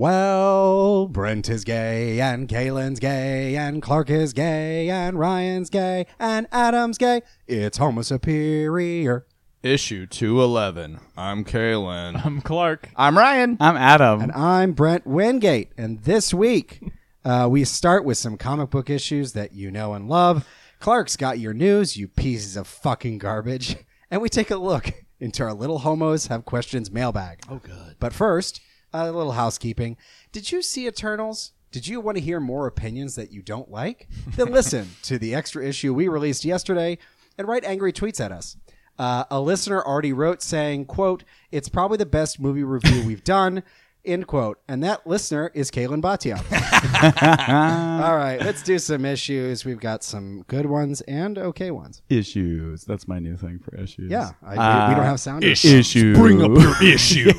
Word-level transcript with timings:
Well, 0.00 1.08
Brent 1.08 1.50
is 1.50 1.62
gay, 1.62 2.22
and 2.22 2.48
Kaylin's 2.48 3.00
gay, 3.00 3.54
and 3.54 3.82
Clark 3.82 4.08
is 4.08 4.32
gay, 4.32 4.88
and 4.88 5.18
Ryan's 5.18 5.68
gay, 5.68 6.06
and 6.18 6.46
Adam's 6.50 6.96
gay. 6.96 7.20
It's 7.46 7.76
Homo 7.76 8.00
Superior. 8.00 9.26
Issue 9.62 10.06
211. 10.06 11.00
I'm 11.18 11.44
Kalen. 11.44 12.24
I'm 12.24 12.40
Clark. 12.40 12.88
I'm 12.96 13.18
Ryan. 13.18 13.58
I'm 13.60 13.76
Adam. 13.76 14.22
And 14.22 14.32
I'm 14.32 14.72
Brent 14.72 15.06
Wingate. 15.06 15.72
And 15.76 16.02
this 16.04 16.32
week, 16.32 16.80
uh, 17.22 17.46
we 17.50 17.64
start 17.64 18.02
with 18.02 18.16
some 18.16 18.38
comic 18.38 18.70
book 18.70 18.88
issues 18.88 19.34
that 19.34 19.52
you 19.52 19.70
know 19.70 19.92
and 19.92 20.08
love. 20.08 20.48
Clark's 20.78 21.16
got 21.18 21.38
your 21.38 21.52
news, 21.52 21.98
you 21.98 22.08
pieces 22.08 22.56
of 22.56 22.66
fucking 22.66 23.18
garbage. 23.18 23.76
And 24.10 24.22
we 24.22 24.30
take 24.30 24.50
a 24.50 24.56
look 24.56 24.94
into 25.18 25.42
our 25.42 25.52
Little 25.52 25.80
Homos 25.80 26.28
Have 26.28 26.46
Questions 26.46 26.90
mailbag. 26.90 27.40
Oh, 27.50 27.58
good. 27.62 27.96
But 27.98 28.14
first, 28.14 28.62
a 28.92 29.10
little 29.10 29.32
housekeeping. 29.32 29.96
Did 30.32 30.50
you 30.50 30.62
see 30.62 30.86
Eternals? 30.86 31.52
Did 31.72 31.86
you 31.86 32.00
want 32.00 32.16
to 32.16 32.22
hear 32.22 32.40
more 32.40 32.66
opinions 32.66 33.14
that 33.14 33.32
you 33.32 33.42
don't 33.42 33.70
like? 33.70 34.08
then 34.36 34.50
listen 34.50 34.90
to 35.02 35.18
the 35.18 35.34
extra 35.34 35.64
issue 35.64 35.94
we 35.94 36.08
released 36.08 36.44
yesterday 36.44 36.98
and 37.38 37.46
write 37.46 37.64
angry 37.64 37.92
tweets 37.92 38.20
at 38.20 38.32
us. 38.32 38.56
Uh, 38.98 39.24
a 39.30 39.40
listener 39.40 39.82
already 39.82 40.12
wrote 40.12 40.42
saying, 40.42 40.84
quote, 40.84 41.24
it's 41.50 41.68
probably 41.68 41.96
the 41.96 42.04
best 42.04 42.38
movie 42.38 42.64
review 42.64 43.06
we've 43.06 43.24
done, 43.24 43.62
end 44.12 44.26
quote. 44.26 44.60
And 44.68 44.82
that 44.84 45.06
listener 45.06 45.50
is 45.54 45.70
Kaylin 45.70 46.00
Batia. 46.00 46.38
All 48.02 48.16
right, 48.16 48.40
let's 48.40 48.62
do 48.62 48.78
some 48.78 49.04
issues. 49.04 49.64
We've 49.64 49.80
got 49.80 50.02
some 50.02 50.44
good 50.48 50.66
ones 50.66 51.00
and 51.02 51.38
okay 51.38 51.70
ones. 51.70 52.02
issues. 52.08 52.84
That's 52.84 53.06
my 53.08 53.18
new 53.18 53.36
thing 53.36 53.58
for 53.58 53.74
issues. 53.76 54.10
Yeah, 54.10 54.30
I, 54.42 54.50
we, 54.50 54.90
we 54.90 54.94
don't 54.96 55.04
uh, 55.04 55.10
have 55.10 55.20
sound. 55.20 55.44
issues. 55.44 55.72
issues. 55.72 56.16
Bring 56.18 56.42
up 56.42 56.50
your 56.50 56.82
issue. 56.94 57.32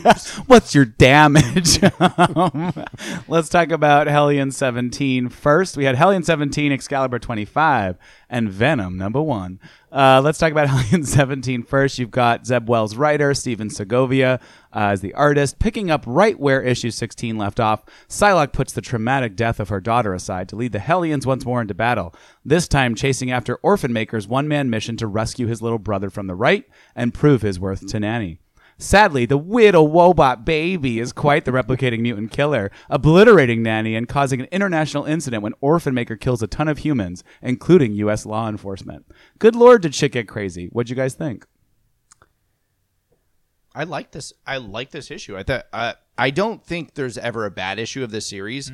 What's 0.48 0.74
your 0.76 0.86
damage? 0.86 1.82
Let's 3.28 3.50
talk 3.50 3.72
about 3.72 4.08
Hellion 4.08 4.52
17 4.52 5.30
first. 5.30 5.78
We 5.78 5.86
had 5.86 5.96
Hellion 5.96 6.24
17, 6.24 6.72
Excalibur 6.72 7.20
25, 7.20 7.98
and 8.30 8.50
Venom 8.50 8.98
number 8.98 9.22
one. 9.22 9.60
Uh, 9.92 10.22
let's 10.24 10.38
talk 10.38 10.52
about 10.52 10.68
Hellion 10.70 11.04
17 11.04 11.64
first. 11.64 12.00
You've 12.00 12.12
got 12.12 12.46
Zeb 12.46 12.70
Wells' 12.70 12.96
writer, 12.96 13.34
Stephen 13.34 13.70
Segovia, 13.70 14.40
uh, 14.74 14.80
as 14.80 15.02
the 15.02 15.14
artist. 15.14 15.60
Picking 15.60 15.92
up 15.92 16.04
right 16.08 16.40
where 16.40 16.62
issue 16.62 16.92
16 16.92 17.38
left 17.38 17.60
off, 17.60 17.84
Psylocke 18.08 18.54
puts 18.54 18.72
the 18.74 18.82
traumatic 18.82 19.36
death 19.36 19.60
of 19.60 19.70
her 19.70 19.82
daughter 19.82 20.14
aside 20.14 20.48
to 20.50 20.56
lead 20.56 20.72
the 20.72 20.80
Hellions 20.80 21.26
once 21.26 21.46
more 21.46 21.62
into 21.62 21.74
battle, 21.74 22.16
this 22.46 22.68
time 22.68 22.96
chasing 22.96 23.32
after 23.32 23.56
Orphan 23.58 23.92
Maker's 23.92 24.28
one 24.28 24.48
man 24.48 24.70
mission 24.70 24.96
to 24.98 25.08
rescue 25.08 25.48
his 25.48 25.62
little 25.62 25.80
brother 25.80 26.10
from 26.10 26.28
the 26.28 26.36
right 26.36 26.66
and 26.96 27.14
prove 27.14 27.42
his 27.42 27.60
worth 27.60 27.88
to 27.88 28.00
Nanny. 28.00 28.40
Sadly, 28.82 29.28
the 29.28 29.38
Widow 29.38 29.88
Wobot 29.88 30.44
baby 30.44 31.00
is 31.00 31.14
quite 31.14 31.46
the 31.46 31.52
replicating 31.52 32.00
mutant 32.00 32.32
killer, 32.32 32.72
obliterating 32.90 33.62
Nanny 33.62 33.96
and 33.96 34.08
causing 34.10 34.42
an 34.42 34.48
international 34.52 35.06
incident 35.06 35.44
when 35.44 35.54
Orphan 35.62 35.94
Maker 35.94 36.16
kills 36.16 36.42
a 36.42 36.48
ton 36.48 36.68
of 36.68 36.80
humans, 36.80 37.24
including 37.44 37.94
U.S. 37.94 38.26
law 38.26 38.50
enforcement. 38.50 39.06
Good 39.38 39.56
lord, 39.56 39.84
did 39.84 39.94
shit 39.94 40.14
get 40.14 40.28
crazy? 40.28 40.66
What'd 40.72 40.90
you 40.90 40.96
guys 40.96 41.14
think? 41.14 41.46
I 43.76 43.84
like 43.84 44.12
this. 44.12 44.34
I 44.48 44.58
like 44.58 44.90
this 44.90 45.12
issue. 45.12 45.38
I 45.38 45.44
thought. 45.44 45.66
Uh, 45.72 45.94
I 46.18 46.32
don't 46.32 46.66
think 46.66 46.96
there's 46.96 47.20
ever 47.20 47.46
a 47.46 47.52
bad 47.52 47.78
issue 47.78 48.04
of 48.04 48.10
this 48.10 48.26
series. 48.26 48.72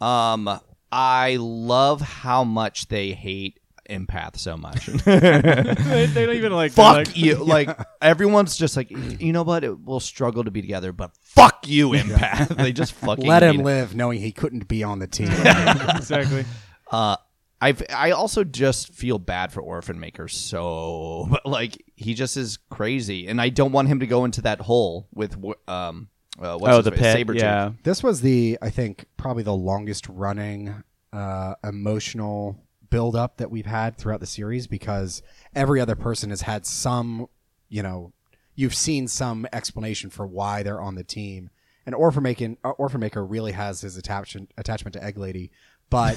Um, 0.00 0.58
I 0.90 1.36
love 1.38 2.00
how 2.00 2.44
much 2.44 2.88
they 2.88 3.12
hate 3.12 3.59
empath 3.90 4.38
so 4.38 4.56
much. 4.56 4.86
they, 5.04 6.06
they 6.06 6.26
don't 6.26 6.36
even 6.36 6.52
like. 6.52 6.72
fuck 6.72 6.96
like, 6.96 7.16
you. 7.16 7.44
Like 7.50 7.76
everyone's 8.00 8.56
just 8.56 8.76
like, 8.76 8.90
you 8.90 9.32
know 9.32 9.42
what? 9.42 9.64
It, 9.64 9.78
we'll 9.78 10.00
struggle 10.00 10.44
to 10.44 10.50
be 10.50 10.60
together, 10.60 10.92
but 10.92 11.10
fuck 11.20 11.66
you, 11.66 11.90
empath. 11.90 12.56
they 12.56 12.72
just 12.72 12.92
fucking 13.04 13.26
Let 13.26 13.42
him 13.42 13.56
hate 13.56 13.60
it. 13.60 13.64
live, 13.64 13.94
knowing 13.94 14.20
he 14.20 14.32
couldn't 14.32 14.68
be 14.68 14.84
on 14.84 15.00
the 15.00 15.06
team. 15.06 15.30
exactly. 15.30 16.44
Uh, 16.90 17.16
I 17.60 17.74
I 17.94 18.10
also 18.12 18.44
just 18.44 18.94
feel 18.94 19.18
bad 19.18 19.52
for 19.52 19.60
Orphan 19.60 20.00
Maker 20.00 20.28
so 20.28 21.28
like 21.44 21.82
he 21.96 22.14
just 22.14 22.36
is 22.36 22.58
crazy, 22.70 23.26
and 23.26 23.40
I 23.40 23.48
don't 23.48 23.72
want 23.72 23.88
him 23.88 24.00
to 24.00 24.06
go 24.06 24.24
into 24.24 24.42
that 24.42 24.60
hole 24.60 25.08
with 25.12 25.36
um 25.66 26.08
uh, 26.40 26.56
what's 26.56 26.74
oh, 26.74 26.82
the 26.82 26.90
face? 26.92 27.00
pit. 27.16 27.26
Sabretooth. 27.26 27.40
Yeah. 27.40 27.72
this 27.82 28.02
was 28.02 28.20
the, 28.22 28.58
I 28.62 28.70
think, 28.70 29.04
probably 29.16 29.42
the 29.42 29.54
longest 29.54 30.08
running 30.08 30.82
uh, 31.12 31.54
emotional 31.64 32.56
build 32.90 33.16
up 33.16 33.38
that 33.38 33.50
we've 33.50 33.66
had 33.66 33.96
throughout 33.96 34.20
the 34.20 34.26
series 34.26 34.66
because 34.66 35.22
every 35.54 35.80
other 35.80 35.96
person 35.96 36.30
has 36.30 36.42
had 36.42 36.66
some, 36.66 37.28
you 37.68 37.82
know, 37.82 38.12
you've 38.54 38.74
seen 38.74 39.08
some 39.08 39.46
explanation 39.52 40.10
for 40.10 40.26
why 40.26 40.62
they're 40.62 40.80
on 40.80 40.96
the 40.96 41.04
team. 41.04 41.50
And 41.86 41.94
Orphan 41.94 42.22
Maker, 42.22 42.56
uh, 42.62 42.70
Orphan 42.70 43.00
Maker 43.00 43.24
really 43.24 43.52
has 43.52 43.80
his 43.80 43.96
attachment 43.96 44.52
attachment 44.58 44.92
to 44.94 45.02
Egg 45.02 45.16
Lady, 45.16 45.50
but 45.88 46.16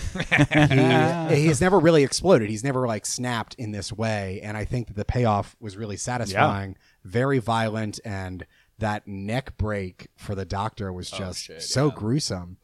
he, 1.30 1.36
he's 1.48 1.62
never 1.62 1.80
really 1.80 2.04
exploded. 2.04 2.50
He's 2.50 2.64
never 2.64 2.86
like 2.86 3.06
snapped 3.06 3.56
in 3.56 3.72
this 3.72 3.92
way. 3.92 4.40
And 4.44 4.58
I 4.58 4.66
think 4.66 4.88
that 4.88 4.96
the 4.96 5.06
payoff 5.06 5.56
was 5.60 5.78
really 5.78 5.98
satisfying, 5.98 6.76
very 7.04 7.40
violent, 7.40 8.00
and 8.04 8.46
that 8.80 9.08
neck 9.08 9.58
break 9.58 10.10
for 10.16 10.36
the 10.36 10.46
doctor 10.46 10.92
was 10.92 11.10
just 11.10 11.50
so 11.62 11.90
gruesome. 11.92 12.58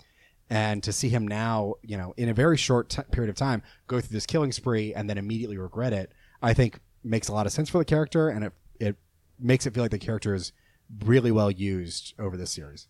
And 0.50 0.82
to 0.84 0.92
see 0.92 1.10
him 1.10 1.28
now, 1.28 1.76
you 1.84 1.96
know, 1.96 2.14
in 2.18 2.30
a 2.30 2.34
very 2.34 2.58
short 2.58 2.90
t- 2.90 3.04
period 3.12 3.30
of 3.30 3.36
time, 3.36 3.62
go 3.88 4.02
through 4.02 4.14
this 4.14 4.26
killing 4.26 4.52
spree 4.52 4.94
and 4.94 5.10
then 5.10 5.18
immediately 5.18 5.58
regret 5.58 5.94
it, 5.94 6.12
I 6.42 6.54
think 6.54 6.80
makes 7.04 7.28
a 7.28 7.34
lot 7.34 7.46
of 7.46 7.52
sense 7.52 7.70
for 7.70 7.78
the 7.78 7.86
character, 7.86 8.30
and 8.30 8.46
it 8.46 8.54
it 8.80 8.96
makes 9.40 9.66
it 9.66 9.74
feel 9.74 9.84
like 9.84 9.92
the 9.92 10.00
character 10.00 10.34
is 10.34 10.52
really 11.06 11.32
well 11.32 11.52
used 11.52 12.14
over 12.18 12.36
this 12.36 12.52
series. 12.52 12.88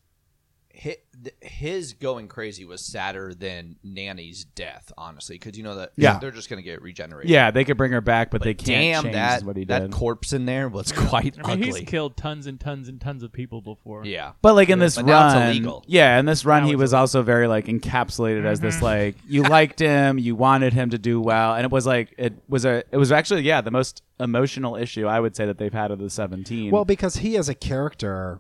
Hi- 0.82 0.98
his 1.42 1.92
going 1.94 2.30
crazy 2.30 2.64
was 2.64 2.80
sadder 2.86 3.34
than 3.34 3.76
Nanny's 3.84 4.46
death, 4.46 4.94
honestly, 4.98 5.36
because 5.38 5.58
you 5.58 5.64
know 5.66 5.76
that 5.76 5.92
Yeah. 5.98 6.18
they're 6.20 6.32
just 6.32 6.50
gonna 6.50 6.62
get 6.62 6.82
regenerated. 6.82 7.30
Yeah, 7.30 7.52
they 7.52 7.66
could 7.66 7.76
bring 7.76 7.92
her 7.92 8.00
back, 8.00 8.32
but, 8.32 8.42
they 8.42 8.54
can't 8.54 8.68
damn 8.68 9.04
change 9.04 9.14
that 9.16 9.44
what 9.44 9.58
he 9.58 9.66
did. 9.66 9.68
that 9.68 9.92
corpse 9.92 10.32
in 10.32 10.46
there 10.46 10.70
was 10.70 10.92
quite 10.94 11.38
I 11.44 11.56
mean, 11.56 11.64
ugly. 11.66 11.82
he's 11.82 11.90
killed 11.90 12.16
tons 12.16 12.48
and 12.48 12.58
tons 12.58 12.88
and 12.88 13.02
tons 13.02 13.24
of 13.24 13.34
people 13.34 13.60
before. 13.60 14.06
yeah, 14.06 14.32
But 14.42 14.56
like 14.56 14.70
in 14.70 14.80
this 14.80 14.96
But 14.96 15.08
now 15.08 15.26
it's 15.28 15.36
run, 15.36 15.50
illegal. 15.50 15.84
yeah, 15.88 16.18
in 16.20 16.26
this 16.26 16.46
run, 16.46 16.62
Now 16.64 16.68
he 16.68 16.74
it's 16.74 16.80
was 16.80 16.94
also 16.94 17.22
very 17.24 17.48
like 17.48 17.66
encapsulated 17.66 18.46
as 18.46 18.62
this 18.62 18.76
mm-hmm. 18.76 18.86
like 18.86 19.16
you 19.28 19.44
liked 19.44 19.80
him, 19.80 20.18
you 20.18 20.36
wanted 20.36 20.72
him 20.72 20.92
to 20.92 20.98
do 20.98 21.20
well, 21.20 21.56
and 21.56 21.66
it 21.66 21.72
was 21.72 21.86
like 21.86 22.14
it 22.18 22.34
was 22.48 22.64
a 22.64 22.84
it 22.92 22.98
was 22.98 23.12
actually 23.12 23.42
yeah 23.42 23.60
the 23.60 23.72
most 23.72 24.02
emotional 24.22 24.78
issue 24.78 25.06
I 25.06 25.20
would 25.20 25.36
say 25.36 25.46
that 25.46 25.58
they've 25.58 25.74
had 25.74 25.92
of 25.92 26.00
the 26.00 26.10
seventeen. 26.10 26.72
Well, 26.72 26.86
because 26.86 27.18
he 27.18 27.36
as 27.36 27.50
a 27.50 27.56
character, 27.56 28.40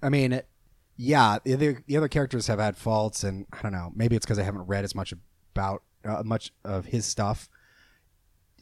I 0.00 0.08
mean, 0.10 0.32
it- 0.32 0.46
yeah, 1.02 1.38
the 1.44 1.54
other, 1.54 1.82
the 1.86 1.96
other 1.96 2.08
characters 2.08 2.46
have 2.48 2.58
had 2.58 2.76
faults, 2.76 3.24
and 3.24 3.46
I 3.52 3.62
don't 3.62 3.72
know, 3.72 3.90
maybe 3.94 4.16
it's 4.16 4.26
because 4.26 4.38
I 4.38 4.42
haven't 4.42 4.66
read 4.66 4.84
as 4.84 4.94
much 4.94 5.14
about 5.54 5.82
uh, 6.04 6.22
much 6.24 6.52
of 6.64 6.86
his 6.86 7.06
stuff. 7.06 7.48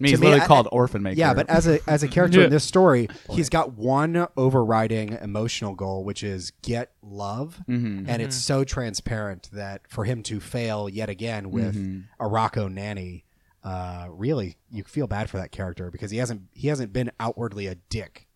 I 0.00 0.04
mean, 0.04 0.10
he's 0.10 0.18
to 0.18 0.20
me, 0.20 0.26
literally 0.28 0.44
I- 0.44 0.46
called 0.46 0.68
Orphan 0.70 1.02
Maker. 1.02 1.18
Yeah, 1.18 1.34
but 1.34 1.50
as 1.50 1.66
a 1.66 1.80
as 1.88 2.04
a 2.04 2.08
character 2.16 2.42
in 2.44 2.50
this 2.50 2.62
story, 2.62 3.08
he's 3.30 3.48
got 3.48 3.72
one 3.72 4.28
overriding 4.36 5.18
emotional 5.20 5.74
goal, 5.74 6.04
which 6.04 6.22
is 6.22 6.52
get 6.62 6.92
love, 7.02 7.60
Mm-hmm. 7.68 8.08
and 8.08 8.22
it's 8.22 8.36
so 8.36 8.62
transparent 8.62 9.48
that 9.52 9.82
for 9.88 10.04
him 10.04 10.22
to 10.24 10.38
fail 10.38 10.88
yet 10.88 11.08
again 11.08 11.50
with 11.50 11.74
Mm-hmm. 11.74 12.00
a 12.24 12.28
Rocco 12.28 12.68
nanny, 12.68 13.24
uh, 13.64 14.06
really, 14.10 14.56
you 14.70 14.84
feel 14.84 15.08
bad 15.08 15.28
for 15.28 15.38
that 15.38 15.50
character 15.50 15.90
because 15.90 16.12
he 16.12 16.18
hasn't 16.18 16.42
he 16.52 16.68
hasn't 16.68 16.92
been 16.92 17.10
outwardly 17.18 17.66
a 17.66 17.74
dick 17.74 18.27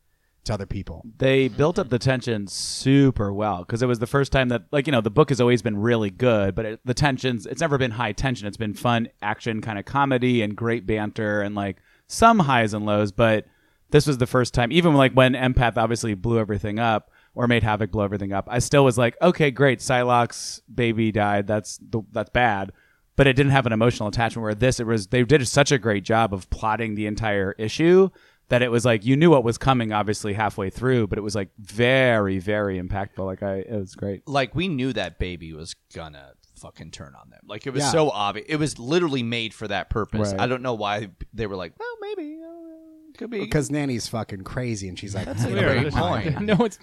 to 0.45 0.55
other 0.55 0.67
people. 0.67 1.05
they 1.19 1.49
built 1.49 1.79
up 1.79 1.89
the 1.89 1.99
tension 1.99 2.47
super 2.47 3.33
well 3.33 3.59
because 3.59 3.83
it 3.83 3.87
was 3.87 4.01
the 4.01 4.07
first 4.07 4.33
time 4.33 4.49
that 4.49 4.65
like 4.73 4.87
you 4.87 4.93
know 4.93 5.01
the 5.01 5.11
book 5.11 5.29
has 5.29 5.41
always 5.41 5.63
been 5.63 5.77
really 5.77 6.11
good 6.11 6.55
but 6.55 6.65
it, 6.65 6.81
the 6.85 6.95
tensions 6.95 7.47
it's 7.47 7.61
never 7.61 7.79
been 7.79 7.93
high 7.93 8.13
tension 8.13 8.49
it's 8.49 8.57
been 8.57 8.75
fun 8.75 9.09
action 9.21 9.61
kind 9.61 9.79
of 9.79 9.85
comedy 9.85 10.43
and 10.43 10.57
great 10.57 10.87
banter 10.87 11.43
and 11.43 11.55
like 11.55 11.77
some 12.09 12.41
highs 12.41 12.75
and 12.75 12.85
lows 12.85 13.13
but 13.13 13.47
this 13.91 14.07
was 14.07 14.19
the 14.19 14.27
first 14.27 14.53
time 14.53 14.73
even 14.73 14.95
like 14.95 15.13
when 15.13 15.35
empath 15.35 15.77
obviously 15.77 16.15
blew 16.15 16.39
everything 16.41 16.79
up 16.79 17.11
or 17.35 17.47
made 17.47 17.63
havoc 17.63 17.93
blow 17.93 18.05
everything 18.05 18.33
up 18.33 18.49
i 18.51 18.59
still 18.59 18.85
was 18.85 18.99
like 18.99 19.17
okay 19.23 19.51
great 19.51 19.79
psylocke's 19.79 20.61
baby 20.73 21.13
died 21.13 21.47
that's 21.47 21.79
the, 21.79 22.03
that's 22.11 22.31
bad 22.31 22.73
but 23.15 23.27
it 23.27 23.35
didn't 23.35 23.53
have 23.53 23.67
an 23.67 23.73
emotional 23.73 24.09
attachment 24.09 24.43
where 24.43 24.55
this 24.55 24.81
it 24.81 24.87
was 24.87 25.09
they 25.09 25.23
did 25.23 25.47
such 25.47 25.71
a 25.71 25.79
great 25.79 26.03
job 26.03 26.35
of 26.35 26.51
plotting 26.51 26.95
the 26.95 27.07
entire 27.07 27.53
issue 27.59 28.09
that 28.49 28.63
it 28.63 28.71
was 28.71 28.85
like 28.85 29.05
you 29.05 29.17
knew 29.17 29.31
what 29.31 29.45
was 29.45 29.57
coming 29.59 29.93
obviously 29.93 30.33
halfway 30.35 30.69
through 30.71 31.07
but 31.07 31.19
it 31.19 31.23
was 31.23 31.35
like 31.35 31.49
very 31.59 32.39
very 32.39 32.81
impactful 32.81 33.25
like 33.25 33.43
i 33.43 33.57
it 33.57 33.73
was 33.79 33.95
great 33.95 34.27
like 34.29 34.55
we 34.55 34.69
knew 34.69 34.93
that 34.93 35.19
baby 35.19 35.53
was 35.53 35.75
gonna 35.95 36.33
fucking 36.57 36.93
turn 36.93 37.13
on 37.21 37.29
them. 37.29 37.41
Like 37.45 37.67
it 37.67 37.71
was 37.71 37.83
Yeah. 37.83 37.91
so 37.91 38.09
obvious. 38.11 38.47
It 38.49 38.55
was 38.55 38.79
literally 38.79 39.25
made 39.25 39.53
for 39.53 39.67
that 39.67 39.91
purpose. 39.91 40.31
Right. 40.31 40.41
I 40.43 40.47
don't 40.47 40.63
know 40.63 40.75
why 40.75 41.09
they 41.35 41.49
were 41.49 41.57
like, 41.57 41.73
well, 41.77 41.97
maybe 42.01 42.39
uh, 42.41 43.19
could 43.19 43.31
be. 43.31 43.41
Because 43.41 43.69
Nanny's 43.69 44.07
fucking 44.07 44.45
crazy, 44.45 44.89
and 44.89 44.97
she's 44.97 45.13
like, 45.13 45.27
That's 45.27 45.43
a 45.45 45.49
"You 45.49 45.57
know, 45.57 45.63
great 45.81 45.93
point. 45.93 46.41
no, 46.43 46.55
it's 46.65 46.79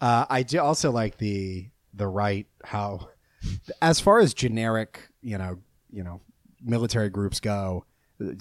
Uh, 0.00 0.26
I 0.28 0.42
do 0.42 0.58
also 0.60 0.90
like 0.90 1.18
the 1.18 1.68
the 1.94 2.08
right 2.08 2.48
how, 2.64 3.08
as 3.80 4.00
far 4.00 4.18
as 4.18 4.34
generic, 4.34 4.98
you 5.20 5.38
know, 5.38 5.58
you 5.92 6.02
know, 6.02 6.20
military 6.60 7.08
groups 7.08 7.38
go, 7.38 7.84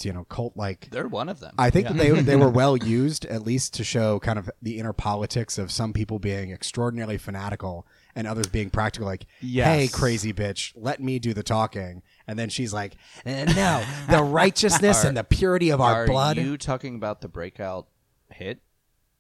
you 0.01 0.13
know, 0.13 0.23
cult 0.25 0.55
like. 0.55 0.89
They're 0.91 1.07
one 1.07 1.29
of 1.29 1.39
them. 1.39 1.53
I 1.57 1.69
think 1.69 1.87
that 1.87 1.97
they 1.97 2.09
they 2.11 2.35
were 2.35 2.49
well 2.61 2.75
used 2.77 3.25
at 3.25 3.43
least 3.43 3.73
to 3.75 3.83
show 3.83 4.19
kind 4.19 4.37
of 4.39 4.49
the 4.61 4.77
inner 4.79 4.93
politics 4.93 5.57
of 5.57 5.71
some 5.71 5.93
people 5.93 6.19
being 6.19 6.51
extraordinarily 6.51 7.17
fanatical 7.17 7.85
and 8.15 8.27
others 8.27 8.47
being 8.47 8.69
practical, 8.69 9.07
like, 9.07 9.25
Yes. 9.39 9.67
"Hey, 9.67 9.87
crazy 9.87 10.33
bitch, 10.33 10.73
let 10.75 10.99
me 10.99 11.17
do 11.19 11.33
the 11.33 11.43
talking," 11.43 12.01
and 12.27 12.37
then 12.37 12.49
she's 12.49 12.73
like, 12.73 12.95
"Eh, 13.25 13.45
"No, 13.53 13.83
the 14.09 14.21
righteousness 14.23 15.03
and 15.03 15.15
the 15.15 15.23
purity 15.23 15.69
of 15.69 15.79
our 15.81 16.03
Are 16.03 16.07
blood." 16.07 16.37
you 16.37 16.57
talking 16.57 16.95
about 16.95 17.21
the 17.21 17.27
breakout 17.29 17.87
hit, 18.29 18.59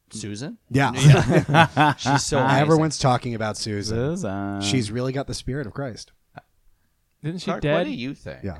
Susan? 0.09 0.57
yeah, 0.69 0.91
She's 1.97 2.23
so 2.25 2.39
amazing. 2.39 2.61
everyone's 2.61 2.99
talking 2.99 3.33
about 3.33 3.55
Susan. 3.57 3.97
Susan. 4.17 4.61
She's 4.61 4.91
really 4.91 5.13
got 5.13 5.27
the 5.27 5.33
spirit 5.33 5.65
of 5.67 5.73
Christ. 5.73 6.11
Isn't 7.23 7.37
she 7.39 7.45
Clark, 7.45 7.61
dead? 7.61 7.73
what 7.75 7.83
do 7.85 7.91
you 7.91 8.13
think 8.15 8.43
Yeah. 8.43 8.57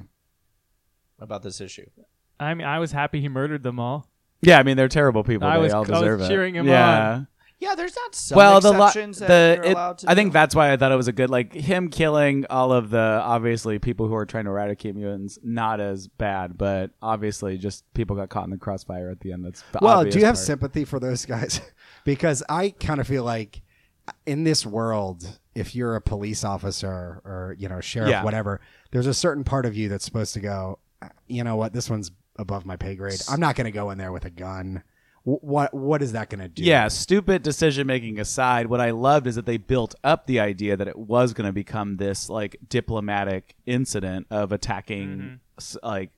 About 1.21 1.41
this 1.43 1.61
issue? 1.61 1.85
I 2.39 2.53
mean, 2.53 2.67
I 2.67 2.79
was 2.79 2.91
happy 2.91 3.21
he 3.21 3.29
murdered 3.29 3.63
them 3.63 3.79
all. 3.79 4.09
yeah, 4.41 4.57
I 4.59 4.63
mean 4.63 4.75
they're 4.75 4.87
terrible 4.89 5.23
people. 5.23 5.47
I 5.47 5.55
they 5.57 5.63
was- 5.63 5.73
all 5.73 5.85
I 5.85 5.89
was 6.01 6.19
deserve 6.19 6.21
it. 6.21 6.55
him 6.55 6.67
yeah. 6.67 7.11
on. 7.13 7.27
Yeah, 7.59 7.75
there's 7.75 7.95
not 7.95 8.15
some 8.15 8.37
well, 8.37 8.59
the 8.59 8.71
lo- 8.71 8.87
exceptions 8.87 9.19
that 9.19 9.27
the 9.27 9.55
you're 9.57 9.65
it- 9.65 9.73
allowed 9.73 9.99
to 9.99 10.09
I 10.09 10.15
think 10.15 10.31
do. 10.31 10.33
that's 10.33 10.55
why 10.55 10.73
I 10.73 10.77
thought 10.77 10.91
it 10.91 10.95
was 10.95 11.07
a 11.07 11.11
good 11.11 11.29
like 11.29 11.53
him 11.53 11.89
killing 11.89 12.47
all 12.49 12.73
of 12.73 12.89
the 12.89 12.97
obviously 13.23 13.77
people 13.77 14.07
who 14.07 14.15
are 14.15 14.25
trying 14.25 14.45
to 14.45 14.49
eradicate 14.49 14.95
mutants 14.95 15.37
not 15.43 15.79
as 15.79 16.07
bad, 16.07 16.57
but 16.57 16.89
obviously 17.03 17.59
just 17.59 17.83
people 17.93 18.15
got 18.15 18.29
caught 18.29 18.45
in 18.45 18.49
the 18.49 18.57
crossfire 18.57 19.11
at 19.11 19.19
the 19.19 19.31
end. 19.31 19.45
That's 19.45 19.61
the 19.73 19.77
Well, 19.79 20.03
do 20.03 20.17
you 20.17 20.25
have 20.25 20.33
part. 20.37 20.43
sympathy 20.45 20.85
for 20.85 20.99
those 20.99 21.23
guys? 21.27 21.61
because 22.03 22.41
I 22.49 22.71
kind 22.71 22.99
of 22.99 23.05
feel 23.07 23.23
like 23.23 23.61
in 24.25 24.43
this 24.43 24.65
world, 24.65 25.37
if 25.53 25.75
you're 25.75 25.95
a 25.95 26.01
police 26.01 26.43
officer 26.43 27.21
or 27.23 27.55
you 27.59 27.69
know 27.69 27.79
sheriff, 27.79 28.09
Yeah. 28.09 28.23
whatever, 28.23 28.59
there's 28.89 29.05
a 29.05 29.13
certain 29.13 29.43
part 29.43 29.67
of 29.67 29.77
you 29.77 29.87
that's 29.87 30.03
supposed 30.03 30.33
to 30.33 30.39
go. 30.39 30.79
You 31.27 31.43
know 31.43 31.55
what? 31.55 31.73
This 31.73 31.89
one's 31.89 32.11
above 32.37 32.65
my 32.65 32.75
pay 32.75 32.95
grade. 32.95 33.21
I'm 33.29 33.39
not 33.39 33.55
going 33.55 33.65
to 33.65 33.71
go 33.71 33.89
in 33.91 33.97
there 33.97 34.11
with 34.11 34.25
a 34.25 34.29
gun. 34.29 34.83
Wh- 35.23 35.43
What 35.43 35.73
what 35.73 36.01
is 36.01 36.13
that 36.13 36.29
going 36.29 36.41
to 36.41 36.47
do? 36.47 36.63
Yeah, 36.63 36.87
stupid 36.87 37.43
decision 37.43 37.87
making 37.87 38.19
aside, 38.19 38.67
what 38.67 38.81
I 38.81 38.91
loved 38.91 39.27
is 39.27 39.35
that 39.35 39.45
they 39.45 39.57
built 39.57 39.95
up 40.03 40.25
the 40.27 40.39
idea 40.39 40.77
that 40.77 40.87
it 40.87 40.97
was 40.97 41.33
going 41.33 41.47
to 41.47 41.53
become 41.53 41.97
this 41.97 42.29
like 42.29 42.57
diplomatic 42.67 43.55
incident 43.65 44.27
of 44.29 44.51
attacking 44.51 45.07
mm-hmm. 45.07 45.33
s- 45.57 45.77
like 45.83 46.11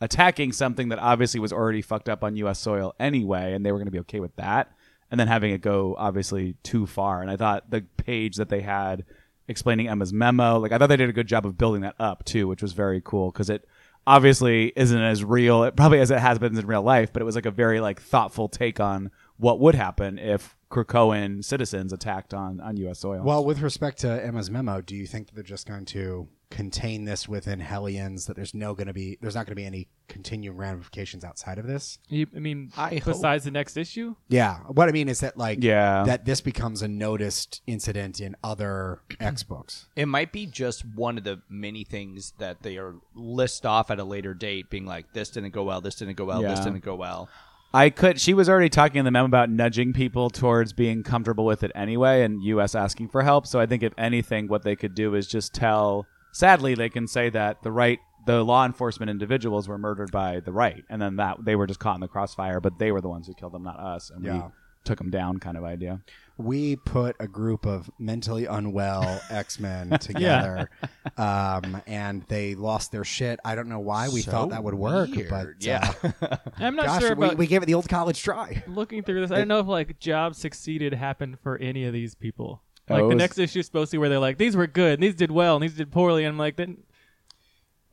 attacking 0.00 0.52
something 0.52 0.90
that 0.90 0.98
obviously 0.98 1.40
was 1.40 1.52
already 1.52 1.82
fucked 1.82 2.08
up 2.08 2.22
on 2.22 2.36
US 2.36 2.60
soil 2.60 2.94
anyway 3.00 3.52
and 3.52 3.66
they 3.66 3.72
were 3.72 3.78
going 3.78 3.86
to 3.88 3.92
be 3.92 3.98
okay 3.98 4.20
with 4.20 4.34
that 4.36 4.70
and 5.10 5.18
then 5.18 5.26
having 5.26 5.52
it 5.52 5.60
go 5.60 5.96
obviously 5.98 6.54
too 6.62 6.86
far. 6.86 7.20
And 7.20 7.30
I 7.30 7.36
thought 7.36 7.70
the 7.70 7.80
page 7.96 8.36
that 8.36 8.48
they 8.48 8.60
had 8.60 9.04
explaining 9.48 9.88
Emma's 9.88 10.12
memo, 10.12 10.58
like 10.58 10.72
I 10.72 10.78
thought 10.78 10.88
they 10.88 10.96
did 10.96 11.08
a 11.08 11.12
good 11.14 11.26
job 11.26 11.44
of 11.46 11.58
building 11.58 11.80
that 11.82 11.96
up 11.98 12.24
too, 12.24 12.46
which 12.46 12.62
was 12.62 12.74
very 12.74 13.00
cool 13.04 13.30
because 13.32 13.50
it 13.50 13.66
obviously 14.08 14.72
isn't 14.74 15.00
as 15.00 15.22
real, 15.22 15.70
probably 15.72 16.00
as 16.00 16.10
it 16.10 16.18
has 16.18 16.38
been 16.38 16.56
in 16.56 16.66
real 16.66 16.82
life, 16.82 17.12
but 17.12 17.20
it 17.20 17.26
was 17.26 17.34
like 17.34 17.46
a 17.46 17.50
very 17.50 17.78
like 17.78 18.00
thoughtful 18.00 18.48
take 18.48 18.80
on 18.80 19.10
what 19.36 19.60
would 19.60 19.74
happen 19.74 20.18
if 20.18 20.56
Krakoan 20.70 21.44
citizens 21.44 21.92
attacked 21.92 22.32
on 22.32 22.58
on 22.60 22.76
U.S. 22.78 23.00
soil. 23.00 23.22
Well, 23.22 23.44
with 23.44 23.60
respect 23.60 23.98
to 23.98 24.24
Emma's 24.24 24.50
memo, 24.50 24.80
do 24.80 24.96
you 24.96 25.06
think 25.06 25.28
that 25.28 25.34
they're 25.34 25.44
just 25.44 25.68
going 25.68 25.84
to 25.86 26.28
contain 26.50 27.04
this 27.04 27.28
within 27.28 27.60
Hellions? 27.60 28.26
That 28.26 28.36
there's 28.36 28.54
no 28.54 28.74
going 28.74 28.86
to 28.86 28.92
be 28.92 29.18
there's 29.20 29.34
not 29.34 29.46
going 29.46 29.52
to 29.52 29.56
be 29.56 29.64
any 29.66 29.88
continuing 30.08 30.56
ramifications 30.56 31.24
outside 31.24 31.58
of 31.58 31.66
this? 31.66 31.98
You, 32.08 32.26
I 32.34 32.38
mean, 32.38 32.72
I 32.76 32.94
hope- 32.96 33.04
besides 33.04 33.44
the 33.44 33.50
next 33.50 33.76
issue, 33.76 34.14
Yeah. 34.28 34.58
What 34.68 34.88
I 34.88 34.92
mean 34.92 35.08
is 35.08 35.20
that 35.20 35.36
like 35.36 35.62
Yeah. 35.62 36.04
that 36.04 36.24
this 36.24 36.40
becomes 36.40 36.82
a 36.82 36.88
noticed 36.88 37.60
incident 37.66 38.20
in 38.20 38.36
other 38.42 39.00
X 39.20 39.42
books. 39.42 39.86
It 39.96 40.06
might 40.06 40.32
be 40.32 40.46
just 40.46 40.84
one 40.84 41.18
of 41.18 41.24
the 41.24 41.42
many 41.48 41.84
things 41.84 42.32
that 42.38 42.62
they 42.62 42.76
are 42.78 42.94
list 43.14 43.66
off 43.66 43.90
at 43.90 43.98
a 43.98 44.04
later 44.04 44.34
date, 44.34 44.70
being 44.70 44.86
like, 44.86 45.12
"This 45.12 45.30
didn't 45.30 45.50
go 45.52 45.64
well. 45.64 45.80
This 45.80 45.96
didn't 45.96 46.16
go 46.16 46.24
well. 46.24 46.42
This 46.42 46.60
didn't 46.60 46.84
go 46.84 46.94
well." 46.94 47.28
I 47.74 47.90
could. 47.90 48.18
She 48.18 48.32
was 48.32 48.48
already 48.48 48.70
talking 48.70 48.98
in 49.00 49.04
the 49.04 49.10
memo 49.10 49.26
about 49.26 49.50
nudging 49.50 49.92
people 49.92 50.30
towards 50.30 50.72
being 50.72 51.02
comfortable 51.02 51.44
with 51.44 51.62
it 51.62 51.70
anyway, 51.74 52.22
and 52.22 52.42
U.S. 52.44 52.74
asking 52.74 53.10
for 53.10 53.22
help. 53.22 53.46
So 53.46 53.60
I 53.60 53.66
think 53.66 53.82
if 53.82 53.92
anything, 53.98 54.48
what 54.48 54.62
they 54.62 54.74
could 54.74 54.94
do 54.94 55.14
is 55.14 55.26
just 55.26 55.52
tell. 55.52 56.06
Sadly, 56.32 56.74
they 56.74 56.88
can 56.88 57.06
say 57.06 57.30
that 57.30 57.62
the 57.62 57.72
right, 57.72 57.98
the 58.26 58.42
law 58.44 58.64
enforcement 58.66 59.10
individuals 59.10 59.68
were 59.68 59.78
murdered 59.78 60.10
by 60.12 60.40
the 60.40 60.52
right, 60.52 60.84
and 60.90 61.00
then 61.00 61.16
that 61.16 61.44
they 61.44 61.56
were 61.56 61.66
just 61.66 61.80
caught 61.80 61.94
in 61.94 62.00
the 62.00 62.08
crossfire, 62.08 62.60
but 62.60 62.78
they 62.78 62.92
were 62.92 63.00
the 63.00 63.08
ones 63.08 63.26
who 63.26 63.34
killed 63.34 63.52
them, 63.52 63.62
not 63.64 63.78
us, 63.80 64.10
and 64.10 64.22
we 64.22 64.28
Yeah. 64.30 64.48
took 64.84 64.98
them 64.98 65.10
down, 65.10 65.38
kind 65.38 65.56
of 65.56 65.64
idea. 65.64 66.00
We 66.36 66.76
put 66.76 67.16
a 67.18 67.26
group 67.26 67.66
of 67.66 67.90
mentally 67.98 68.44
unwell 68.46 69.20
X 69.30 69.58
Men 69.58 69.90
together, 69.98 70.70
um, 71.16 71.82
and 71.86 72.22
they 72.28 72.54
lost 72.54 72.92
their 72.92 73.02
shit. 73.04 73.40
I 73.44 73.54
don't 73.56 73.68
know 73.68 73.80
why 73.80 74.08
we 74.08 74.20
So 74.20 74.30
thought 74.30 74.50
that 74.50 74.62
would 74.62 74.74
work, 74.74 75.10
weird. 75.10 75.30
but 75.30 75.46
Yeah. 75.58 75.92
uh, 76.22 76.36
I'm 76.58 76.76
not 76.76 76.86
gosh, 76.86 77.00
sure 77.02 77.14
we, 77.16 77.26
about 77.26 77.38
we 77.38 77.46
gave 77.48 77.62
it 77.62 77.66
the 77.66 77.74
old 77.74 77.88
college 77.88 78.22
try. 78.22 78.62
looking 78.68 79.02
through 79.02 79.22
this. 79.22 79.30
I 79.32 79.38
don't 79.38 79.48
know 79.48 79.58
if 79.60 79.66
like 79.66 79.98
job 79.98 80.34
succeeded 80.36 80.94
happened 80.94 81.40
for 81.40 81.56
any 81.58 81.84
of 81.84 81.92
these 81.92 82.14
people. 82.14 82.62
Like 82.88 83.02
Oh, 83.02 83.08
the 83.08 83.14
was- 83.14 83.22
next 83.22 83.38
issue 83.38 83.60
is 83.60 83.66
supposed 83.66 83.90
to 83.90 83.96
be 83.96 83.98
where 83.98 84.08
they're 84.08 84.18
like, 84.18 84.38
these 84.38 84.56
were 84.56 84.66
good, 84.66 84.94
and 84.94 85.02
these 85.02 85.14
did 85.14 85.30
well, 85.30 85.56
and 85.56 85.62
these 85.62 85.74
did 85.74 85.90
poorly, 85.92 86.24
and 86.24 86.32
I'm 86.32 86.38
like, 86.38 86.56
then. 86.56 86.78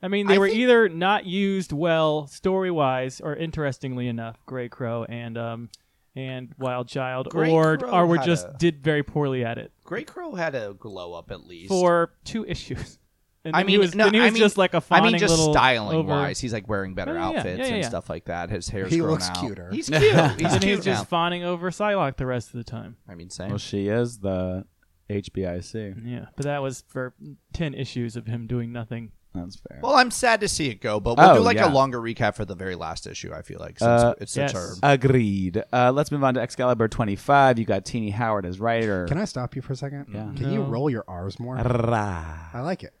I 0.02 0.08
mean, 0.08 0.26
they 0.26 0.34
I 0.34 0.38
were 0.38 0.48
think- 0.48 0.58
either 0.60 0.88
not 0.88 1.24
used 1.26 1.72
well 1.72 2.26
story 2.26 2.70
wise, 2.70 3.20
or 3.20 3.34
interestingly 3.34 4.08
enough, 4.08 4.36
Grey 4.46 4.68
Crow 4.68 5.04
and 5.04 5.36
um 5.38 5.68
and 6.14 6.54
Wild 6.58 6.88
Child, 6.88 7.28
Grey 7.30 7.50
or 7.50 7.78
Crow 7.78 7.90
or 7.90 8.06
were 8.06 8.16
had 8.18 8.26
just 8.26 8.46
a- 8.46 8.54
did 8.58 8.82
very 8.82 9.02
poorly 9.02 9.44
at 9.44 9.58
it 9.58 9.70
Grey 9.84 10.02
Crow 10.04 10.34
had 10.34 10.54
a 10.54 10.74
glow 10.78 11.12
up 11.14 11.30
at 11.30 11.46
least. 11.46 11.68
for 11.68 12.12
two 12.24 12.44
issues. 12.46 12.98
And 13.46 13.54
I 13.54 13.60
then 13.60 13.66
mean, 13.66 13.74
he 13.74 13.78
was, 13.78 13.94
no, 13.94 14.06
then 14.06 14.14
he 14.14 14.18
was 14.20 14.26
I 14.26 14.30
mean, 14.32 14.40
just 14.40 14.58
like 14.58 14.74
a 14.74 14.78
I 14.78 14.80
fawning 14.80 15.12
mean, 15.12 15.20
just 15.20 15.30
little 15.38 15.52
styling 15.54 15.96
over- 15.96 16.08
wise, 16.08 16.40
he's 16.40 16.52
like 16.52 16.66
wearing 16.68 16.94
better 16.94 17.14
Yeah, 17.14 17.20
yeah, 17.30 17.38
outfits 17.38 17.58
yeah, 17.58 17.64
yeah, 17.66 17.72
and 17.74 17.82
yeah. 17.84 17.88
stuff 17.88 18.10
like 18.10 18.24
that. 18.24 18.50
His 18.50 18.68
hair's 18.68 18.90
He 18.90 18.98
grown 18.98 19.12
looks 19.12 19.28
out. 19.30 19.38
cuter. 19.38 19.70
He's 19.70 19.88
cute. 19.88 20.02
He's 20.02 20.12
and 20.16 20.38
cute 20.60 20.64
he's 20.64 20.84
just 20.84 21.02
now. 21.02 21.04
fawning 21.04 21.44
over 21.44 21.70
Psylocke 21.70 22.16
the 22.16 22.26
rest 22.26 22.48
of 22.48 22.54
the 22.54 22.64
time. 22.64 22.96
I 23.08 23.14
mean, 23.14 23.30
same. 23.30 23.50
Well, 23.50 23.58
she 23.58 23.86
is 23.86 24.18
the 24.18 24.64
HBIC. 25.10 26.02
Yeah, 26.04 26.26
but 26.36 26.44
that 26.44 26.62
was 26.62 26.84
for 26.88 27.14
ten 27.52 27.74
issues 27.74 28.16
of 28.16 28.26
him 28.26 28.46
doing 28.46 28.72
nothing. 28.72 29.12
That's 29.34 29.56
fair. 29.68 29.80
Well, 29.82 29.94
I'm 29.94 30.10
sad 30.10 30.40
to 30.40 30.48
see 30.48 30.68
it 30.70 30.80
go, 30.80 30.98
but 30.98 31.18
we'll 31.18 31.30
Oh, 31.30 31.34
do 31.34 31.40
like 31.42 31.58
yeah. 31.58 31.70
a 31.70 31.72
longer 31.72 32.00
recap 32.00 32.34
for 32.36 32.46
the 32.46 32.54
very 32.54 32.74
last 32.74 33.06
issue. 33.06 33.34
I 33.34 33.42
feel 33.42 33.58
like 33.60 33.78
since 33.78 33.88
Uh, 34.02 34.14
it's 34.18 34.32
such 34.32 34.54
yes. 34.54 34.80
a 34.82 34.92
Agreed. 34.92 35.62
Uh, 35.72 35.92
let's 35.92 36.10
move 36.10 36.24
on 36.24 36.32
to 36.34 36.40
Excalibur 36.40 36.88
25. 36.88 37.58
You 37.58 37.66
got 37.66 37.84
Tini 37.84 38.08
Howard 38.10 38.46
as 38.46 38.58
writer. 38.58 39.04
Can 39.06 39.18
I 39.18 39.26
stop 39.26 39.54
you 39.54 39.60
for 39.60 39.74
a 39.74 39.76
second? 39.76 40.06
Yeah. 40.10 40.32
Can 40.36 40.52
you 40.52 40.60
No. 40.60 40.66
roll 40.70 40.88
your 40.88 41.04
R's 41.06 41.38
more? 41.38 41.56
Rah. 41.56 42.48
I 42.54 42.60
like 42.62 42.82
it. 42.82 42.94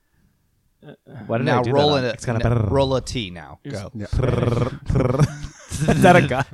What 1.26 1.38
did 1.38 1.44
now 1.44 1.60
I 1.60 1.62
do 1.62 1.72
roll 1.72 1.92
that 1.92 1.98
on? 2.00 2.04
in 2.04 2.10
Excalibur. 2.10 2.48
a 2.48 2.70
roll 2.70 2.94
a 2.96 3.00
T 3.00 3.30
now. 3.30 3.58
Go. 3.66 3.90
Yeah. 3.94 4.04
Is 4.04 4.10
that 4.10 5.52
a 5.88 6.26
guy? 6.26 6.44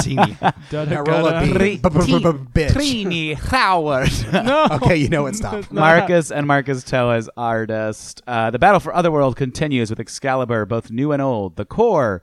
Tini. 0.00 0.36
Now 0.72 1.02
roll 1.02 1.26
a 1.28 1.40
B. 1.42 1.52
B- 1.52 1.76
b- 1.76 1.88
b- 1.88 2.18
b- 2.18 2.60
bitch. 2.60 2.74
Tini 2.78 3.34
Howard. 3.34 4.10
No, 4.32 4.66
Okay, 4.72 4.96
you 4.96 5.08
know 5.08 5.26
it. 5.26 5.36
Stop. 5.36 5.70
Marcus 5.70 6.30
and 6.30 6.46
Marcus 6.46 6.82
To 6.84 6.96
as 7.12 7.28
artist. 7.36 8.22
Uh, 8.26 8.50
the 8.50 8.58
battle 8.58 8.80
for 8.80 8.94
Otherworld 8.94 9.36
continues 9.36 9.90
with 9.90 10.00
Excalibur, 10.00 10.64
both 10.66 10.90
new 10.90 11.12
and 11.12 11.20
old. 11.20 11.56
The 11.56 11.64
core, 11.64 12.22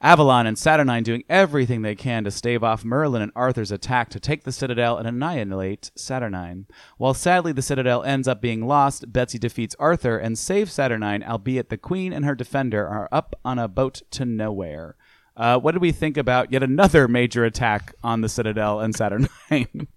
Avalon 0.00 0.46
and 0.46 0.58
Saturnine 0.58 1.02
doing 1.02 1.24
everything 1.30 1.80
they 1.82 1.94
can 1.94 2.24
to 2.24 2.30
stave 2.30 2.62
off 2.62 2.84
Merlin 2.84 3.22
and 3.22 3.32
Arthur's 3.34 3.72
attack 3.72 4.10
to 4.10 4.20
take 4.20 4.44
the 4.44 4.52
Citadel 4.52 4.98
and 4.98 5.08
annihilate 5.08 5.90
Saturnine. 5.96 6.66
While 6.98 7.14
sadly 7.14 7.52
the 7.52 7.62
Citadel 7.62 8.02
ends 8.02 8.28
up 8.28 8.42
being 8.42 8.66
lost, 8.66 9.10
Betsy 9.12 9.38
defeats 9.38 9.74
Arthur 9.78 10.18
and 10.18 10.38
saves 10.38 10.74
Saturnine, 10.74 11.22
albeit 11.22 11.70
the 11.70 11.78
Queen 11.78 12.12
and 12.12 12.24
her 12.26 12.34
defender 12.34 12.86
are 12.86 13.08
up 13.10 13.34
on 13.44 13.58
a 13.58 13.68
boat 13.68 14.02
to 14.10 14.24
nowhere. 14.26 14.96
Uh, 15.36 15.58
what 15.58 15.72
did 15.72 15.82
we 15.82 15.90
think 15.92 16.16
about 16.16 16.52
yet 16.52 16.62
another 16.62 17.08
major 17.08 17.44
attack 17.44 17.94
on 18.04 18.20
the 18.20 18.28
Citadel 18.28 18.80
and 18.80 18.94
Saturnine? 18.94 19.28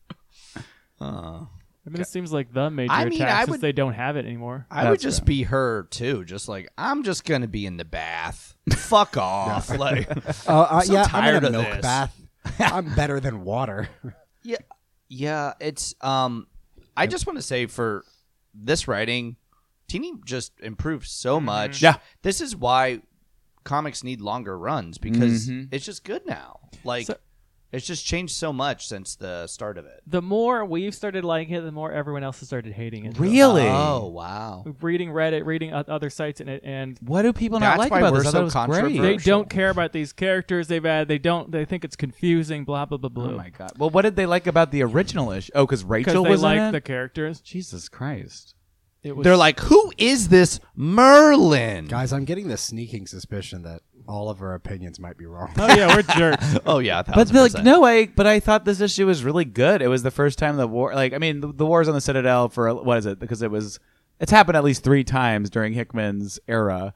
I 1.00 1.90
mean, 1.90 2.02
it 2.02 2.08
seems 2.08 2.34
like 2.34 2.52
the 2.52 2.70
major 2.70 2.92
I 2.92 3.06
mean, 3.06 3.22
attack 3.22 3.34
I 3.34 3.40
since 3.42 3.50
would- 3.52 3.62
they 3.62 3.72
don't 3.72 3.94
have 3.94 4.18
it 4.18 4.26
anymore. 4.26 4.66
I 4.70 4.90
would 4.90 5.00
just 5.00 5.20
fair. 5.20 5.26
be 5.26 5.44
her 5.44 5.88
too, 5.90 6.26
just 6.26 6.50
like 6.50 6.70
I'm 6.78 7.04
just 7.04 7.24
gonna 7.24 7.48
be 7.48 7.66
in 7.66 7.78
the 7.78 7.86
bath. 7.86 8.56
Fuck 8.74 9.16
off. 9.18 9.70
Like 9.70 10.10
Uh, 10.48 10.62
uh, 10.62 10.82
so 10.82 10.94
yeah, 10.94 11.08
I'm 11.14 11.36
in 11.36 11.44
a 11.44 11.48
of 11.48 11.54
milk 11.54 11.68
this. 11.68 11.82
bath. 11.82 12.16
I'm 12.60 12.94
better 12.96 13.20
than 13.20 13.44
water. 13.44 13.90
Yeah, 14.44 14.58
yeah. 15.10 15.54
It's 15.60 15.96
um. 16.02 16.48
I 16.96 17.06
just 17.08 17.28
want 17.28 17.38
to 17.38 17.44
say 17.44 17.68
for 17.68 18.04
this 18.56 18.88
writing, 18.88 19.36
Tini 19.88 20.14
just 20.26 20.60
improved 20.62 21.06
so 21.06 21.40
much. 21.40 21.82
Yeah. 21.82 21.98
this 22.24 22.42
is 22.42 22.56
why 22.56 23.02
comics 23.68 24.04
need 24.04 24.22
longer 24.22 24.58
runs 24.58 24.98
because 24.98 25.48
Mhm. 25.50 25.68
it's 25.72 25.86
just 25.86 26.04
good 26.04 26.26
now. 26.26 26.60
Like 26.84 27.06
So- 27.08 27.18
it's 27.74 27.86
just 27.86 28.06
changed 28.06 28.34
so 28.34 28.54
much 28.54 28.88
since 28.88 29.16
the 29.16 29.46
start 29.46 29.78
of 29.78 29.86
it. 29.86 30.02
The 30.08 30.22
more 30.22 30.64
we've 30.64 30.96
started 30.96 31.26
liking 31.26 31.54
it, 31.54 31.60
the 31.62 31.72
more 31.74 31.92
everyone 31.92 32.24
else 32.24 32.40
has 32.40 32.48
started 32.48 32.72
hating 32.72 33.04
it. 33.04 33.20
Really? 33.20 33.68
Oh 33.68 34.08
wow. 34.08 34.64
Reading 34.82 35.10
Reddit, 35.10 35.46
reading 35.46 35.74
other 35.74 36.10
sites 36.10 36.40
in 36.40 36.48
it, 36.48 36.62
and 36.64 36.98
What 37.02 37.24
do 37.24 37.34
people 37.34 37.60
not 37.60 37.78
like 37.78 37.92
about 37.92 38.14
we're 38.14 38.20
this? 38.24 38.32
So 38.32 38.48
thought 38.48 38.70
was 38.70 38.78
great. 38.80 38.84
controversial. 38.94 39.04
they 39.04 39.18
don't 39.18 39.50
care 39.50 39.70
about 39.70 39.92
these 39.92 40.14
characters 40.14 40.70
they've 40.70 40.82
had. 40.84 41.10
They 41.10 41.20
don't. 41.20 41.52
They 41.52 41.66
think 41.66 41.84
it's 41.84 41.98
confusing. 41.98 42.64
Blah 42.64 42.86
blah 42.86 42.98
blah 43.00 43.10
blah. 43.10 43.32
Oh 43.34 43.38
my 43.38 43.50
god! 43.50 43.74
Well, 43.78 43.90
what 43.90 44.04
did 44.04 44.16
they 44.16 44.26
like 44.26 44.48
about 44.48 44.72
the 44.72 44.82
original 44.84 45.32
issue? 45.32 45.52
Oh, 45.54 45.66
because 45.66 45.84
Because 45.84 45.90
Rachel 46.08 46.24
they 46.24 46.30
was 46.30 46.42
like 46.42 46.72
the 46.72 46.80
characters. 46.82 47.42
Jesus 47.42 47.90
Christ! 47.90 48.56
It 49.04 49.16
was, 49.16 49.24
They're 49.24 49.38
like, 49.38 49.60
who 49.60 49.92
is 49.98 50.30
this 50.30 50.60
Merlin? 50.76 51.86
Guys, 51.86 52.12
I'm 52.12 52.26
getting 52.26 52.48
the 52.48 52.58
sneaking 52.58 53.08
suspicion 53.08 53.64
that 53.64 53.82
all 54.08 54.30
of 54.30 54.42
our 54.42 54.54
opinions 54.54 55.00
might 55.00 55.18
be 55.18 55.26
wrong. 55.26 55.52
Oh 55.58 55.76
yeah, 55.76 55.94
we're 55.96 56.02
jerks. 56.02 56.58
Oh 56.66 56.80
yeah, 56.80 57.04
But 57.04 57.32
like 57.34 57.64
no 57.64 57.82
way. 57.82 58.06
But 58.06 58.26
I 58.26 58.40
thought 58.40 58.66
this 58.66 58.80
issue 58.82 59.06
was 59.06 59.24
really 59.24 59.46
good. 59.46 59.82
It 59.82 59.88
was 59.88 60.04
the 60.04 60.12
first 60.12 60.40
time 60.40 60.58
the 60.58 60.68
war. 60.68 60.94
Like 60.96 61.14
I 61.14 61.18
mean, 61.18 61.42
the, 61.42 61.52
the 61.52 61.66
wars 61.66 61.88
on 61.88 61.94
the 61.94 62.02
Citadel 62.02 62.50
for 62.50 62.74
what 62.74 62.98
is 62.98 63.06
it? 63.06 63.20
Because 63.20 63.42
it 63.42 63.52
was. 63.52 63.80
It's 64.20 64.32
happened 64.32 64.58
at 64.58 64.64
least 64.64 64.84
three 64.84 65.04
times 65.04 65.50
during 65.52 65.74
Hickman's 65.74 66.40
era, 66.48 66.94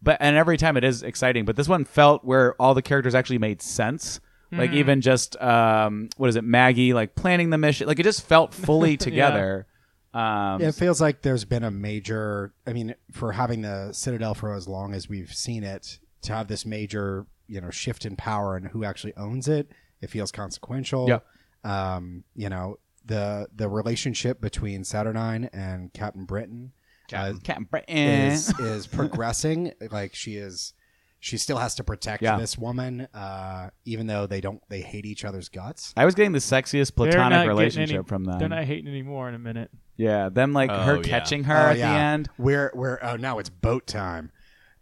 but 0.00 0.18
and 0.20 0.36
every 0.36 0.56
time 0.56 0.76
it 0.76 0.84
is 0.84 1.02
exciting. 1.02 1.44
But 1.44 1.56
this 1.56 1.68
one 1.68 1.84
felt 1.84 2.24
where 2.24 2.54
all 2.62 2.74
the 2.74 2.82
characters 2.82 3.14
actually 3.14 3.38
made 3.38 3.60
sense. 3.62 4.20
Like 4.52 4.72
even 4.72 5.00
just 5.00 5.40
um, 5.40 6.08
what 6.16 6.28
is 6.28 6.34
it, 6.34 6.42
Maggie? 6.42 6.92
Like 6.92 7.14
planning 7.14 7.50
the 7.50 7.58
mission. 7.58 7.86
Like 7.86 8.00
it 8.00 8.02
just 8.02 8.26
felt 8.26 8.52
fully 8.52 8.96
together. 8.96 9.66
Um, 10.12 10.60
Yeah, 10.60 10.68
it 10.68 10.74
feels 10.74 11.00
like 11.00 11.22
there's 11.22 11.44
been 11.44 11.64
a 11.64 11.70
major. 11.70 12.52
I 12.66 12.72
mean, 12.72 12.94
for 13.12 13.32
having 13.32 13.62
the 13.62 13.92
Citadel 13.92 14.34
for 14.34 14.54
as 14.54 14.66
long 14.68 14.94
as 14.94 15.08
we've 15.08 15.32
seen 15.32 15.64
it, 15.64 15.98
to 16.22 16.32
have 16.32 16.48
this 16.48 16.66
major, 16.66 17.26
you 17.46 17.60
know, 17.60 17.70
shift 17.70 18.04
in 18.04 18.16
power 18.16 18.56
and 18.56 18.68
who 18.68 18.84
actually 18.84 19.14
owns 19.16 19.48
it, 19.48 19.70
it 20.00 20.10
feels 20.10 20.30
consequential. 20.32 21.08
Yeah. 21.08 21.20
Um, 21.62 22.24
you 22.34 22.48
know, 22.48 22.78
the 23.04 23.48
the 23.54 23.68
relationship 23.68 24.40
between 24.40 24.84
Saturnine 24.84 25.50
and 25.52 25.92
Captain 25.92 26.24
Britain 26.24 26.72
uh, 27.12 27.34
Captain 27.42 27.64
Britain. 27.64 27.96
is 27.96 28.50
is 28.60 28.86
progressing. 28.86 29.72
Like 29.90 30.14
she 30.14 30.36
is, 30.36 30.74
she 31.22 31.36
still 31.36 31.58
has 31.58 31.74
to 31.76 31.84
protect 31.84 32.22
Yeah. 32.22 32.38
this 32.38 32.56
woman, 32.58 33.06
uh, 33.14 33.70
even 33.84 34.06
though 34.06 34.26
they 34.26 34.40
don't. 34.40 34.60
They 34.70 34.80
hate 34.80 35.04
each 35.06 35.24
other's 35.24 35.48
guts. 35.50 35.92
I 35.96 36.04
was 36.06 36.14
getting 36.14 36.32
the 36.32 36.38
sexiest 36.38 36.92
not 36.96 36.96
platonic 36.96 37.36
getting 37.38 37.48
relationship 37.48 37.94
any- 37.98 38.04
from 38.06 38.24
them. 38.24 38.38
They're 38.38 38.48
not 38.48 38.64
hating 38.64 38.88
anymore 38.88 39.28
in 39.28 39.34
a 39.34 39.38
minute. 39.38 39.70
yeah, 39.96 40.28
them 40.30 40.52
like 40.54 40.70
Oh, 40.70 40.78
her 40.82 40.96
yeah. 40.96 41.02
catching 41.02 41.44
her 41.44 41.56
Oh, 41.68 41.70
at 41.70 41.78
yeah. 41.78 41.92
the 41.92 41.98
end. 42.00 42.28
We're 42.38 42.72
we're 42.74 42.98
oh 43.02 43.16
now 43.16 43.38
it's 43.38 43.50
boat 43.50 43.86
time, 43.86 44.30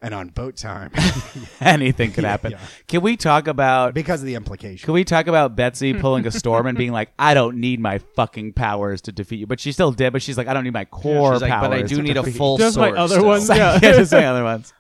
and 0.01 0.15
on 0.15 0.29
boat 0.29 0.57
time 0.57 0.93
Anything 1.61 2.13
could 2.13 2.23
happen. 2.33 2.53
yeah. 2.53 2.59
Can 2.87 3.01
we 3.01 3.17
talk 3.17 3.49
about 3.49 3.95
because 3.95 4.21
of 4.21 4.27
the 4.27 4.37
implication. 4.37 4.85
Can 4.85 4.95
we 4.95 5.03
talk 5.03 5.27
about 5.27 5.57
Betsy 5.57 5.93
pulling 5.93 6.25
a 6.25 6.31
storm 6.31 6.69
and 6.69 6.79
being 6.79 6.93
like, 6.93 7.11
"I 7.19 7.35
don't 7.35 7.57
need 7.57 7.81
my 7.81 7.99
fucking 7.99 8.53
powers 8.53 9.01
to 9.03 9.13
defeat 9.13 9.41
you," 9.41 9.49
but 9.49 9.59
she 9.59 9.73
still 9.73 9.91
did. 9.91 10.13
But 10.13 10.23
she's 10.23 10.39
like, 10.39 10.47
"I 10.47 10.55
don't 10.55 10.63
need 10.63 10.73
my 10.73 10.85
core 10.85 11.33
She's 11.35 11.43
like, 11.43 11.51
powers." 11.51 11.69
but 11.69 11.77
I 11.77 11.83
do 11.83 11.97
to 11.97 12.03
need 12.03 12.11
a 12.13 12.15
defeat 12.21 12.35
you." 12.35 12.39
full 12.39 12.59
Just 12.59 12.79
my 12.79 12.89
sword. 12.91 12.99
other 12.99 13.15
still. 13.17 13.27
ones, 13.27 13.49
yeah. 13.53 13.73
yeah, 13.83 13.93
just 13.93 14.11
saying 14.13 14.25
other 14.25 14.45
ones. 14.45 14.73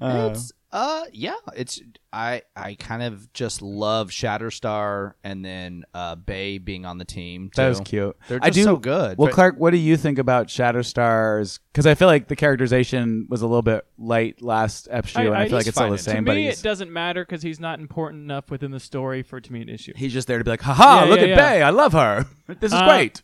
Uh, 0.00 0.30
It's 0.32 0.52
uh 0.78 1.04
yeah, 1.10 1.36
it's 1.56 1.80
I 2.12 2.42
I 2.54 2.74
kind 2.74 3.02
of 3.02 3.32
just 3.32 3.62
love 3.62 4.10
Shatterstar 4.10 5.14
and 5.24 5.42
then 5.42 5.84
uh 5.94 6.16
Bay 6.16 6.58
being 6.58 6.84
on 6.84 6.98
the 6.98 7.04
team. 7.06 7.50
that 7.56 7.68
was 7.68 7.80
cute. 7.80 8.14
They're 8.28 8.40
I 8.42 8.50
do. 8.50 8.62
so 8.62 8.76
good. 8.76 9.16
Well, 9.16 9.28
But- 9.28 9.34
Clark, 9.34 9.54
what 9.56 9.70
do 9.70 9.78
you 9.78 9.96
think 9.96 10.18
about 10.18 10.48
Shatterstar's? 10.48 11.60
Because 11.72 11.86
I 11.86 11.94
feel 11.94 12.08
like 12.08 12.28
the 12.28 12.36
characterization 12.36 13.26
was 13.30 13.40
a 13.40 13.46
little 13.46 13.62
bit 13.62 13.86
light 13.98 14.42
last 14.42 14.86
issue, 14.92 15.18
and 15.20 15.34
I, 15.34 15.42
I- 15.42 15.48
feel 15.48 15.56
like 15.58 15.66
it's 15.66 15.76
still 15.76 15.90
the 15.90 15.98
same. 15.98 16.24
to 16.24 16.30
but 16.30 16.36
me, 16.36 16.48
it 16.48 16.60
doesn't 16.62 16.92
matter 16.92 17.24
because 17.24 17.42
he's 17.42 17.58
not 17.60 17.80
important 17.80 18.22
enough 18.24 18.50
within 18.50 18.70
the 18.70 18.80
story 18.80 19.22
for 19.22 19.38
it 19.38 19.44
to 19.44 19.52
be 19.52 19.62
an 19.62 19.68
issue. 19.70 19.92
he's 19.96 20.12
just 20.12 20.28
there 20.28 20.38
to 20.38 20.44
be 20.44 20.50
like, 20.50 20.60
"Haha! 20.62 21.04
Yeah, 21.04 21.10
look 21.10 21.18
yeah, 21.20 21.24
at 21.24 21.28
yeah. 21.30 21.36
Bay. 21.36 21.62
I 21.62 21.70
love 21.70 21.92
her. 21.94 22.26
This 22.60 22.72
is 22.72 22.78
Uh, 22.78 22.86
great." 22.86 23.22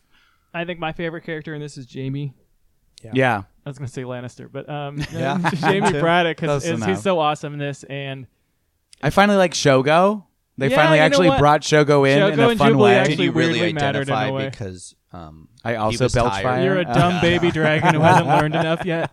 I 0.55 0.65
think 0.65 0.79
my 0.79 0.91
favorite 0.91 1.23
character 1.23 1.53
in 1.53 1.61
this 1.61 1.77
is 1.77 1.85
Jamie. 1.85 2.33
Yeah. 3.13 3.43
I 3.65 3.69
was 3.69 3.77
gonna 3.77 3.87
say 3.87 4.03
Lannister, 4.03 4.49
but 4.51 4.69
um, 4.69 4.97
Yeah. 5.11 5.37
Jamie 5.55 5.91
Braddock 5.99 6.37
Close 6.37 6.63
because 6.65 6.85
he's 6.85 7.01
so 7.01 7.19
awesome 7.19 7.53
in 7.53 7.59
this, 7.59 7.83
and 7.83 8.27
I 9.01 9.09
finally 9.09 9.37
like 9.37 9.53
Shogo. 9.53 10.25
They 10.57 10.69
Yeah, 10.69 10.75
finally 10.75 10.99
actually 10.99 11.29
what? 11.29 11.39
brought 11.39 11.61
Shogo 11.61 12.07
in 12.07 12.33
in 12.33 12.39
a 12.39 12.55
fun 12.55 12.69
Jubilee 12.69 12.91
way. 12.91 13.03
did 13.05 13.19
you 13.19 13.31
really 13.31 13.53
weirdly 13.59 13.73
mattered 13.73 14.07
in 14.07 14.13
a 14.13 14.17
identify 14.17 14.29
way. 14.31 14.49
because 14.49 14.95
um 15.11 15.47
I 15.63 15.75
also 15.75 16.07
belch 16.09 16.41
fire. 16.43 16.63
you're 16.63 16.77
a 16.79 16.85
dumb 16.85 17.19
baby 17.21 17.49
dragon 17.51 17.95
who 17.95 18.01
hasn't 18.01 18.27
learned 18.27 18.55
enough 18.55 18.85
yet. 18.85 19.11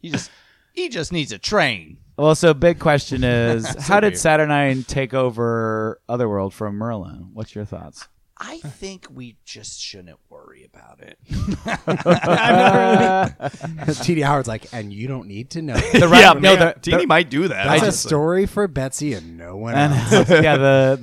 He 0.00 0.10
just 0.10 0.30
he 0.72 0.88
just 0.88 1.12
needs 1.12 1.32
a 1.32 1.38
train. 1.38 1.98
Well, 2.16 2.34
so 2.34 2.52
big 2.54 2.78
question 2.80 3.22
is, 3.22 3.66
how 3.86 4.00
did. 4.00 4.18
Saturnine 4.18 4.82
take 4.84 5.14
over 5.14 6.00
Otherworld 6.08 6.52
from 6.54 6.74
Merlin? 6.76 7.30
What's 7.32 7.54
your 7.54 7.64
thoughts? 7.64 8.08
I 8.40 8.58
think 8.58 9.08
we 9.12 9.36
just 9.44 9.80
shouldn't 9.80 10.18
worry 10.30 10.64
about 10.72 11.00
it. 11.00 11.18
T.D. 14.04 14.20
Howard's 14.22 14.46
like, 14.46 14.72
and 14.72 14.92
you 14.92 15.08
don't 15.08 15.26
need 15.26 15.50
to 15.50 15.62
know. 15.62 15.74
The 15.98 16.06
right, 16.06 16.20
yeah, 16.20 16.32
no, 16.34 16.54
the, 16.54 16.76
Tini 16.80 17.06
might 17.06 17.30
do 17.30 17.48
that. 17.48 17.66
That's 17.66 17.82
I 17.82 17.86
a 17.86 17.88
just- 17.88 18.02
story 18.04 18.46
for 18.46 18.68
Betsy 18.68 19.14
and 19.14 19.36
no 19.36 19.56
one 19.56 19.74
and 19.74 19.92
else. 19.92 20.30
yeah, 20.30 20.56
the 20.56 20.98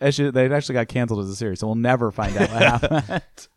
the 0.00 0.06
issue 0.06 0.30
they 0.30 0.50
actually 0.50 0.74
got 0.74 0.88
canceled 0.88 1.20
as 1.20 1.28
a 1.30 1.36
series, 1.36 1.60
so 1.60 1.66
we'll 1.66 1.76
never 1.76 2.10
find 2.10 2.34
out 2.36 2.50
what 2.50 2.62
happened. 2.62 3.48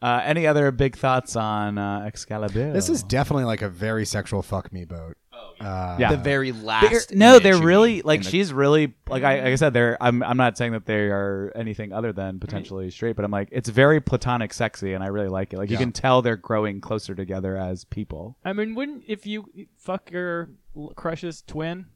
Uh, 0.00 0.20
any 0.24 0.46
other 0.46 0.70
big 0.70 0.96
thoughts 0.96 1.36
on 1.36 1.78
uh, 1.78 2.04
Excalibur? 2.06 2.72
This 2.72 2.88
is 2.88 3.02
definitely 3.02 3.44
like 3.44 3.62
a 3.62 3.68
very 3.68 4.04
sexual 4.06 4.42
fuck 4.42 4.72
me 4.72 4.84
boat. 4.84 5.16
Uh, 5.60 5.96
Yeah. 5.98 6.10
the 6.10 6.16
very 6.18 6.52
last. 6.52 6.90
They're- 7.08 7.18
no, 7.18 7.30
image 7.32 7.42
they're 7.44 7.58
really 7.62 8.02
like 8.02 8.22
the- 8.22 8.30
she's 8.30 8.52
really 8.52 8.94
like 9.08 9.22
I, 9.22 9.36
like 9.36 9.44
I 9.52 9.54
said 9.54 9.72
they're 9.72 9.96
I'm 10.02 10.22
I'm 10.22 10.36
not 10.36 10.58
saying 10.58 10.72
that 10.72 10.84
they 10.86 11.06
are 11.08 11.50
anything 11.56 11.92
other 11.92 12.12
than 12.12 12.38
potentially 12.40 12.90
straight, 12.90 13.16
but 13.16 13.24
I'm 13.24 13.30
like 13.30 13.48
it's 13.52 13.68
very 13.68 14.00
platonic 14.00 14.52
sexy 14.52 14.92
and 14.92 15.02
I 15.02 15.06
really 15.08 15.28
like 15.28 15.52
it. 15.52 15.58
Like 15.58 15.70
you 15.70 15.76
can 15.78 15.92
tell 15.92 16.20
they're 16.22 16.36
growing 16.36 16.80
closer 16.80 17.14
together 17.14 17.56
as 17.56 17.84
people. 17.84 18.36
I 18.44 18.52
mean, 18.52 18.74
wouldn't 18.74 19.04
if 19.08 19.26
you 19.26 19.46
fuck 19.78 20.10
your 20.10 20.50
l- 20.76 20.92
crush's 20.94 21.42
twin? 21.46 21.86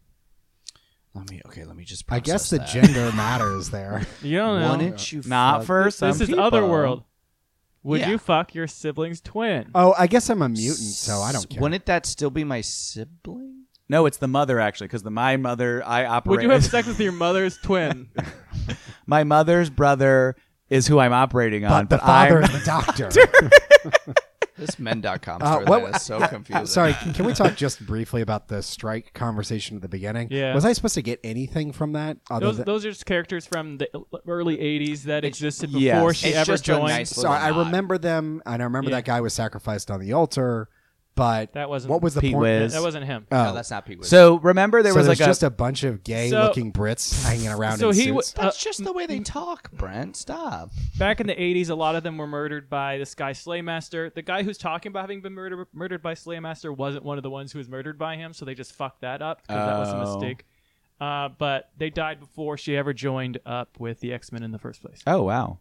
Let 1.14 1.28
me 1.28 1.42
okay. 1.46 1.64
Let 1.64 1.76
me 1.76 1.84
just. 1.84 2.04
I 2.08 2.20
guess 2.20 2.50
the 2.50 2.58
that. 2.58 2.68
gender 2.68 3.10
matters 3.16 3.70
there. 3.70 4.06
You 4.22 4.36
don't 4.38 4.60
know. 4.60 4.70
Wouldn't 4.70 5.10
you 5.12 5.22
Not 5.26 5.58
fuck- 5.60 5.66
for 5.66 5.90
some 5.90 6.10
this 6.12 6.20
is 6.20 6.28
people. 6.28 6.44
Otherworld. 6.44 7.02
Would 7.82 8.00
Yeah. 8.00 8.10
you 8.10 8.18
fuck 8.18 8.54
your 8.54 8.66
sibling's 8.66 9.20
twin? 9.20 9.70
Oh, 9.74 9.94
I 9.98 10.06
guess 10.06 10.28
I'm 10.28 10.42
a 10.42 10.48
mutant, 10.48 10.76
so 10.76 11.20
I 11.20 11.32
don't 11.32 11.48
care. 11.48 11.60
Wouldn't 11.62 11.86
that 11.86 12.04
still 12.06 12.30
be 12.30 12.44
my 12.44 12.60
sibling? 12.60 13.64
No, 13.88 14.06
it's 14.06 14.18
the 14.18 14.28
mother 14.28 14.60
actually, 14.60 14.86
because 14.88 15.02
the 15.02 15.10
my 15.10 15.36
mother 15.36 15.82
I 15.84 16.04
operate. 16.04 16.30
Would 16.38 16.42
you 16.42 16.50
have 16.50 16.64
sex 16.64 16.86
with 16.86 17.00
your 17.00 17.12
mother's 17.12 17.56
twin? 17.58 18.08
my 19.06 19.24
mother's 19.24 19.70
brother 19.70 20.36
is 20.68 20.86
who 20.86 20.98
I'm 21.00 21.12
operating 21.12 21.64
on, 21.64 21.86
but 21.86 21.96
the 21.96 21.98
father 22.06 22.38
I'm, 22.38 22.44
and 22.50 22.52
the 22.54 22.64
doctor. 22.64 23.10
This 24.60 24.78
men.com 24.78 25.40
Uh, 25.42 25.52
story 25.52 25.64
what- 25.64 25.84
that 25.86 25.96
is 25.96 26.02
so 26.02 26.26
confusing. 26.28 26.66
Sorry, 26.66 26.92
can, 26.92 27.12
can 27.14 27.24
we 27.24 27.32
talk 27.32 27.56
just 27.56 27.84
briefly 27.86 28.20
about 28.20 28.48
the 28.48 28.62
strike 28.62 29.12
conversation 29.14 29.76
at 29.76 29.82
the 29.82 29.88
beginning? 29.88 30.28
Yeah. 30.30 30.54
Was 30.54 30.64
I 30.64 30.72
supposed 30.74 30.94
to 30.94 31.02
get 31.02 31.18
anything 31.24 31.72
from 31.72 31.92
that? 31.94 32.18
Other 32.30 32.46
those 32.46 32.56
than, 32.58 32.66
those 32.66 32.84
are 32.84 32.90
just 32.90 33.06
characters 33.06 33.46
from 33.46 33.78
the 33.78 33.88
early 34.28 34.58
'80s 34.58 35.04
that 35.04 35.24
existed 35.24 35.72
before 35.72 35.80
yes. 36.10 36.16
she 36.16 36.28
It's 36.28 36.36
ever 36.48 36.56
joined. 36.58 36.88
nice 36.88 37.10
so 37.10 37.28
I 37.28 37.48
remember 37.48 37.96
them, 37.98 38.42
and 38.46 38.62
I 38.62 38.64
remember 38.64 38.90
Yeah. 38.90 38.96
that 38.98 39.04
guy 39.06 39.20
was 39.20 39.32
sacrificed 39.32 39.90
on 39.90 40.00
the 40.00 40.12
altar. 40.12 40.68
But 41.20 41.52
That 41.52 41.68
wasn't 41.68 41.90
what 41.90 42.00
was 42.00 42.14
the 42.14 42.22
Pete 42.22 42.32
point? 42.32 42.40
Wiz. 42.42 42.72
That 42.72 42.80
wasn't 42.82 43.04
him. 43.04 43.26
Oh, 43.30 43.44
No, 43.44 43.54
that's 43.54 43.70
not 43.70 43.84
Pete 43.84 43.98
Wiz. 43.98 44.08
so 44.08 44.38
remember 44.38 44.82
there 44.82 44.92
so 44.92 44.98
was 45.00 45.06
there's 45.06 45.20
like 45.20 45.28
just 45.28 45.42
a, 45.42 45.48
a, 45.48 45.50
bunch 45.50 45.84
of 45.84 46.02
gay-looking 46.02 46.72
Brits 46.72 47.22
hanging 47.24 47.48
around 47.56 47.76
so 47.76 47.90
in 47.90 47.94
he 47.94 48.04
suits. 48.04 48.32
w- 48.32 48.46
that's 48.50 48.62
just 48.64 48.82
the 48.82 48.92
way 48.94 49.04
they 49.04 49.18
talk, 49.20 49.70
Brent. 49.72 50.16
Stop. 50.16 50.70
Back 50.98 51.20
in 51.20 51.26
the 51.26 51.34
80s, 51.34 51.68
a 51.68 51.74
lot 51.74 51.94
of 51.94 52.02
them 52.04 52.16
were 52.16 52.26
murdered 52.26 52.70
by 52.70 52.96
this 52.96 53.14
guy 53.14 53.32
Slaymaster. 53.32 54.14
The 54.14 54.22
guy 54.22 54.42
who's 54.42 54.56
talking 54.56 54.88
about 54.90 55.02
having 55.02 55.20
been 55.20 55.34
murdered 55.34 55.66
murdered 55.74 56.02
by 56.02 56.14
Slaymaster 56.14 56.74
wasn't 56.74 57.04
one 57.04 57.18
of 57.18 57.22
the 57.22 57.30
ones 57.30 57.52
who 57.52 57.58
was 57.58 57.68
murdered 57.68 57.98
by 57.98 58.16
him, 58.16 58.32
so 58.32 58.46
they 58.46 58.54
just 58.54 58.72
fucked 58.74 59.02
that 59.02 59.20
up 59.20 59.42
because 59.42 59.56
that 59.66 59.78
was 59.78 59.88
a 59.90 59.96
Oh. 59.96 60.14
mistake. 60.18 60.46
Uh, 61.00 61.28
but 61.36 61.70
they 61.76 61.90
died 61.90 62.18
before 62.20 62.56
she 62.56 62.76
ever 62.78 62.94
joined 62.94 63.38
up 63.44 63.78
with 63.78 64.00
the 64.00 64.12
X 64.14 64.32
Men 64.32 64.42
in 64.42 64.52
the 64.52 64.58
first 64.58 64.80
place. 64.82 65.02
oh 65.06 65.22
wow. 65.24 65.58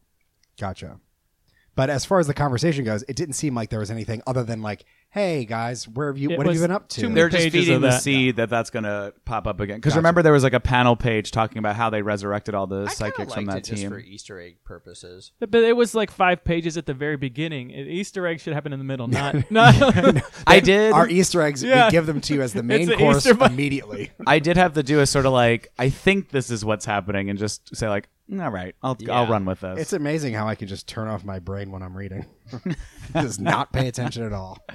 Gotcha. 0.58 1.00
But 1.80 1.90
as 1.90 2.04
far 2.04 2.20
as 2.20 2.28
the 2.28 2.34
conversation 2.34 2.84
goes, 2.84 3.04
it 3.08 3.16
didn't 3.16 3.36
seem 3.36 3.56
like 3.56 3.70
there 3.70 3.80
was 3.80 3.90
anything 3.90 4.22
other 4.28 4.44
than 4.44 4.62
like, 4.62 4.84
"Hey 5.12 5.46
guys, 5.46 5.88
where 5.88 6.08
have 6.08 6.18
you? 6.18 6.30
It 6.32 6.38
what 6.38 6.46
have 6.46 6.54
you 6.54 6.60
been 6.62 6.72
up 6.72 6.90
to?" 6.90 7.00
too 7.02 7.08
many 7.08 7.16
They're 7.16 7.30
just 7.30 7.44
pages 7.46 7.60
feeding 7.62 7.76
of 7.76 7.82
the 7.82 7.88
that. 7.92 8.02
seed 8.02 8.36
that 8.36 8.50
that's 8.50 8.70
going 8.70 8.84
to 8.84 9.14
pop 9.24 9.48
up 9.48 9.62
again. 9.62 9.78
Because 9.78 9.92
Gotcha. 9.94 10.00
remember, 10.00 10.22
there 10.22 10.34
was 10.34 10.44
like 10.44 10.52
a 10.52 10.60
panel 10.60 10.98
page 10.98 11.32
talking 11.32 11.58
about 11.58 11.78
how 11.78 11.90
they 11.90 12.02
resurrected 12.02 12.54
all 12.54 12.68
the 12.68 12.80
I 12.80 12.80
kinda 12.80 12.96
psychics 12.96 13.34
from 13.34 13.46
liked 13.46 13.56
that 13.56 13.58
it 13.70 13.72
just 13.72 13.82
team. 13.82 13.92
for 13.92 14.00
Easter 14.00 14.42
egg 14.42 14.58
purposes. 14.66 15.32
But 15.40 15.56
it 15.56 15.78
was 15.78 15.96
like 15.96 16.12
five 16.12 16.44
pages 16.44 16.76
at 16.78 16.86
the 16.86 16.94
very 16.94 17.16
beginning. 17.16 17.72
An 17.74 17.88
Easter 17.88 18.28
egg 18.28 18.42
should 18.42 18.54
happen 18.54 18.74
in 18.74 18.80
the 18.80 18.86
middle, 18.86 19.08
not 19.20 19.50
not. 19.50 19.76
I 20.48 20.60
did. 20.60 20.92
Our 20.92 21.08
Easter 21.08 21.42
eggs, 21.42 21.64
Yeah. 21.64 21.86
we 21.86 21.92
give 21.92 22.06
them 22.08 22.20
to 22.20 22.34
you 22.34 22.42
as 22.42 22.52
the 22.52 22.62
main 22.62 22.92
an 22.92 22.98
course 23.00 23.18
Easter 23.26 23.36
bunny. 23.36 23.54
immediately. 23.54 24.12
I 24.28 24.40
did 24.40 24.58
have 24.58 24.74
to 24.74 24.84
do 24.84 25.00
a 25.00 25.06
sort 25.08 25.26
of 25.26 25.32
like 25.32 25.72
I 25.80 25.90
think 25.90 26.30
this 26.32 26.50
is 26.52 26.66
what's 26.66 26.84
happening, 26.86 27.30
and 27.30 27.40
just 27.40 27.74
say 27.74 27.88
like, 27.88 28.04
"Mm, 28.06 28.10
all 28.32 28.50
right, 28.50 28.76
I'll 28.82 28.98
I'll 29.10 29.28
run 29.28 29.46
with 29.46 29.62
this. 29.62 29.80
It's 29.80 29.94
amazing 29.94 30.34
how 30.34 30.48
I 30.48 30.56
can 30.56 30.68
just 30.68 30.88
turn 30.88 31.08
off 31.08 31.24
my 31.24 31.40
brain 31.40 31.72
when 31.72 31.82
I'm 31.82 31.96
reading. 31.96 32.26
Does 33.14 33.40
not 33.40 33.72
pay 33.74 33.88
attention 33.88 34.24
at 34.24 34.34
all. 34.34 34.60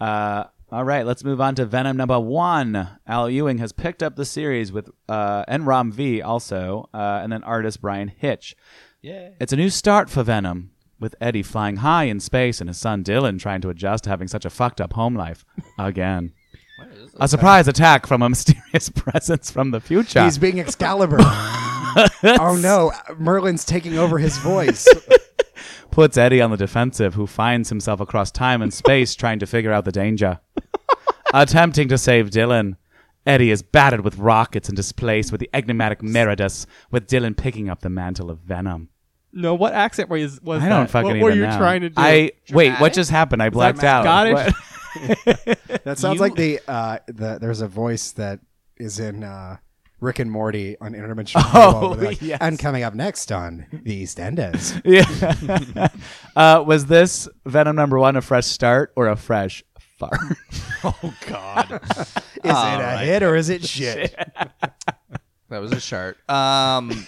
Uh, 0.00 0.44
all 0.70 0.84
right, 0.84 1.04
let's 1.04 1.24
move 1.24 1.40
on 1.40 1.56
to 1.56 1.66
Venom 1.66 1.96
number 1.96 2.20
one. 2.20 2.88
Al 3.04 3.28
Ewing 3.28 3.58
has 3.58 3.72
picked 3.72 4.00
up 4.00 4.14
the 4.14 4.24
series 4.24 4.70
with 4.70 4.90
uh, 5.08 5.44
and 5.48 5.66
Ram 5.66 5.90
V 5.90 6.22
also, 6.22 6.88
uh, 6.94 7.18
and 7.20 7.32
then 7.32 7.42
artist 7.42 7.80
Bryan 7.80 8.06
Hitch. 8.06 8.54
Yeah. 9.02 9.30
It's 9.40 9.52
a 9.52 9.56
new 9.56 9.70
start 9.70 10.08
for 10.08 10.22
Venom, 10.22 10.70
with 11.00 11.14
Eddie 11.20 11.42
flying 11.42 11.76
high 11.76 12.04
in 12.04 12.20
space 12.20 12.60
and 12.60 12.68
his 12.68 12.78
son 12.78 13.02
Dylan 13.02 13.38
trying 13.38 13.60
to 13.62 13.70
adjust 13.70 14.04
to 14.04 14.10
having 14.10 14.28
such 14.28 14.44
a 14.44 14.50
fucked 14.50 14.80
up 14.80 14.92
home 14.92 15.14
life 15.14 15.44
again. 15.78 16.32
A 17.20 17.26
surprise 17.28 17.66
attack 17.66 18.06
from 18.06 18.22
a 18.22 18.28
mysterious 18.30 18.88
presence 18.90 19.50
from 19.50 19.70
the 19.70 19.80
future. 19.80 20.22
He's 20.22 20.38
being 20.38 20.60
Excalibur. 20.60 21.18
oh 21.20 22.58
no, 22.60 22.92
Merlin's 23.18 23.64
taking 23.64 23.98
over 23.98 24.18
his 24.18 24.38
voice. 24.38 24.86
puts 25.90 26.16
Eddie 26.16 26.40
on 26.40 26.50
the 26.50 26.56
defensive, 26.56 27.14
who 27.14 27.26
finds 27.26 27.68
himself 27.68 28.00
across 28.00 28.30
time 28.30 28.62
and 28.62 28.72
space 28.72 29.14
trying 29.14 29.40
to 29.40 29.46
figure 29.46 29.72
out 29.72 29.84
the 29.84 29.92
danger. 29.92 30.38
Attempting 31.34 31.88
to 31.88 31.98
save 31.98 32.30
Dylan, 32.30 32.76
Eddie 33.26 33.50
is 33.50 33.62
battered 33.62 34.02
with 34.02 34.16
rockets 34.16 34.68
and 34.68 34.76
displaced 34.76 35.32
with 35.32 35.40
the 35.40 35.50
enigmatic 35.52 36.00
Meridius, 36.00 36.66
with 36.90 37.08
Dylan 37.08 37.36
picking 37.36 37.68
up 37.68 37.80
the 37.80 37.90
mantle 37.90 38.30
of 38.30 38.38
Venom. 38.38 38.90
No, 39.32 39.54
what 39.54 39.74
accent 39.74 40.08
was 40.08 40.40
was 40.40 40.62
I 40.62 40.68
don't 40.68 40.84
that? 40.84 40.90
fucking 40.90 41.06
What 41.08 41.16
even 41.16 41.22
were 41.22 41.34
you 41.34 41.46
know. 41.46 41.58
trying 41.58 41.82
to 41.82 41.90
do? 41.90 41.94
I 41.98 42.32
wait. 42.50 42.72
What 42.80 42.92
just 42.94 43.10
happened? 43.10 43.42
I 43.42 43.50
blacked 43.50 43.84
out. 43.84 44.04
Scottish? 44.04 44.34
What? 44.34 44.54
That 45.84 45.96
sounds 45.98 46.16
You- 46.16 46.20
like 46.20 46.34
the 46.34 46.60
uh, 46.68 46.98
the 47.06 47.38
there's 47.40 47.60
a 47.60 47.68
voice 47.68 48.12
that 48.12 48.40
is 48.76 48.98
in 49.00 49.24
uh, 49.24 49.56
Rick 50.00 50.18
and 50.20 50.30
Morty 50.30 50.76
on 50.80 50.92
interdimensional. 50.92 51.42
Oh, 51.54 51.90
Rainbow, 51.90 52.04
like, 52.06 52.22
yes. 52.22 52.38
And 52.40 52.58
coming 52.58 52.82
up 52.84 52.94
next 52.94 53.32
on 53.32 53.66
the 53.72 54.02
EastEnders. 54.04 54.80
yeah. 55.76 55.88
uh, 56.36 56.62
was 56.64 56.86
this 56.86 57.28
Venom 57.46 57.76
number 57.76 57.98
one 57.98 58.16
a 58.16 58.20
fresh 58.22 58.46
start 58.46 58.92
or 58.96 59.08
a 59.08 59.16
fresh 59.16 59.62
fart? 59.98 60.18
Oh 60.84 61.14
God, 61.26 61.72
Is 61.72 62.20
it 62.44 62.46
a 62.46 62.98
hit 62.98 63.22
or 63.24 63.34
is 63.34 63.48
it 63.48 63.64
shit? 63.64 64.14
that 65.48 65.58
was 65.60 65.72
a 65.72 65.80
chart. 65.80 66.18
Um, 66.30 67.04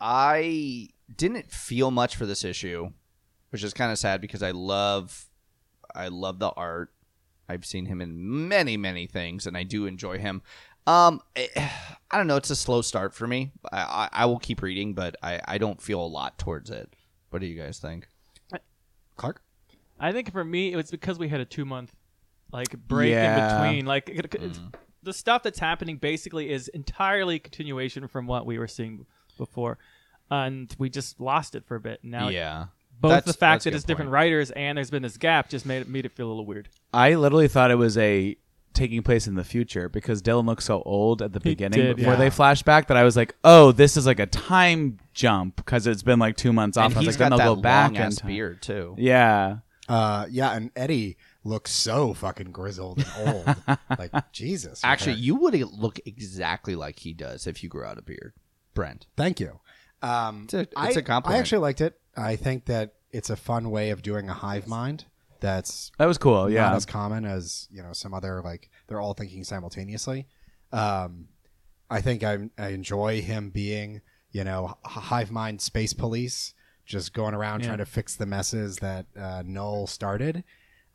I 0.00 0.88
didn't 1.16 1.50
feel 1.50 1.90
much 1.90 2.16
for 2.16 2.26
this 2.26 2.44
issue, 2.44 2.90
which 3.50 3.64
is 3.64 3.72
kind 3.74 3.90
of 3.90 3.98
sad 3.98 4.20
because 4.20 4.42
I 4.42 4.50
love, 4.52 5.26
I 5.94 6.08
love 6.08 6.38
the 6.38 6.50
art. 6.50 6.90
I've 7.48 7.64
seen 7.64 7.86
him 7.86 8.00
in 8.00 8.48
many, 8.48 8.76
many 8.76 9.06
things, 9.06 9.46
and 9.46 9.56
I 9.56 9.62
do 9.64 9.86
enjoy 9.86 10.18
him. 10.18 10.42
Um, 10.86 11.20
I 11.36 12.16
don't 12.16 12.26
know. 12.26 12.36
It's 12.36 12.50
a 12.50 12.56
slow 12.56 12.80
start 12.82 13.14
for 13.14 13.26
me. 13.26 13.52
I, 13.72 13.80
I, 13.80 14.08
I 14.22 14.26
will 14.26 14.38
keep 14.38 14.62
reading, 14.62 14.94
but 14.94 15.16
I, 15.22 15.40
I 15.46 15.58
don't 15.58 15.80
feel 15.80 16.00
a 16.00 16.06
lot 16.06 16.38
towards 16.38 16.70
it. 16.70 16.94
What 17.30 17.40
do 17.40 17.46
you 17.46 17.60
guys 17.60 17.78
think? 17.78 18.08
Clark? 19.16 19.42
I 20.00 20.12
think 20.12 20.32
for 20.32 20.44
me 20.44 20.72
it 20.72 20.76
was 20.76 20.90
because 20.90 21.18
we 21.18 21.28
had 21.28 21.40
a 21.40 21.44
two 21.44 21.64
month 21.64 21.94
like 22.52 22.76
break 22.88 23.10
Yeah. 23.10 23.60
in 23.60 23.64
between. 23.66 23.86
Like 23.86 24.08
it, 24.08 24.34
it's, 24.34 24.60
the 25.02 25.12
stuff 25.12 25.42
that's 25.42 25.58
happening 25.58 25.98
basically 25.98 26.50
is 26.50 26.68
entirely 26.68 27.38
continuation 27.38 28.08
from 28.08 28.26
what 28.26 28.46
we 28.46 28.58
were 28.58 28.66
seeing 28.68 29.06
before, 29.36 29.78
and 30.30 30.74
we 30.78 30.88
just 30.90 31.20
lost 31.20 31.54
it 31.54 31.64
for 31.66 31.76
a 31.76 31.80
bit. 31.80 32.00
Now, 32.02 32.28
yeah, 32.28 32.66
both 33.00 33.10
That's- 33.10 33.24
the 33.24 33.38
fact 33.38 33.64
that's 33.64 33.66
a 33.66 33.70
that 33.70 33.76
it's 33.76 33.84
good 33.84 33.88
different 33.92 34.08
point. 34.08 34.14
writers 34.14 34.50
and 34.52 34.78
there's 34.78 34.90
been 34.90 35.02
this 35.02 35.16
gap 35.16 35.48
just 35.48 35.66
made 35.66 35.82
it 35.82 35.88
made 35.88 36.04
it 36.06 36.12
feel 36.12 36.26
a 36.26 36.30
little 36.30 36.46
weird. 36.46 36.68
I 36.92 37.14
literally 37.14 37.48
thought 37.48 37.70
it 37.70 37.74
was 37.76 37.98
a 37.98 38.36
taking 38.72 39.02
place 39.02 39.26
in 39.28 39.34
the 39.36 39.44
future 39.44 39.88
because 39.88 40.20
Dylan 40.20 40.46
looked 40.46 40.62
so 40.64 40.82
old 40.82 41.22
at 41.22 41.32
the 41.32 41.38
He 41.38 41.50
beginning 41.50 41.78
did, 41.80 41.96
before 41.96 42.14
yeah. 42.14 42.18
they 42.18 42.30
flash 42.30 42.62
back 42.64 42.88
that 42.88 42.96
I 42.96 43.04
was 43.04 43.16
like, 43.16 43.36
oh, 43.44 43.70
this 43.72 43.96
is 43.96 44.04
like 44.06 44.18
a 44.18 44.26
time 44.26 44.98
jump 45.12 45.56
because 45.56 45.86
it's 45.86 46.02
been 46.02 46.18
like 46.18 46.36
two 46.36 46.52
months 46.52 46.76
off. 46.76 46.86
and 46.86 46.94
I 46.94 46.98
was 46.98 47.06
he's 47.06 47.14
like, 47.14 47.18
then 47.18 47.30
got 47.30 47.36
that 47.38 47.44
they'll 47.44 47.56
go 47.56 47.62
back 47.62 47.90
long 47.92 47.96
in 47.96 48.02
ass 48.02 48.16
time. 48.16 48.28
beard 48.30 48.62
too. 48.62 48.94
Yeah. 48.98 49.58
Uh, 49.88 50.26
yeah, 50.30 50.52
and 50.56 50.70
Eddie 50.74 51.16
looks 51.44 51.70
so 51.70 52.14
fucking 52.14 52.50
grizzled 52.52 53.04
and 53.18 53.28
old. 53.28 53.78
like 53.98 54.32
Jesus. 54.32 54.80
Actually, 54.82 55.12
okay. 55.12 55.20
you 55.20 55.34
would 55.36 55.54
look 55.54 56.00
exactly 56.06 56.74
like 56.74 56.98
he 56.98 57.12
does 57.12 57.46
if 57.46 57.62
you 57.62 57.68
grew 57.68 57.84
out 57.84 57.98
a 57.98 58.02
beard, 58.02 58.32
Brent. 58.72 59.06
thank 59.16 59.38
you. 59.40 59.60
Um, 60.02 60.44
It's 60.44 60.54
a- 60.54 60.60
it's 60.60 60.72
I- 60.76 60.90
a 60.90 61.02
compliment. 61.02 61.36
I 61.36 61.38
actually 61.38 61.58
liked 61.58 61.80
it. 61.80 62.00
I 62.16 62.36
think 62.36 62.66
that 62.66 62.94
it's 63.10 63.30
a 63.30 63.36
fun 63.36 63.70
way 63.70 63.90
of 63.90 64.02
doing 64.02 64.28
a 64.28 64.34
hive 64.34 64.66
mind. 64.66 65.04
That's 65.40 65.92
That 65.98 66.06
was 66.06 66.18
cool. 66.18 66.42
not 66.44 66.50
Yeah. 66.50 66.74
as 66.74 66.86
common 66.86 67.24
as 67.24 67.68
you 67.70 67.82
know 67.82 67.92
some 67.92 68.14
other 68.14 68.40
like 68.42 68.70
they're 68.86 69.00
all 69.00 69.14
thinking 69.14 69.44
simultaneously. 69.44 70.26
Um, 70.72 71.28
I 71.90 72.00
think 72.00 72.22
I, 72.24 72.48
I 72.58 72.68
enjoy 72.68 73.20
him 73.22 73.50
being 73.50 74.00
you 74.30 74.42
know 74.44 74.78
hive 74.84 75.30
mind 75.30 75.60
space 75.60 75.92
police, 75.92 76.54
just 76.86 77.12
going 77.12 77.34
around 77.34 77.60
Yeah. 77.60 77.66
trying 77.68 77.78
to 77.78 77.86
fix 77.86 78.16
the 78.16 78.26
messes 78.26 78.76
that 78.78 79.06
uh, 79.18 79.42
Null 79.44 79.86
started. 79.86 80.44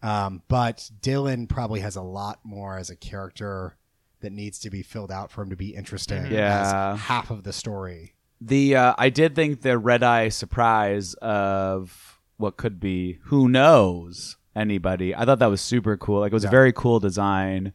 Um, 0.01 0.41
but 0.47 0.89
Dylan 1.01 1.47
probably 1.49 1.81
has 1.81 1.95
a 1.95 2.01
lot 2.01 2.39
more 2.43 2.77
as 2.77 2.89
a 2.89 2.95
character 2.95 3.75
that 4.21 4.31
needs 4.31 4.57
to 4.59 4.69
be 4.69 4.81
filled 4.81 5.11
out 5.11 5.29
for 5.31 5.41
him 5.41 5.49
to 5.49 5.55
be 5.55 5.75
interesting. 5.75 6.25
Yeah. 6.31 6.93
as 6.93 6.99
half 7.01 7.29
of 7.31 7.43
the 7.43 7.53
story. 7.53 8.15
The 8.41 8.75
uh, 8.75 8.95
I 8.97 9.09
did 9.09 9.35
think 9.35 9.61
the 9.61 9.77
red 9.77 10.03
eye 10.03 10.29
surprise 10.29 11.13
of 11.15 12.19
what 12.37 12.57
could 12.57 12.79
be 12.79 13.19
who 13.23 13.49
knows 13.49 14.37
anybody. 14.55 15.13
I 15.15 15.25
thought 15.25 15.39
that 15.39 15.49
was 15.49 15.61
super 15.61 15.97
cool. 15.97 16.21
Like 16.21 16.31
it 16.31 16.35
was 16.35 16.45
a 16.45 16.49
very 16.49 16.71
cool 16.73 16.99
design. 16.99 17.73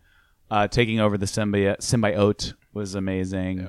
Uh, 0.51 0.69
taking 0.69 1.01
over 1.01 1.19
the 1.19 1.27
symbiote 1.27 1.79
symbiote 1.79 2.55
was 2.73 2.95
amazing. 2.95 3.69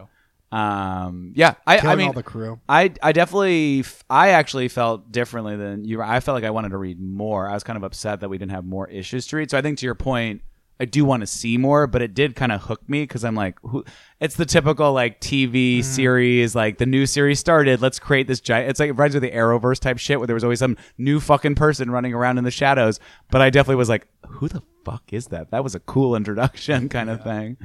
Um, 0.51 1.33
yeah, 1.35 1.55
I, 1.67 1.79
I 1.79 1.95
mean, 1.95 2.07
all 2.07 2.13
the 2.13 2.23
crew. 2.23 2.59
I 2.69 2.93
I 3.03 3.11
definitely 3.11 3.79
f- 3.79 4.03
I 4.09 4.29
actually 4.29 4.67
felt 4.69 5.11
differently 5.11 5.57
than 5.57 5.83
you. 5.83 6.01
I 6.01 6.19
felt 6.21 6.35
like 6.35 6.43
I 6.43 6.51
wanted 6.51 6.69
to 6.69 6.77
read 6.77 6.99
more. 6.99 7.49
I 7.49 7.53
was 7.53 7.63
kind 7.63 7.75
of 7.75 7.83
upset 7.83 8.21
that 8.21 8.29
we 8.29 8.37
didn't 8.37 8.51
have 8.51 8.63
more 8.63 8.87
issues 8.89 9.27
to 9.27 9.37
read. 9.37 9.51
So 9.51 9.57
I 9.57 9.61
think 9.61 9.79
to 9.79 9.85
your 9.85 9.95
point, 9.95 10.41
I 10.79 10.85
do 10.85 11.05
want 11.05 11.21
to 11.21 11.27
see 11.27 11.57
more, 11.57 11.87
but 11.87 12.01
it 12.01 12.13
did 12.13 12.35
kind 12.35 12.51
of 12.51 12.61
hook 12.63 12.87
me 12.89 13.03
because 13.03 13.23
I'm 13.23 13.35
like, 13.35 13.57
who? 13.61 13.85
It's 14.19 14.35
the 14.35 14.45
typical 14.45 14.91
like 14.91 15.21
TV 15.21 15.79
mm. 15.79 15.83
series, 15.83 16.53
like 16.53 16.77
the 16.77 16.85
new 16.85 17.05
series 17.05 17.39
started. 17.39 17.81
Let's 17.81 17.97
create 17.97 18.27
this 18.27 18.41
giant. 18.41 18.69
It's 18.69 18.79
like 18.79 18.89
it 18.89 18.93
reminds 18.93 19.15
me 19.15 19.17
of 19.19 19.21
the 19.21 19.31
Arrowverse 19.37 19.79
type 19.79 19.97
shit 19.97 20.19
where 20.19 20.27
there 20.27 20.33
was 20.33 20.43
always 20.43 20.59
some 20.59 20.75
new 20.97 21.19
fucking 21.19 21.55
person 21.55 21.89
running 21.89 22.13
around 22.13 22.37
in 22.37 22.43
the 22.43 22.51
shadows. 22.51 22.99
But 23.31 23.41
I 23.41 23.49
definitely 23.49 23.77
was 23.77 23.89
like, 23.89 24.07
who 24.27 24.49
the 24.49 24.63
fuck 24.83 25.13
is 25.13 25.27
that? 25.27 25.51
That 25.51 25.63
was 25.63 25.75
a 25.75 25.79
cool 25.79 26.15
introduction 26.15 26.89
kind 26.89 27.09
of 27.09 27.23
thing. 27.23 27.57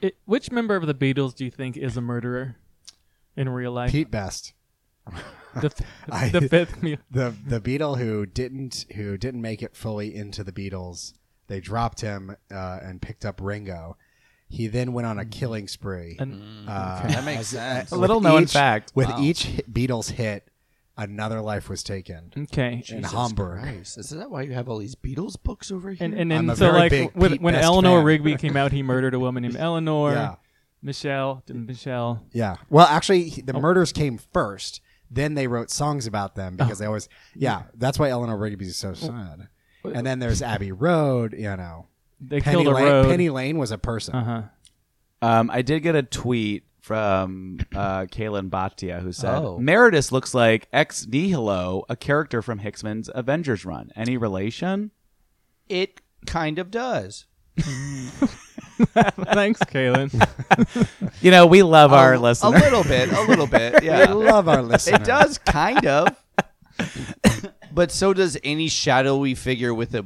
It, 0.00 0.16
which 0.24 0.52
member 0.52 0.76
of 0.76 0.86
the 0.86 0.94
Beatles 0.94 1.34
do 1.34 1.44
you 1.44 1.50
think 1.50 1.76
is 1.76 1.96
a 1.96 2.00
murderer 2.00 2.56
in 3.36 3.48
real 3.48 3.72
life? 3.72 3.90
Pete 3.90 4.10
Best. 4.10 4.52
The, 5.54 5.66
f- 5.66 5.86
I- 6.10 6.28
the 6.30 6.48
fifth. 6.48 6.82
mu- 6.82 6.96
the 7.10 7.34
the 7.46 7.60
Beatle 7.60 7.98
who 7.98 8.24
didn't 8.24 8.86
who 8.94 9.18
didn't 9.18 9.42
make 9.42 9.62
it 9.62 9.76
fully 9.76 10.14
into 10.14 10.42
the 10.42 10.50
Beatles. 10.50 11.12
They 11.52 11.60
dropped 11.60 12.00
him 12.00 12.34
uh, 12.50 12.78
and 12.82 13.02
picked 13.02 13.26
up 13.26 13.38
Ringo. 13.42 13.98
He 14.48 14.68
then 14.68 14.94
went 14.94 15.06
on 15.06 15.18
a 15.18 15.26
killing 15.26 15.68
spree. 15.68 16.16
And 16.18 16.66
Uh, 16.66 17.06
That 17.08 17.24
makes 17.24 17.48
sense. 17.48 17.90
A 17.92 17.96
little 17.96 18.22
known 18.22 18.44
each- 18.44 18.52
fact. 18.52 18.92
With 18.94 19.08
Wow. 19.10 19.20
each 19.20 19.42
hit, 19.44 19.70
Beatles 19.72 20.12
hit, 20.12 20.48
another 20.96 21.42
life 21.42 21.68
was 21.68 21.82
taken 21.82 22.32
okay. 22.38 22.82
in 22.88 23.02
Hamburg. 23.02 23.60
Christ, 23.64 23.98
is 23.98 24.08
that 24.10 24.30
why 24.30 24.42
you 24.42 24.52
have 24.54 24.70
all 24.70 24.78
these 24.78 24.94
Beatles 24.94 25.36
books 25.42 25.70
over 25.70 25.90
here? 25.90 26.02
And 26.02 26.14
and 26.14 26.32
I'm 26.32 26.46
then 26.46 26.54
a 26.54 26.56
so 26.56 26.66
very 26.70 26.78
like 26.78 26.90
big 26.90 27.10
when, 27.12 27.34
when 27.42 27.54
Eleanor 27.54 27.98
fan. 27.98 28.04
Rigby 28.06 28.36
came 28.36 28.56
out, 28.56 28.72
he 28.72 28.82
murdered 28.92 29.12
a 29.12 29.18
woman 29.18 29.42
named 29.42 29.56
Eleanor. 29.56 30.12
Yeah, 30.12 30.34
Michelle 30.82 31.42
didn't 31.46 31.66
Michelle. 31.66 32.22
yeah. 32.32 32.56
Well, 32.70 32.86
actually, 32.86 33.28
he- 33.28 33.42
Oh. 33.42 33.52
the 33.52 33.60
murders 33.60 33.92
came 33.92 34.16
first. 34.32 34.80
Then 35.10 35.34
they 35.34 35.46
wrote 35.46 35.70
songs 35.70 36.06
about 36.06 36.34
them 36.36 36.56
because 36.56 36.78
they 36.78 36.86
always, 36.86 37.10
yeah. 37.34 37.64
That's 37.74 37.98
why 37.98 38.08
Eleanor 38.08 38.38
Rigby 38.38 38.66
is 38.66 38.76
so 38.76 38.94
sad. 38.94 39.48
And 39.84 40.06
then 40.06 40.18
there's 40.18 40.42
Abbey 40.42 40.72
Road. 40.72 41.32
You 41.32 41.56
know, 41.56 41.86
They 42.20 42.40
Penny 42.40 42.64
killed 42.64 42.68
a 42.68 42.76
Lane, 42.76 42.84
road. 42.86 43.06
Penny 43.08 43.30
Lane 43.30 43.58
was 43.58 43.70
a 43.70 43.78
person. 43.78 44.14
Uh 44.14 44.24
huh. 44.24 44.42
Um, 45.28 45.50
I 45.50 45.62
did 45.62 45.80
get 45.80 45.94
a 45.94 46.02
tweet 46.02 46.64
from 46.80 47.60
uh, 47.74 48.02
Kaylin 48.06 48.50
Bhatia 48.50 49.00
who 49.00 49.12
said, 49.12 49.36
Oh. 49.38 49.58
Meredith 49.58 50.10
looks 50.10 50.34
like 50.34 50.66
ex 50.72 51.06
nihilo, 51.06 51.84
a 51.88 51.94
character 51.96 52.42
from 52.42 52.58
Hickman's 52.58 53.08
Avengers 53.14 53.64
run. 53.64 53.90
Any 53.96 54.16
relation? 54.16 54.90
it 55.68 56.00
kind 56.26 56.58
of 56.58 56.70
does. 56.70 57.26
Thanks, 57.58 59.60
Kaylin. 59.60 60.10
You 61.22 61.30
know, 61.30 61.46
we 61.46 61.62
love 61.62 61.92
our 61.92 62.14
a, 62.14 62.18
listeners. 62.18 62.60
a 62.60 62.64
little 62.64 62.82
bit, 62.82 63.12
a 63.12 63.22
little 63.22 63.46
bit. 63.46 63.76
I 63.76 63.78
Yeah, 63.84 64.12
love 64.12 64.48
our 64.48 64.60
listeners. 64.60 65.00
it 65.02 65.04
does 65.04 65.38
kind 65.38 65.86
of. 65.86 66.16
But 67.74 67.90
so 67.90 68.12
does 68.12 68.36
any 68.44 68.68
shadowy 68.68 69.34
figure 69.34 69.72
with 69.74 69.94
a 69.94 70.04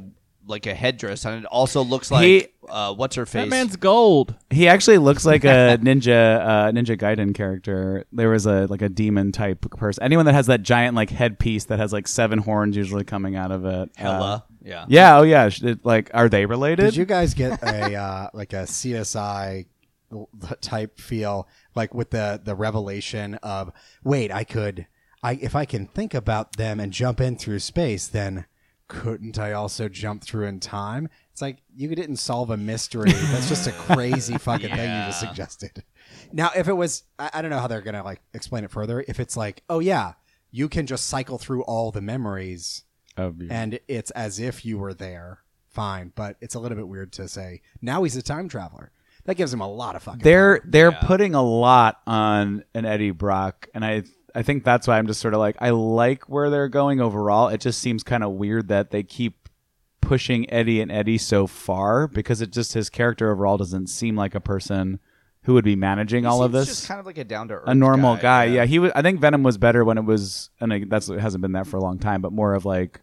like 0.49 0.65
a 0.65 0.73
headdress, 0.73 1.25
and 1.25 1.39
it 1.43 1.45
also 1.45 1.83
looks 1.83 2.09
like 2.09 2.23
He- 2.23 2.47
uh, 2.69 2.93
what's 2.93 3.15
her 3.17 3.25
face? 3.25 3.43
that 3.43 3.49
man's 3.49 3.75
gold. 3.75 4.33
He 4.49 4.67
actually 4.69 4.97
looks 4.97 5.25
like 5.25 5.43
a 5.43 5.77
ninja 5.81 6.39
uh, 6.39 6.71
Ninja 6.71 6.97
Gaiden 6.97 7.35
character. 7.35 8.05
There 8.13 8.29
was 8.29 8.45
a 8.45 8.65
like 8.67 8.81
a 8.81 8.87
demon 8.89 9.31
type 9.33 9.69
person. 9.71 10.03
Anyone 10.03 10.25
that 10.25 10.33
has 10.33 10.45
that 10.47 10.63
giant 10.63 10.95
like 10.95 11.09
headpiece 11.09 11.65
that 11.65 11.79
has 11.79 11.91
like 11.91 12.07
seven 12.07 12.39
horns 12.39 12.77
usually 12.77 13.03
coming 13.03 13.35
out 13.35 13.51
of 13.51 13.65
it. 13.65 13.89
Uh, 13.97 14.01
Hela. 14.01 14.45
yeah. 14.63 14.85
yeah. 14.87 15.17
Oh 15.17 15.23
yeah. 15.23 15.49
Sh- 15.49 15.63
it- 15.63 15.85
like, 15.85 16.09
are 16.13 16.29
they 16.29 16.45
related? 16.45 16.85
Did 16.85 16.95
you 16.95 17.05
guys 17.05 17.33
get 17.33 17.61
a 17.61 17.95
uh, 17.95 18.29
like 18.33 18.53
a 18.53 18.63
CSI 18.63 19.65
l- 20.13 20.29
type 20.61 20.97
feel, 20.97 21.47
like 21.75 21.93
with 21.93 22.11
the 22.11 22.39
the 22.41 22.55
revelation 22.55 23.35
of 23.43 23.71
wait, 24.05 24.31
I 24.31 24.45
could, 24.45 24.87
I 25.23 25.33
if 25.41 25.55
I 25.55 25.65
can 25.65 25.87
think 25.87 26.13
about 26.13 26.57
them 26.57 26.79
and 26.79 26.91
jump 26.93 27.19
in 27.21 27.37
through 27.37 27.59
space, 27.59 28.07
then 28.07 28.45
couldn't 28.87 29.37
I 29.37 29.51
also 29.51 29.89
jump 29.89 30.23
through 30.23 30.45
in 30.45 30.59
time? 30.59 31.09
It's 31.31 31.41
like 31.41 31.57
you 31.75 31.93
didn't 31.93 32.17
solve 32.17 32.49
a 32.49 32.57
mystery. 32.57 33.11
That's 33.11 33.49
just 33.49 33.67
a 33.67 33.71
crazy 33.73 34.37
fucking 34.37 34.69
thing 34.69 34.79
you 34.99 35.05
just 35.07 35.19
suggested. 35.19 35.83
Now, 36.31 36.51
if 36.55 36.67
it 36.67 36.73
was, 36.73 37.03
I, 37.19 37.29
I 37.33 37.41
don't 37.41 37.51
know 37.51 37.59
how 37.59 37.67
they're 37.67 37.81
gonna 37.81 38.03
like 38.03 38.21
explain 38.33 38.63
it 38.63 38.71
further. 38.71 39.03
If 39.07 39.19
it's 39.19 39.35
like, 39.35 39.63
oh 39.69 39.79
yeah, 39.79 40.13
you 40.51 40.69
can 40.69 40.85
just 40.87 41.07
cycle 41.07 41.37
through 41.37 41.63
all 41.63 41.91
the 41.91 42.01
memories 42.01 42.83
Of 43.17 43.41
you. 43.41 43.49
and 43.51 43.79
it's 43.87 44.11
as 44.11 44.39
if 44.39 44.65
you 44.65 44.77
were 44.77 44.93
there. 44.93 45.39
Fine, 45.67 46.13
but 46.15 46.37
it's 46.41 46.55
a 46.55 46.59
little 46.59 46.75
bit 46.77 46.87
weird 46.87 47.11
to 47.13 47.27
say 47.27 47.61
now 47.81 48.03
he's 48.03 48.15
a 48.15 48.21
time 48.23 48.47
traveler. 48.49 48.91
That 49.25 49.35
gives 49.35 49.53
him 49.53 49.59
a 49.61 49.67
lot 49.67 49.95
of 49.97 50.03
fucking. 50.03 50.21
they're 50.21 50.59
power. 50.61 50.65
they're 50.71 50.91
Yeah. 50.91 51.01
putting 51.03 51.35
a 51.35 51.43
lot 51.43 51.99
on 52.07 52.63
an 52.73 52.85
Eddie 52.85 53.11
Brock, 53.11 53.67
and 53.75 53.83
I 53.83 54.03
I 54.37 54.43
think 54.43 54.63
that's 54.63 54.87
why 54.87 54.97
I'm 54.99 55.07
just 55.07 55.19
sort 55.19 55.33
of 55.33 55.39
like 55.39 55.55
I 55.59 55.71
like 55.71 56.29
where 56.29 56.49
they're 56.49 56.69
going 56.69 57.01
overall. 57.01 57.47
It 57.47 57.59
just 57.59 57.79
seems 57.79 58.03
kind 58.03 58.23
of 58.23 58.33
weird 58.33 58.67
that 58.67 58.91
they 58.91 59.01
keep 59.03 59.49
pushing 60.01 60.49
Eddie 60.51 60.79
and 60.79 60.91
Eddie 60.91 61.17
so 61.17 61.47
far 61.47 62.07
because 62.07 62.39
it 62.41 62.51
just 62.51 62.73
his 62.73 62.89
character 62.89 63.31
overall 63.31 63.57
doesn't 63.57 63.87
seem 63.87 64.15
like 64.15 64.35
a 64.35 64.39
person 64.39 64.99
who 65.43 65.53
would 65.53 65.63
be 65.65 65.75
managing 65.75 66.25
all 66.25 66.43
of 66.43 66.51
this. 66.51 66.67
just 66.67 66.87
kind 66.87 66.99
of 66.99 67.05
like 67.05 67.17
a 67.17 67.23
down 67.23 67.47
to 67.47 67.55
earth, 67.55 67.63
a 67.67 67.73
normal 67.75 68.15
guy. 68.17 68.45
Yeah. 68.45 68.65
he 68.65 68.79
was. 68.79 68.91
I 68.95 69.01
think 69.01 69.19
Venom 69.21 69.43
was 69.43 69.57
better 69.57 69.83
when 69.83 69.97
it 69.97 70.05
was, 70.05 70.49
and 70.59 70.71
I- 70.73 70.83
that's 70.87 71.09
it 71.09 71.19
hasn't 71.19 71.41
been 71.41 71.53
that 71.53 71.67
for 71.67 71.77
a 71.77 71.81
long 71.81 71.97
time, 71.99 72.21
but 72.21 72.31
more 72.31 72.53
of 72.53 72.63
like 72.65 73.01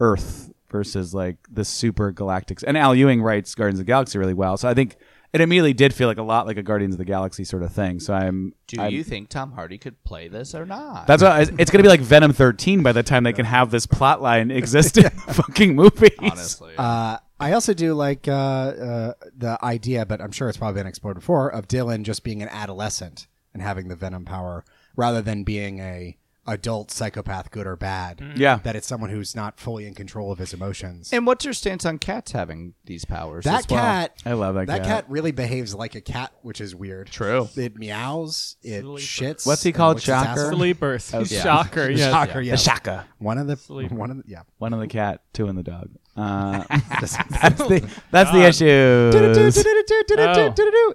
Earth 0.00 0.52
versus 0.70 1.14
like 1.14 1.36
the 1.50 1.64
super 1.64 2.12
galactics. 2.12 2.62
And 2.66 2.76
Al 2.76 2.94
Ewing 2.94 3.22
writes 3.22 3.54
Guardians 3.54 3.80
of 3.80 3.86
the 3.86 3.90
Galaxy 3.90 4.18
really 4.18 4.34
well, 4.34 4.56
so 4.56 4.68
I 4.68 4.74
think 4.74 4.96
it 5.32 5.40
immediately 5.40 5.72
did 5.74 5.92
feel 5.92 6.08
like 6.08 6.18
a 6.18 6.22
lot 6.22 6.46
like 6.46 6.56
a 6.56 6.62
Guardians 6.62 6.94
of 6.94 6.98
the 6.98 7.04
Galaxy 7.04 7.44
sort 7.44 7.62
of 7.62 7.72
thing. 7.72 8.00
So 8.00 8.14
I'm. 8.14 8.54
Do 8.66 8.80
I'm- 8.80 8.92
you 8.92 9.04
think 9.04 9.28
Tom 9.28 9.52
Hardy 9.52 9.78
could 9.78 10.02
play 10.04 10.28
this 10.28 10.54
or 10.54 10.64
not? 10.64 11.06
That's 11.06 11.22
what 11.22 11.40
it's, 11.40 11.50
it's 11.58 11.70
going 11.70 11.78
to 11.78 11.82
be 11.82 11.88
like 11.88 12.00
Venom 12.00 12.32
13 12.32 12.82
by 12.82 12.92
the 12.92 13.02
time 13.02 13.24
they 13.24 13.32
can 13.32 13.44
have 13.46 13.70
this 13.70 13.86
plot 13.86 14.22
line 14.22 14.50
exist 14.50 14.96
in 14.98 15.10
fucking 15.10 15.74
movies. 15.74 16.10
honestly. 16.18 16.74
Uh, 16.78 17.18
I 17.40 17.52
also 17.52 17.72
do 17.74 17.94
like 17.94 18.26
uh, 18.26 18.32
uh, 18.32 19.12
the 19.36 19.58
idea, 19.62 20.04
but 20.04 20.20
I'm 20.20 20.32
sure 20.32 20.48
it's 20.48 20.58
probably 20.58 20.80
been 20.80 20.88
explored 20.88 21.14
before, 21.16 21.48
of 21.50 21.68
Dylan 21.68 22.02
just 22.02 22.24
being 22.24 22.42
an 22.42 22.48
adolescent 22.48 23.28
and 23.54 23.62
having 23.62 23.88
the 23.88 23.96
venom 23.96 24.24
power 24.24 24.64
rather 24.96 25.22
than 25.22 25.44
being 25.44 25.78
a 25.78 26.16
adult 26.48 26.90
psychopath, 26.90 27.50
good 27.50 27.66
or 27.66 27.76
bad. 27.76 28.20
Yeah. 28.36 28.58
That 28.64 28.74
it's 28.74 28.86
someone 28.86 29.10
who's 29.10 29.36
not 29.36 29.60
fully 29.60 29.86
in 29.86 29.94
control 29.94 30.32
of 30.32 30.38
his 30.38 30.52
emotions. 30.52 31.12
and 31.12 31.26
what's 31.26 31.44
your 31.44 31.54
stance 31.54 31.84
on 31.84 31.98
cats 31.98 32.32
having 32.32 32.74
these 32.84 33.04
powers? 33.04 33.44
that 33.44 33.60
as 33.60 33.70
well? 33.70 33.80
cat, 33.80 34.22
I 34.24 34.32
love 34.32 34.54
that, 34.54 34.66
that 34.66 34.78
cat. 34.78 34.86
cat 34.86 35.04
really 35.08 35.32
behaves 35.32 35.74
like 35.74 35.94
a 35.94 36.00
cat, 36.00 36.32
which 36.42 36.60
is 36.60 36.74
weird. 36.74 37.08
True. 37.08 37.48
It 37.56 37.76
meows, 37.76 38.56
it 38.62 38.82
Sleeper. 38.82 39.00
shits. 39.00 39.46
What's 39.46 39.62
he 39.62 39.70
and 39.70 39.76
called, 39.76 39.96
licks 39.96 40.04
its 40.04 40.10
ass 40.10 40.26
Shocker? 40.26 40.40
around. 40.44 40.54
Sleepers. 40.56 41.12
yeah. 41.30 41.42
Shocker. 41.42 41.90
Yes. 41.90 42.10
Shocker, 42.10 42.40
yeah. 42.40 42.52
The 42.52 42.56
Shaka. 42.58 43.06
One 43.18 43.38
of 43.38 43.46
the 43.46 43.56
Sleeper. 43.56 43.94
one 43.94 44.10
of 44.10 44.16
the 44.18 44.24
yeah. 44.26 44.42
One 44.58 44.72
in 44.72 44.80
the 44.80 44.88
cat, 44.88 45.22
two 45.32 45.48
in 45.48 45.56
the 45.56 45.62
dog. 45.62 45.90
Uh, 46.16 46.64
that's 47.00 47.16
the 47.16 47.88
that's 48.10 48.32
the 48.32 48.42
issue. 48.42 49.10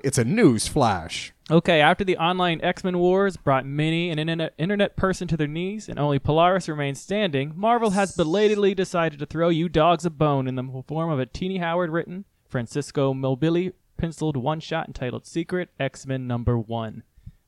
It's 0.03 0.17
a 0.17 0.23
news 0.25 0.67
flash. 0.67 1.32
Okay, 1.53 1.81
after 1.81 2.03
the 2.03 2.17
online 2.17 2.59
X 2.63 2.83
Men 2.83 2.97
wars 2.97 3.37
brought 3.37 3.63
many 3.63 4.09
an 4.09 4.17
internet, 4.17 4.95
person 4.95 5.27
to 5.27 5.37
their 5.37 5.45
knees 5.45 5.87
and 5.87 5.99
only 5.99 6.17
Polaris 6.17 6.67
remains 6.67 6.99
standing, 6.99 7.53
Marvel 7.55 7.91
has 7.91 8.15
belatedly 8.15 8.73
decided 8.73 9.19
to 9.19 9.27
throw 9.27 9.49
you 9.49 9.69
dogs 9.69 10.03
a 10.03 10.09
bone 10.09 10.47
in 10.47 10.55
the 10.55 10.83
form 10.87 11.11
of 11.11 11.19
a 11.19 11.27
Tini 11.27 11.59
Howard 11.59 11.91
written, 11.91 12.25
Francesco 12.49 13.13
Mobili 13.13 13.73
penciled 13.97 14.35
one 14.35 14.61
shot 14.61 14.87
entitled 14.87 15.27
Secret 15.27 15.69
X 15.79 16.07
Men 16.07 16.25
Number 16.25 16.57
One. 16.57 17.03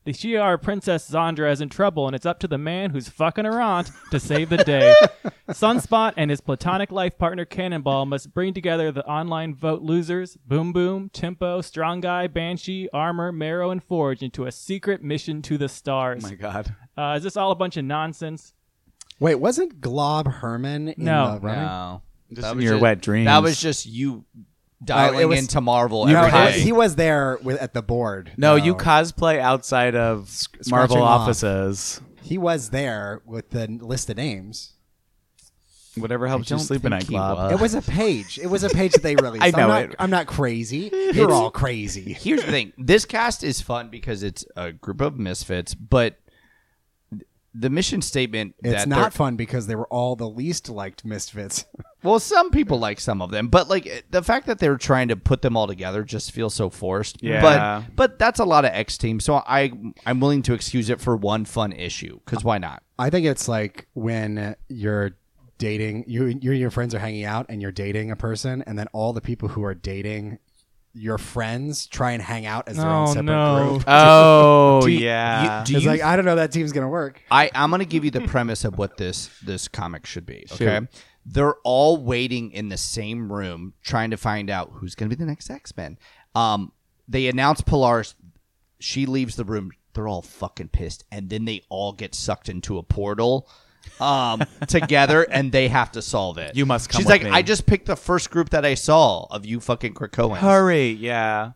The 0.06 0.12
Shi'ar 0.12 0.62
Princess 0.62 1.10
Xandra 1.10 1.50
is 1.50 1.60
in 1.60 1.68
trouble, 1.68 2.06
and 2.06 2.14
it's 2.14 2.24
up 2.24 2.38
to 2.38 2.46
the 2.46 2.58
man 2.58 2.90
who's 2.90 3.08
fucking 3.08 3.44
her 3.44 3.60
aunt 3.60 3.90
to 4.12 4.20
save 4.20 4.50
the 4.50 4.58
day. 4.58 4.94
Sunspot 5.50 6.12
and 6.16 6.30
his 6.30 6.40
platonic 6.40 6.92
life 6.92 7.18
partner 7.18 7.44
Cannonball 7.44 8.06
must 8.06 8.32
bring 8.32 8.54
together 8.54 8.92
the 8.92 9.04
online 9.04 9.52
vote 9.52 9.82
losers 9.82 10.36
Boom 10.46 10.72
Boom, 10.72 11.08
Tempo, 11.08 11.60
Strong 11.60 12.02
Guy, 12.02 12.28
Banshee, 12.28 12.88
Armor, 12.92 13.32
Marrow, 13.32 13.72
and 13.72 13.82
Forge 13.82 14.22
into 14.22 14.46
a 14.46 14.52
secret 14.52 15.02
mission 15.02 15.42
to 15.42 15.58
the 15.58 15.68
stars. 15.68 16.24
Oh 16.24 16.28
my 16.28 16.34
god. 16.36 16.76
Uh, 16.96 17.14
is 17.16 17.24
this 17.24 17.36
all 17.36 17.50
a 17.50 17.56
bunch 17.56 17.76
of 17.76 17.84
nonsense? 17.84 18.54
Wait, 19.18 19.34
wasn't 19.34 19.80
Glob 19.80 20.28
Herman 20.28 20.90
in 20.90 21.04
No. 21.04 21.34
the 21.34 21.40
running? 21.40 21.64
No. 21.64 22.02
Just 22.30 22.42
That 22.42 22.50
in 22.52 22.56
was 22.58 22.64
your 22.64 22.74
just- 22.74 22.82
wet 22.82 23.00
dreams. 23.00 23.26
That 23.26 23.42
was 23.42 23.60
just 23.60 23.86
you 23.86 24.24
dialing 24.86 25.28
was- 25.28 25.38
into 25.40 25.60
Marvel 25.60 26.06
No, 26.06 26.22
every 26.24 26.38
it 26.38 26.44
was- 26.44 26.54
day. 26.54 26.60
he 26.60 26.72
was 26.72 26.94
there 26.96 27.38
with, 27.42 27.60
at 27.60 27.74
the 27.74 27.82
board. 27.82 28.32
No, 28.36 28.54
you 28.56 28.74
cosplay 28.74 29.38
outside 29.38 29.94
of 29.94 30.30
Marvel 30.68 30.96
scratching 30.96 30.98
off. 30.98 31.20
offices. 31.22 32.00
He 32.22 32.38
was 32.38 32.70
there 32.70 33.20
with 33.26 33.50
the 33.50 33.66
list 33.68 34.08
of 34.10 34.16
names. 34.16 34.72
Whatever 35.96 36.26
helps 36.26 36.50
you 36.50 36.58
sleep 36.58 36.84
at 36.84 36.90
night, 36.90 36.98
think 37.04 37.10
he 37.10 37.16
Glob. 37.16 37.38
was. 37.38 37.52
It 37.52 37.62
was 37.62 37.74
a 37.74 37.80
page. 37.80 38.38
It 38.38 38.48
was 38.48 38.62
a 38.64 38.68
page 38.68 38.92
that 38.92 39.02
they 39.02 39.16
released. 39.22 39.42
I 39.42 39.50
know 39.50 39.62
I'm 39.62 39.68
not, 39.68 39.82
it. 39.84 39.96
I'm 39.98 40.10
not 40.10 40.26
crazy. 40.26 40.90
You're 41.14 41.32
all 41.32 41.50
crazy. 41.50 42.12
Here's 42.12 42.44
the 42.44 42.50
thing: 42.50 42.74
this 42.76 43.06
cast 43.06 43.42
is 43.42 43.62
fun 43.62 43.88
because 43.88 44.22
it's 44.22 44.44
a 44.56 44.72
group 44.72 45.00
of 45.00 45.16
misfits, 45.16 45.74
but 45.74 46.18
the 47.58 47.70
mission 47.70 48.02
statement 48.02 48.54
It's 48.62 48.84
that 48.84 48.88
not 48.88 49.12
fun 49.12 49.36
because 49.36 49.66
they 49.66 49.74
were 49.74 49.86
all 49.88 50.16
the 50.16 50.28
least 50.28 50.68
liked 50.68 51.04
misfits. 51.04 51.64
Well, 52.02 52.20
some 52.20 52.52
people 52.52 52.78
like 52.78 53.00
some 53.00 53.20
of 53.20 53.32
them, 53.32 53.48
but 53.48 53.68
like 53.68 54.04
the 54.10 54.22
fact 54.22 54.46
that 54.46 54.60
they're 54.60 54.76
trying 54.76 55.08
to 55.08 55.16
put 55.16 55.42
them 55.42 55.56
all 55.56 55.66
together 55.66 56.04
just 56.04 56.30
feels 56.30 56.54
so 56.54 56.70
forced. 56.70 57.20
Yeah. 57.20 57.40
But 57.40 57.96
but 57.96 58.18
that's 58.20 58.38
a 58.38 58.44
lot 58.44 58.64
of 58.64 58.70
X 58.72 58.96
team, 58.96 59.18
so 59.18 59.42
I 59.44 59.72
I'm 60.04 60.20
willing 60.20 60.42
to 60.42 60.54
excuse 60.54 60.88
it 60.88 61.00
for 61.00 61.16
one 61.16 61.44
fun 61.44 61.72
issue 61.72 62.20
because 62.24 62.44
why 62.44 62.58
not? 62.58 62.84
I 62.96 63.10
think 63.10 63.26
it's 63.26 63.48
like 63.48 63.88
when 63.94 64.54
you're 64.68 65.16
dating, 65.58 66.04
you 66.06 66.26
you 66.26 66.52
and 66.52 66.60
your 66.60 66.70
friends 66.70 66.94
are 66.94 67.00
hanging 67.00 67.24
out 67.24 67.46
and 67.48 67.60
you're 67.60 67.72
dating 67.72 68.12
a 68.12 68.16
person, 68.16 68.62
and 68.68 68.78
then 68.78 68.86
all 68.92 69.12
the 69.12 69.20
people 69.20 69.48
who 69.48 69.64
are 69.64 69.74
dating 69.74 70.38
your 70.98 71.18
friends 71.18 71.86
try 71.86 72.12
and 72.12 72.22
hang 72.22 72.46
out 72.46 72.68
as 72.68 72.76
their 72.78 72.86
own 72.88 73.04
Oh, 73.08 73.12
separate 73.12 73.24
no. 73.24 73.68
group. 73.70 73.84
Oh 73.88 74.80
Do 74.82 74.90
you- 74.90 74.98
yeah. 75.00 75.60
you- 75.60 75.64
do 75.66 75.76
It's 75.76 75.84
you 75.84 75.90
like 75.90 76.02
I 76.02 76.16
don't 76.16 76.24
know 76.24 76.36
that 76.36 76.52
team's 76.52 76.72
gonna 76.72 76.88
work. 76.88 77.20
I 77.30 77.50
I'm 77.54 77.70
gonna 77.70 77.84
give 77.84 78.04
you 78.04 78.10
the 78.10 78.22
premise 78.22 78.64
of 78.64 78.78
what 78.78 78.96
this 78.96 79.28
this 79.44 79.68
comic 79.68 80.06
should 80.06 80.24
be. 80.26 80.46
Okay, 80.52 80.78
Shoot. 80.80 80.88
they're 81.26 81.54
all 81.64 81.98
waiting 81.98 82.50
in 82.52 82.68
the 82.70 82.76
same 82.78 83.30
room 83.32 83.74
trying 83.82 84.10
to 84.10 84.16
find 84.16 84.48
out 84.48 84.70
who's 84.74 84.94
gonna 84.94 85.08
be 85.10 85.16
the 85.16 85.26
next 85.26 85.50
X 85.50 85.76
Men. 85.76 85.98
Um, 86.34 86.72
they 87.08 87.28
announce 87.28 87.60
Polaris. 87.60 88.14
She 88.78 89.06
leaves 89.06 89.36
the 89.36 89.44
room. 89.44 89.70
They're 89.94 90.08
all 90.08 90.22
fucking 90.22 90.68
pissed, 90.68 91.04
and 91.10 91.30
then 91.30 91.44
they 91.46 91.62
all 91.68 91.92
get 91.92 92.14
sucked 92.14 92.48
into 92.48 92.76
a 92.78 92.82
portal. 92.82 93.48
Um, 94.00 94.42
together, 94.68 95.22
and 95.30 95.50
they 95.52 95.68
have 95.68 95.92
to 95.92 96.02
solve 96.02 96.38
it. 96.38 96.54
You 96.56 96.66
must 96.66 96.90
come 96.90 96.98
She's 96.98 97.06
with 97.06 97.10
like, 97.12 97.22
me. 97.24 97.30
I 97.30 97.42
just 97.42 97.66
picked 97.66 97.86
the 97.86 97.96
first 97.96 98.30
group 98.30 98.50
that 98.50 98.64
I 98.64 98.74
saw 98.74 99.26
of 99.30 99.46
you 99.46 99.60
fucking 99.60 99.94
Krakoans. 99.94 100.36
Hurry, 100.38 100.90
yeah. 100.90 101.52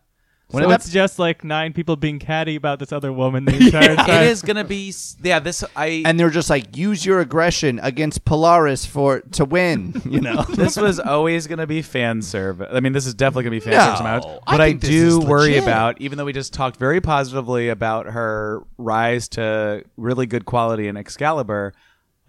When 0.47 0.63
so 0.63 0.71
it- 0.71 0.73
it's 0.75 0.89
just 0.89 1.17
like 1.17 1.45
nine 1.45 1.71
people 1.71 1.95
being 1.95 2.19
catty 2.19 2.55
about 2.57 2.79
this 2.79 2.91
other 2.91 3.13
woman 3.13 3.45
the 3.45 3.55
entire 3.65 3.95
time. 3.95 4.23
It 4.23 4.27
is 4.29 4.41
gonna 4.41 4.65
be 4.65 4.93
yeah. 5.23 5.39
This 5.39 5.63
I 5.77 6.03
and 6.05 6.19
they're 6.19 6.29
just 6.29 6.49
like, 6.49 6.75
use 6.75 7.05
your 7.05 7.21
aggression 7.21 7.79
against 7.81 8.25
Polaris 8.25 8.85
for 8.85 9.21
to 9.21 9.45
win. 9.45 10.01
You 10.03 10.19
know, 10.19 10.41
this 10.55 10.75
was 10.75 10.99
always 10.99 11.47
going 11.47 11.59
to 11.59 11.67
be 11.67 11.81
fan 11.81 12.21
service. 12.21 12.67
I 12.69 12.81
mean, 12.81 12.91
this 12.91 13.05
is 13.05 13.13
definitely 13.13 13.43
going 13.43 13.59
to 13.61 13.65
be 13.65 13.71
fan 13.71 13.77
No, 13.79 13.85
service. 13.85 13.99
amount. 14.01 14.25
I 14.45 14.51
What 14.55 14.61
I, 14.61 14.67
think 14.71 14.81
do 14.81 15.19
worry 15.21 15.51
legit. 15.51 15.63
about, 15.63 16.01
even 16.01 16.17
though 16.17 16.25
we 16.25 16.33
just 16.33 16.51
talked 16.53 16.75
very 16.75 16.99
positively 16.99 17.69
about 17.69 18.07
her 18.07 18.63
rise 18.77 19.29
to 19.29 19.85
really 19.95 20.25
good 20.25 20.43
quality 20.45 20.89
in 20.89 20.97
Excalibur, 20.97 21.73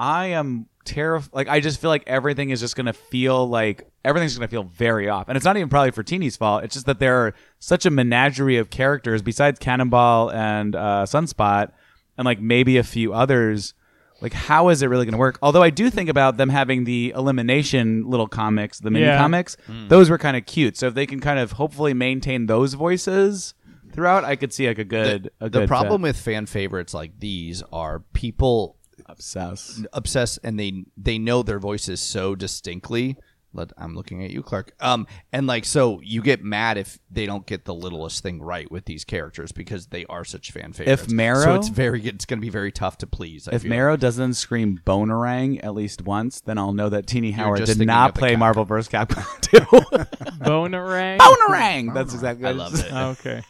I 0.02 0.26
am 0.26 0.66
terrified. 0.84 1.30
Like, 1.32 1.48
I 1.48 1.60
just 1.60 1.80
feel 1.80 1.90
like 1.90 2.02
everything 2.08 2.50
is 2.50 2.58
just 2.60 2.74
going 2.74 2.86
to 2.86 2.92
feel 2.92 3.48
like 3.48 3.88
everything's 4.04 4.36
going 4.36 4.46
to 4.48 4.50
feel 4.50 4.64
very 4.64 5.08
off. 5.08 5.28
And 5.28 5.36
it's 5.36 5.44
not 5.44 5.56
even 5.56 5.68
probably 5.68 5.92
for 5.92 6.02
Tini's 6.02 6.36
fault. 6.36 6.64
It's 6.64 6.74
just 6.74 6.86
that 6.86 6.98
there 6.98 7.16
are 7.24 7.34
such 7.60 7.86
a 7.86 7.90
menagerie 7.90 8.56
of 8.56 8.68
characters 8.70 9.22
besides 9.22 9.60
Cannonball 9.60 10.32
and 10.32 10.74
uh, 10.74 11.04
Sunspot, 11.06 11.70
and 12.18 12.24
like 12.24 12.40
maybe 12.40 12.78
a 12.78 12.82
few 12.82 13.12
others 13.12 13.74
like 14.20 14.32
how 14.32 14.68
is 14.68 14.82
it 14.82 14.86
really 14.86 15.04
going 15.04 15.12
to 15.14 15.18
work 15.18 15.36
although 15.42 15.62
i 15.62 15.70
do 15.70 15.90
think 15.90 16.08
about 16.08 16.36
them 16.36 16.48
having 16.48 16.84
the 16.84 17.12
elimination 17.16 18.04
little 18.08 18.28
comics 18.28 18.78
the 18.78 18.90
mini 18.90 19.04
Yeah. 19.06 19.18
comics 19.18 19.56
those 19.88 20.08
were 20.10 20.18
kind 20.18 20.36
of 20.36 20.46
cute 20.46 20.76
so 20.76 20.86
if 20.86 20.94
they 20.94 21.06
can 21.06 21.18
kind 21.18 21.40
of 21.40 21.52
hopefully 21.52 21.92
maintain 21.94 22.46
those 22.46 22.74
voices 22.74 23.54
throughout 23.92 24.22
i 24.24 24.36
could 24.36 24.52
see 24.52 24.68
like 24.68 24.78
a 24.78 24.84
good 24.84 25.30
a 25.40 25.48
the 25.48 25.60
good 25.60 25.68
problem 25.68 26.02
with 26.02 26.16
fan 26.16 26.46
favorites 26.46 26.94
like 26.94 27.18
these 27.18 27.62
are 27.72 28.00
people 28.12 28.76
fit. 29.06 29.12
obsess 29.12 29.84
obsessed 29.92 30.38
and 30.42 30.58
they 30.58 30.84
they 30.96 31.18
know 31.18 31.42
their 31.42 31.58
voices 31.58 32.00
so 32.00 32.34
distinctly. 32.34 33.16
Let, 33.54 33.70
I'm 33.76 33.94
looking 33.94 34.24
at 34.24 34.30
you, 34.30 34.42
Clark. 34.42 34.72
Um, 34.80 35.06
and 35.30 35.46
like 35.46 35.66
so, 35.66 36.00
you 36.02 36.22
get 36.22 36.42
mad 36.42 36.78
if 36.78 36.98
they 37.10 37.26
don't 37.26 37.44
get 37.44 37.66
the 37.66 37.74
littlest 37.74 38.22
thing 38.22 38.40
right 38.40 38.70
with 38.72 38.86
these 38.86 39.04
characters 39.04 39.52
because 39.52 39.88
they 39.88 40.06
are 40.06 40.24
such 40.24 40.52
fan 40.52 40.72
favorites. 40.72 41.02
If 41.02 41.10
Marrow- 41.10 41.56
it's 41.56 41.68
very 41.68 42.02
it's 42.06 42.24
going 42.24 42.38
to 42.38 42.40
be 42.40 42.48
very 42.48 42.72
tough 42.72 42.96
to 42.98 43.06
please. 43.06 43.48
I 43.48 43.56
if 43.56 43.60
feel. 43.60 43.68
Marrow 43.68 43.98
doesn't 43.98 44.34
scream 44.34 44.80
bonerang 44.86 45.62
at 45.62 45.74
least 45.74 46.00
once, 46.00 46.40
then 46.40 46.56
I'll 46.56 46.72
know 46.72 46.88
that 46.88 47.06
Tini 47.06 47.32
Howard 47.32 47.62
did 47.66 47.78
not 47.86 48.08
of 48.08 48.14
the 48.14 48.18
play 48.20 48.30
cat. 48.30 48.38
Marvel 48.38 48.64
vs. 48.64 48.90
Capcom 48.90 49.40
2. 49.42 49.58
Bonerang. 50.42 51.18
bonerang! 51.18 51.92
That's 51.92 52.14
exactly 52.14 52.46
I 52.46 52.52
love 52.52 52.74
said. 52.76 52.86
it. 52.86 52.92
Okay. 53.22 53.42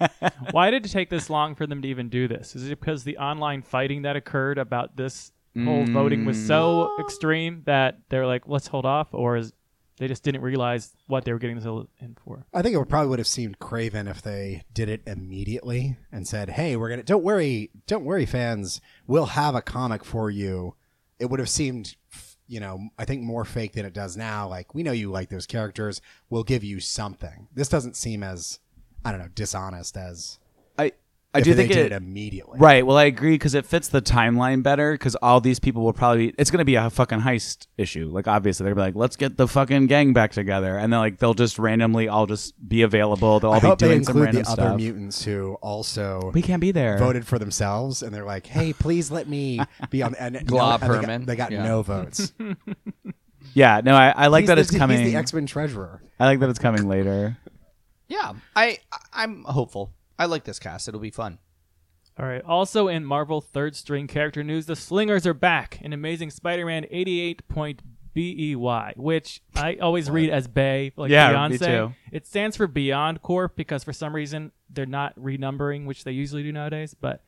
Why 0.50 0.72
did 0.72 0.84
it 0.84 0.88
take 0.90 1.10
this 1.10 1.30
long 1.30 1.54
for 1.54 1.66
them 1.68 1.80
to 1.82 1.86
even 1.88 2.08
do 2.08 2.26
this? 2.26 2.56
Is 2.56 2.64
it 2.68 2.80
because 2.80 3.04
the 3.04 3.18
online 3.18 3.62
fighting 3.62 4.02
that 4.02 4.16
occurred 4.16 4.58
about 4.58 4.96
this 4.96 5.30
whole 5.56 5.84
voting 5.84 6.24
was 6.24 6.46
so 6.46 6.90
mm. 6.98 7.00
extreme 7.00 7.62
that 7.66 7.98
they're 8.08 8.26
like, 8.26 8.44
let's 8.46 8.66
hold 8.66 8.86
off, 8.86 9.08
or 9.12 9.36
is 9.36 9.52
they 9.98 10.08
just 10.08 10.22
didn't 10.22 10.40
realize 10.40 10.96
what 11.06 11.24
they 11.24 11.32
were 11.32 11.38
getting 11.38 11.56
themselves 11.56 11.88
in 12.00 12.16
for? 12.24 12.46
I 12.52 12.62
think 12.62 12.74
it 12.74 12.78
would 12.78 12.88
probably 12.88 13.08
would 13.08 13.18
have 13.18 13.28
seemed 13.28 13.58
craven 13.58 14.08
if 14.08 14.22
they 14.22 14.62
did 14.72 14.88
it 14.88 15.02
immediately 15.06 15.96
and 16.10 16.26
said, 16.26 16.50
"Hey, 16.50 16.76
we're 16.76 16.88
gonna 16.88 17.02
don't 17.02 17.22
worry, 17.22 17.70
don't 17.86 18.04
worry, 18.04 18.26
fans, 18.26 18.80
we'll 19.06 19.26
have 19.26 19.54
a 19.54 19.62
comic 19.62 20.04
for 20.04 20.30
you." 20.30 20.74
It 21.18 21.26
would 21.26 21.38
have 21.38 21.50
seemed, 21.50 21.94
you 22.48 22.58
know, 22.58 22.88
I 22.98 23.04
think 23.04 23.22
more 23.22 23.44
fake 23.44 23.74
than 23.74 23.86
it 23.86 23.92
does 23.92 24.16
now. 24.16 24.48
Like 24.48 24.74
we 24.74 24.82
know 24.82 24.92
you 24.92 25.10
like 25.10 25.28
those 25.28 25.46
characters, 25.46 26.00
we'll 26.30 26.42
give 26.42 26.64
you 26.64 26.80
something. 26.80 27.48
This 27.54 27.68
doesn't 27.68 27.96
seem 27.96 28.22
as, 28.22 28.58
I 29.04 29.12
don't 29.12 29.20
know, 29.20 29.28
dishonest 29.28 29.96
as. 29.96 30.38
I 31.34 31.38
I 31.38 31.40
if 31.40 31.44
do 31.44 31.54
they 31.54 31.62
think 31.62 31.72
did 31.72 31.86
it, 31.86 31.92
it 31.92 31.96
immediately. 31.96 32.58
Right. 32.58 32.84
Well, 32.86 32.98
I 32.98 33.04
agree 33.04 33.32
because 33.36 33.54
it 33.54 33.64
fits 33.64 33.88
the 33.88 34.02
timeline 34.02 34.62
better. 34.62 34.92
Because 34.92 35.14
all 35.16 35.40
these 35.40 35.58
people 35.58 35.82
will 35.82 35.94
probably 35.94 36.34
it's 36.36 36.50
going 36.50 36.58
to 36.58 36.64
be 36.66 36.74
a 36.74 36.90
fucking 36.90 37.20
heist 37.20 37.68
issue. 37.78 38.08
Like 38.12 38.28
obviously 38.28 38.64
they're 38.64 38.74
be 38.74 38.82
like, 38.82 38.94
let's 38.94 39.16
get 39.16 39.38
the 39.38 39.48
fucking 39.48 39.86
gang 39.86 40.12
back 40.12 40.32
together, 40.32 40.76
and 40.76 40.92
then 40.92 41.00
like 41.00 41.18
they'll 41.18 41.32
just 41.32 41.58
randomly 41.58 42.06
all 42.08 42.26
just 42.26 42.52
be 42.68 42.82
available. 42.82 43.40
They'll 43.40 43.50
all 43.52 43.56
I 43.56 43.60
be 43.60 43.66
hope 43.66 43.78
they 43.78 43.88
doing 43.88 44.04
some 44.04 44.16
include 44.18 44.34
random 44.34 44.42
the 44.56 44.62
other 44.62 44.76
mutants 44.76 45.24
who 45.24 45.54
also 45.62 46.30
we 46.34 46.42
can't 46.42 46.60
be 46.60 46.70
there. 46.70 46.98
voted 46.98 47.26
for 47.26 47.38
themselves, 47.38 48.02
and 48.02 48.14
they're 48.14 48.26
like, 48.26 48.46
"Hey, 48.46 48.74
please 48.74 49.10
let 49.10 49.26
me 49.26 49.60
be 49.88 50.02
on." 50.02 50.14
And, 50.16 50.34
Glob 50.46 50.82
and 50.82 50.90
they 50.90 50.94
got- 50.96 51.04
Herman. 51.04 51.24
They 51.24 51.36
got, 51.36 51.50
Yeah. 51.50 51.64
no 51.64 51.82
votes. 51.82 52.32
Yeah. 53.54 53.80
No, 53.84 53.94
I, 53.94 54.10
I 54.16 54.26
like 54.28 54.42
He's 54.42 54.48
that 54.48 54.54
the- 54.54 54.60
it's 54.62 54.70
coming. 54.76 55.00
He's 55.00 55.12
the 55.12 55.18
X 55.18 55.32
Men 55.32 55.46
treasurer. 55.46 56.02
I 56.18 56.26
like 56.26 56.40
that 56.40 56.48
it's 56.48 56.58
coming 56.58 56.88
later. 56.88 57.36
Yeah, 58.08 58.32
I 58.54 58.78
I- 58.92 58.98
I'm 59.24 59.44
hopeful. 59.44 59.92
I 60.22 60.26
like 60.26 60.44
this 60.44 60.60
cast. 60.60 60.86
It'll 60.86 61.00
be 61.00 61.10
fun. 61.10 61.38
All 62.16 62.26
right. 62.26 62.42
Also 62.44 62.86
in 62.86 63.04
Marvel 63.04 63.40
third 63.40 63.74
string 63.74 64.06
character 64.06 64.44
news, 64.44 64.66
the 64.66 64.76
Slingers 64.76 65.26
are 65.26 65.34
back 65.34 65.80
in 65.82 65.92
Amazing 65.92 66.30
Spider-Man 66.30 66.84
88.BEY, 68.14 68.92
which 68.96 69.42
I 69.56 69.76
always 69.76 70.08
read 70.08 70.30
as 70.30 70.46
Bay, 70.46 70.92
like 70.96 71.10
Yeah, 71.10 71.32
Beyonce. 71.32 71.50
me 71.50 71.58
too. 71.58 71.92
It 72.12 72.26
stands 72.28 72.56
for 72.56 72.68
Beyond 72.68 73.20
Corp 73.22 73.56
because 73.56 73.82
for 73.82 73.92
some 73.92 74.14
reason 74.14 74.52
they're 74.70 74.86
not 74.86 75.16
renumbering, 75.18 75.86
which 75.86 76.04
they 76.04 76.12
usually 76.12 76.44
do 76.44 76.52
nowadays. 76.52 76.94
But 76.94 77.24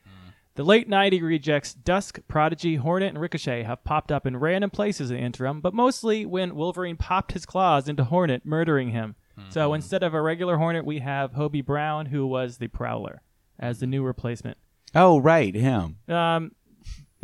the 0.55 0.63
late 0.63 0.89
90 0.89 1.21
rejects 1.21 1.75
Dusk, 1.75 2.21
Prodigy, 2.29 2.77
Hornet, 2.77 3.09
and 3.09 3.21
Ricochet 3.21 3.65
have 3.65 3.83
popped 3.83 4.13
up 4.13 4.25
in 4.25 4.37
random 4.37 4.71
places 4.71 5.11
in 5.11 5.17
the 5.17 5.23
interim, 5.25 5.61
but 5.61 5.75
mostly 5.75 6.25
when 6.25 6.55
Wolverine 6.55 6.97
popped 6.97 7.33
his 7.33 7.45
claws 7.45 7.89
into 7.89 8.05
Hornet, 8.05 8.47
murdering 8.47 8.91
him. 8.91 9.17
So 9.51 9.75
instead 9.75 10.03
of 10.03 10.15
a 10.15 10.21
regular 10.23 10.57
Hornet, 10.57 10.85
we 10.85 11.01
have 11.01 11.33
Hobie 11.33 11.65
Brown, 11.65 12.07
who 12.07 12.27
was 12.27 12.59
the 12.59 12.69
Prowler, 12.69 13.23
as 13.59 13.81
the 13.81 13.87
new 13.87 14.03
replacement. 14.03 14.59
Oh, 14.95 15.19
right, 15.19 15.55
him. 15.55 15.97
Um, 16.09 16.53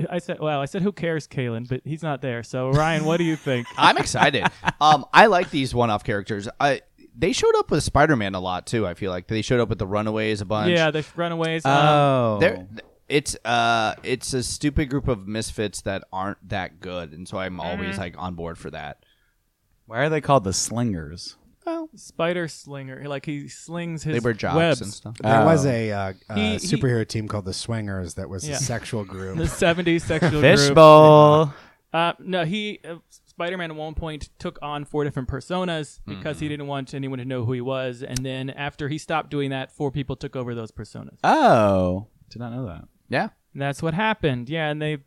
I 0.09 0.19
said, 0.19 0.41
well, 0.41 0.61
I 0.61 0.65
said, 0.65 0.83
who 0.83 0.93
cares, 0.93 1.29
Kalen? 1.29 1.69
But 1.69 1.83
he's 1.85 2.03
not 2.03 2.21
there. 2.23 2.43
So, 2.43 2.71
Ryan, 2.71 3.05
what 3.05 3.19
do 3.19 3.25
you 3.25 3.37
think? 3.37 3.67
I'm 3.77 3.99
excited. 3.99 4.45
um, 4.81 5.05
I 5.13 5.27
like 5.27 5.51
these 5.51 5.75
one-off 5.75 6.03
characters. 6.05 6.49
I 6.59 6.81
they 7.17 7.33
showed 7.33 7.55
up 7.57 7.71
with 7.71 7.83
Spider-Man 7.83 8.35
a 8.35 8.41
lot 8.41 8.67
too. 8.67 8.87
I 8.87 8.95
feel 8.95 9.11
like 9.11 9.27
they 9.27 9.43
showed 9.43 9.61
up 9.61 9.69
with 9.69 9.79
the 9.79 9.87
Runaways 9.87 10.41
a 10.41 10.45
bunch. 10.47 10.71
yeah, 10.71 10.91
the 10.91 11.05
Runaways. 11.17 11.65
Um, 11.67 11.73
Oh, 11.77 12.39
They're, 12.41 12.67
it's 13.09 13.37
uh 13.45 13.95
it's 14.05 14.33
a 14.33 14.43
stupid 14.43 14.89
group 14.89 15.09
of 15.09 15.27
misfits 15.27 15.81
that 15.83 16.05
aren't 16.13 16.49
that 16.49 16.81
good, 16.81 17.13
and 17.13 17.27
so 17.29 17.39
I'm 17.39 17.61
always 17.61 17.99
like 17.99 18.15
on 18.17 18.35
board 18.37 18.57
for 18.57 18.71
that. 18.71 19.05
why 19.87 19.99
are 19.99 20.09
they 20.09 20.21
called 20.21 20.45
the 20.45 20.53
Slingers? 20.53 21.37
Spider 21.97 22.49
Slinger. 22.49 23.09
Like 23.09 23.27
he 23.27 23.49
slings 23.49 24.03
his 24.03 24.15
They 24.15 24.21
were 24.21 24.35
jocks 24.35 24.57
webs. 24.57 24.81
and 24.81 24.93
stuff. 24.93 25.17
There 25.19 25.41
Oh. 25.43 25.45
was 25.47 25.67
a 25.67 25.91
uh, 25.93 26.13
uh, 26.29 26.35
He- 26.35 26.53
he- 26.53 26.57
superhero 26.59 27.07
team 27.07 27.29
called 27.29 27.45
the 27.45 27.53
Swingers 27.53 28.15
that 28.15 28.29
was 28.29 28.49
Yeah. 28.49 28.57
a 28.57 28.59
sexual 28.59 29.05
group. 29.15 29.37
The 29.39 29.45
70s 29.49 30.03
sexual 30.03 30.31
group. 30.31 30.43
Fishbowl. 30.43 31.53
Uh, 31.93 32.13
no, 32.21 32.45
he 32.45 32.79
uh, 32.89 32.97
Spider-Man 33.27 33.71
at 33.71 33.77
one 33.77 33.95
point 33.95 34.29
took 34.39 34.59
on 34.63 34.85
four 34.85 35.03
different 35.05 35.29
personas 35.29 35.99
because 36.07 36.37
Mm-hmm. 36.37 36.45
he 36.45 36.49
didn't 36.49 36.67
want 36.69 36.95
anyone 36.95 37.19
to 37.19 37.25
know 37.25 37.45
who 37.45 37.53
he 37.53 37.61
was, 37.61 38.03
and 38.03 38.19
then 38.19 38.51
after 38.51 38.89
he 38.89 38.99
stopped 38.99 39.31
doing 39.31 39.51
that, 39.51 39.73
four 39.73 39.91
people 39.91 40.15
took 40.15 40.37
over 40.37 40.55
those 40.55 40.71
personas. 40.71 41.19
Oh, 41.25 42.07
did 42.29 42.39
not 42.39 42.53
know 42.53 42.67
that. 42.67 42.85
Yeah, 43.09 43.31
And 43.55 43.61
that's 43.63 43.83
what 43.83 43.95
happened. 43.95 44.49
Yeah, 44.49 44.69
and 44.71 44.81
they 44.81 44.99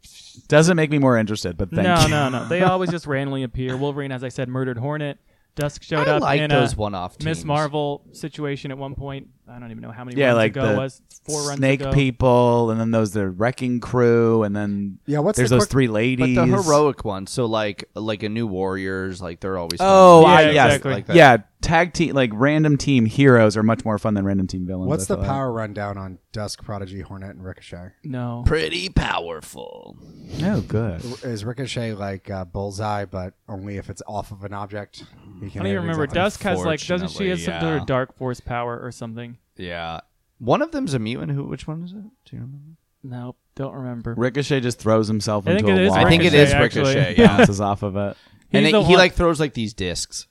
Doesn't 0.50 0.76
make 0.76 0.90
me 0.92 0.98
more 1.00 1.18
interested, 1.18 1.56
but 1.58 1.70
thank 1.72 1.84
no, 1.88 2.02
you. 2.02 2.10
no, 2.10 2.28
no. 2.30 2.48
They 2.50 2.62
always 2.64 2.90
just 2.90 3.08
randomly 3.08 3.44
appear. 3.44 3.78
Wolverine, 3.78 4.12
as 4.12 4.26
I 4.26 4.30
said, 4.30 4.50
murdered 4.50 4.78
Hornet. 4.78 5.20
Dusk 5.56 5.84
showed 5.84 6.08
I 6.08 6.14
up 6.16 6.22
like 6.24 6.42
in 6.42 6.50
those 6.50 6.74
a 6.74 6.78
one-off 6.78 7.18
teams. 7.18 7.26
Miss 7.26 7.44
Marvel 7.44 8.04
situation 8.12 8.72
at 8.72 8.78
one 8.78 8.96
point. 8.96 9.28
I 9.48 9.60
don't 9.60 9.70
even 9.72 9.82
know 9.84 9.92
how 9.92 10.04
many 10.04 10.20
Yeah, 10.20 10.28
runs 10.30 10.38
like 10.38 10.52
ago 10.54 10.66
the 10.68 10.74
it 10.74 10.78
was. 10.78 11.02
Four 11.26 11.48
runs 11.48 11.58
Snake 11.58 11.82
ago. 11.82 11.92
people, 11.92 12.72
and 12.72 12.80
then 12.80 12.92
those 12.92 13.12
the 13.12 13.30
wrecking 13.30 13.80
crew, 13.80 14.44
and 14.44 14.56
then 14.56 14.98
Yeah, 15.06 15.20
what's 15.20 15.38
there's 15.38 15.50
the 15.52 15.58
those 15.58 15.64
quick- 15.66 15.72
three 15.72 15.88
but 15.88 15.94
ladies. 15.94 16.36
the 16.36 16.46
heroic 16.46 17.06
ones. 17.06 17.30
So 17.32 17.46
like 17.46 17.86
like 17.94 18.24
a 18.24 18.30
new 18.30 18.48
Warriors, 18.48 19.22
like 19.22 19.42
they're 19.42 19.58
always. 19.58 19.80
Oh, 19.80 20.24
fun. 20.24 20.32
Oh, 20.32 20.42
Yeah, 20.42 20.50
I, 20.50 20.52
yes, 20.52 20.66
exactly. 20.68 20.94
Like 20.94 21.06
that. 21.08 21.16
yeah. 21.16 21.38
Tag 21.64 21.94
team, 21.94 22.14
like 22.14 22.30
random 22.34 22.78
team 22.78 23.06
heroes, 23.06 23.58
are 23.58 23.64
much 23.64 23.84
more 23.86 23.98
fun 23.98 24.14
than 24.14 24.26
random 24.26 24.46
team 24.48 24.68
villains. 24.68 24.90
What's 24.90 25.10
I 25.10 25.16
the 25.16 25.22
feel 25.22 25.22
like. 25.24 25.30
power 25.30 25.52
rundown 25.52 25.98
on 25.98 26.20
Dusk, 26.32 26.64
Prodigy, 26.64 27.02
Hornet, 27.02 27.32
and 27.32 27.44
Ricochet? 27.44 27.92
No. 28.04 28.44
pretty 28.46 28.90
powerful. 28.90 29.98
Oh, 30.44 30.62
good. 30.62 31.02
Is 31.24 31.44
Ricochet 31.46 31.94
like 31.94 32.30
uh, 32.30 32.46
Bullseye, 32.46 33.06
but 33.06 33.34
only 33.48 33.78
if 33.78 33.90
it's 33.90 34.02
off 34.08 34.32
of 34.32 34.44
an 34.44 34.54
object? 34.54 35.06
He 35.40 35.48
I 35.48 35.50
can 35.50 35.64
don't 35.64 35.68
even 35.72 35.82
remember. 35.84 36.06
Dusk 36.08 36.42
has 36.44 36.60
like 36.64 36.86
doesn't 36.86 37.10
she 37.10 37.30
have 37.30 37.40
some 37.40 37.54
Unfortunately, 37.54 37.70
sort 37.78 37.82
of 37.82 37.88
dark 37.88 38.18
force 38.18 38.40
power 38.40 38.80
or 38.80 38.92
something? 38.92 39.38
Yeah, 39.58 40.02
one 40.40 40.62
of 40.62 40.72
them's 40.72 40.94
a 40.94 41.00
mutant. 41.00 41.32
Who? 41.32 41.46
Which 41.46 41.68
one 41.68 41.84
is 41.84 41.92
it? 41.92 41.98
Do 42.26 42.36
you 42.36 42.42
remember? 42.42 42.78
Nope, 43.04 43.38
don't 43.56 43.74
remember. 43.74 44.14
Ricochet 44.18 44.62
just 44.62 44.80
throws 44.80 45.08
himself 45.08 45.48
I 45.48 45.52
into 45.52 45.66
think 45.66 45.78
a 45.78 45.82
it 45.82 45.86
is 45.86 45.90
wall. 45.92 46.00
I 46.06 46.10
think 46.10 46.24
it 46.24 46.34
Ricochet, 46.34 46.44
is 46.44 46.54
actually. 46.54 46.96
Ricochet. 46.96 47.16
Yeah, 47.22 47.38
bounces 47.38 47.62
off 47.62 47.84
of 47.84 47.96
it. 47.98 48.18
and 48.52 48.66
it- 48.66 48.70
he 48.70 48.74
one- 48.78 48.94
like 48.94 49.14
throws 49.14 49.40
like 49.40 49.54
these 49.54 49.74
discs. 49.74 50.28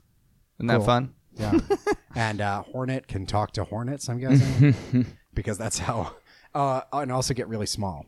Isn't 0.59 0.69
that 0.69 0.85
fun? 0.85 1.15
Yeah. 1.37 1.59
and 2.15 2.41
uh, 2.41 2.63
Hornet 2.63 3.07
can 3.09 3.27
talk 3.27 3.53
to 3.53 3.65
Hornets, 3.65 4.09
I'm 4.09 4.19
guessing. 4.19 5.07
because 5.35 5.59
that's 5.59 5.79
how. 5.79 6.15
Uh, 6.55 6.83
and 6.93 7.11
also 7.13 7.35
get 7.35 7.49
really 7.49 7.67
small. 7.67 8.07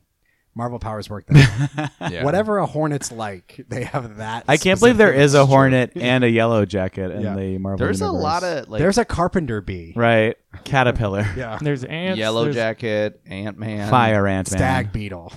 Marvel 0.57 0.79
powers 0.79 1.11
work 1.11 1.27
that. 1.29 1.91
way. 2.01 2.09
Yeah. 2.13 2.23
Whatever 2.25 2.59
a 2.59 2.67
Hornet's 2.67 3.11
like, 3.11 3.65
they 3.69 3.85
have 3.85 4.19
that. 4.19 4.45
I 4.47 4.57
can't 4.57 4.79
believe 4.79 4.99
there 4.99 5.09
specific 5.09 5.25
is 5.25 5.35
a 5.35 5.37
strength. 5.39 5.49
Hornet 5.51 5.93
and 5.97 6.23
a 6.23 6.29
Yellow 6.31 6.65
Jacket 6.65 7.11
in 7.11 7.23
Yeah. 7.23 7.35
the 7.35 7.59
Marvel 7.59 7.79
There's 7.85 8.01
a 8.01 8.05
universe. 8.05 8.23
lot 8.23 8.45
of 8.45 8.69
like 8.69 8.79
There's 8.79 8.99
a 8.99 9.05
Carpenter 9.05 9.61
bee. 9.61 9.95
right 9.97 10.37
caterpillar, 10.65 11.27
Yeah. 11.37 11.59
There's 11.61 11.83
ants. 11.83 12.19
Yellow 12.21 12.43
there's- 12.45 12.55
Jacket, 12.55 13.21
Ant 13.27 13.59
Man, 13.59 13.91
fire 13.91 14.29
ant 14.29 14.49
man. 14.53 14.59
Stag 14.59 14.93
beetle. 14.93 15.33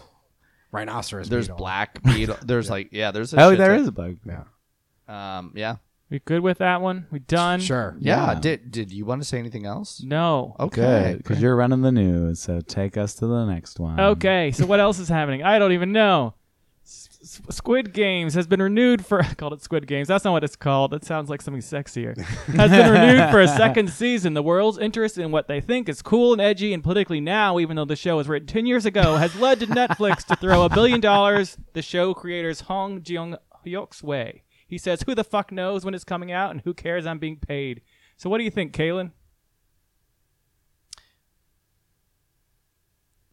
Rhinoceros 0.72 1.28
Beetle. 1.28 1.36
There's 1.36 1.48
beetle. 1.48 1.58
Black 1.58 2.04
Beetle. 2.04 2.38
There's 2.44 2.70
like 2.70 2.90
yeah. 2.92 3.10
There's 3.12 3.34
a 3.34 3.42
Oh, 3.42 3.50
shit 3.52 3.58
there 3.60 3.70
ton. 3.72 3.80
is 3.82 3.88
a 3.88 3.92
bug. 3.92 4.18
Yeah. 4.28 4.44
Um. 5.40 5.54
Yeah. 5.56 5.78
We 6.10 6.20
good 6.20 6.40
with 6.42 6.60
that 6.60 6.82
one? 6.82 7.06
We 7.12 7.20
done? 7.20 7.60
Sure. 7.60 7.96
Yeah. 8.00 8.34
Yeah. 8.34 8.40
Did 8.40 8.72
Did 8.72 8.92
you 8.92 9.06
want 9.06 9.22
to 9.22 9.28
say 9.28 9.40
anything 9.40 9.66
else? 9.66 10.02
No. 10.02 10.56
Okay. 10.60 11.14
Good, 11.14 11.18
because 11.18 11.42
you're 11.42 11.56
running 11.56 11.82
the 11.82 11.92
news. 11.92 12.40
So 12.40 12.62
take 12.62 12.96
us 12.96 13.14
to 13.16 13.28
the 13.28 13.46
next 13.46 13.80
one. 13.80 14.00
Okay, 14.00 14.52
so 14.52 14.66
what 14.66 14.80
else 14.80 15.00
is 15.00 15.10
happening? 15.10 15.44
I 15.44 15.60
don't 15.60 15.74
even 15.74 15.92
know. 15.92 16.34
S- 16.86 17.10
S- 17.22 17.42
Squid 17.58 17.92
Games 17.92 18.34
has 18.36 18.48
been 18.48 18.62
renewed 18.62 19.06
for. 19.06 19.22
I 19.26 19.34
called 19.34 19.52
it 19.52 19.62
Squid 19.62 19.86
Games. 19.86 20.08
That's 20.08 20.24
not 20.24 20.32
what 20.32 20.46
it's 20.46 20.56
called. 20.56 20.92
That 20.92 21.04
sounds 21.04 21.30
like 21.30 21.42
something 21.42 21.62
sexier. 21.62 22.18
has 22.18 22.72
been 22.72 22.90
renewed 22.94 23.30
for 23.30 23.42
a 23.42 23.48
second 23.50 23.90
season. 24.02 24.34
The 24.34 24.42
world's 24.42 24.78
interest 24.78 25.18
in 25.18 25.32
what 25.32 25.50
they 25.50 25.60
think 25.60 25.90
is 25.90 26.02
cool 26.02 26.32
and 26.32 26.42
edgy 26.42 26.74
and 26.74 26.82
politically 26.82 27.20
now, 27.20 27.60
even 27.60 27.76
though 27.76 27.84
the 27.84 27.98
show 27.98 28.16
was 28.16 28.30
written 28.30 28.48
10 28.48 28.66
years 28.66 28.86
ago, 28.86 29.18
has 29.18 29.36
led 29.36 29.60
to 29.60 29.68
Netflix 29.68 30.24
to 30.28 30.38
throw 30.38 30.64
a 30.64 30.70
billion 30.70 31.02
dollars 31.02 31.58
the 31.74 31.82
show 31.82 32.14
creators 32.14 32.62
Hong 32.62 33.02
Jung 33.06 33.36
Hyuk's 33.66 34.02
way. 34.02 34.44
He 34.68 34.78
says, 34.78 35.04
Who 35.04 35.16
the 35.16 35.24
fuck 35.24 35.52
knows 35.52 35.86
when 35.86 35.94
it's 35.94 36.04
coming 36.04 36.32
out 36.32 36.52
and 36.52 36.62
who 36.62 36.74
cares? 36.74 37.06
I'm 37.06 37.20
being 37.20 37.38
paid. 37.38 37.82
So, 38.18 38.30
what 38.30 38.38
do 38.38 38.44
you 38.44 38.52
think, 38.52 38.74
Kalen? 38.74 39.12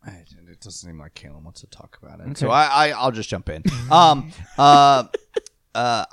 It 0.07 0.61
doesn't 0.61 0.89
seem 0.89 0.99
like 1.01 1.15
Kalen 1.15 1.43
wants 1.43 1.63
to 1.63 1.67
talk 1.67 1.99
about 2.01 2.21
it, 2.21 2.39
so 2.39 2.49
I, 2.51 2.65
I 2.65 2.89
I'll 2.91 3.11
just 3.11 3.29
jump 3.29 3.49
in. 3.49 3.65
Um, 3.91 4.31
uh, 4.59 5.05
uh, 5.75 6.05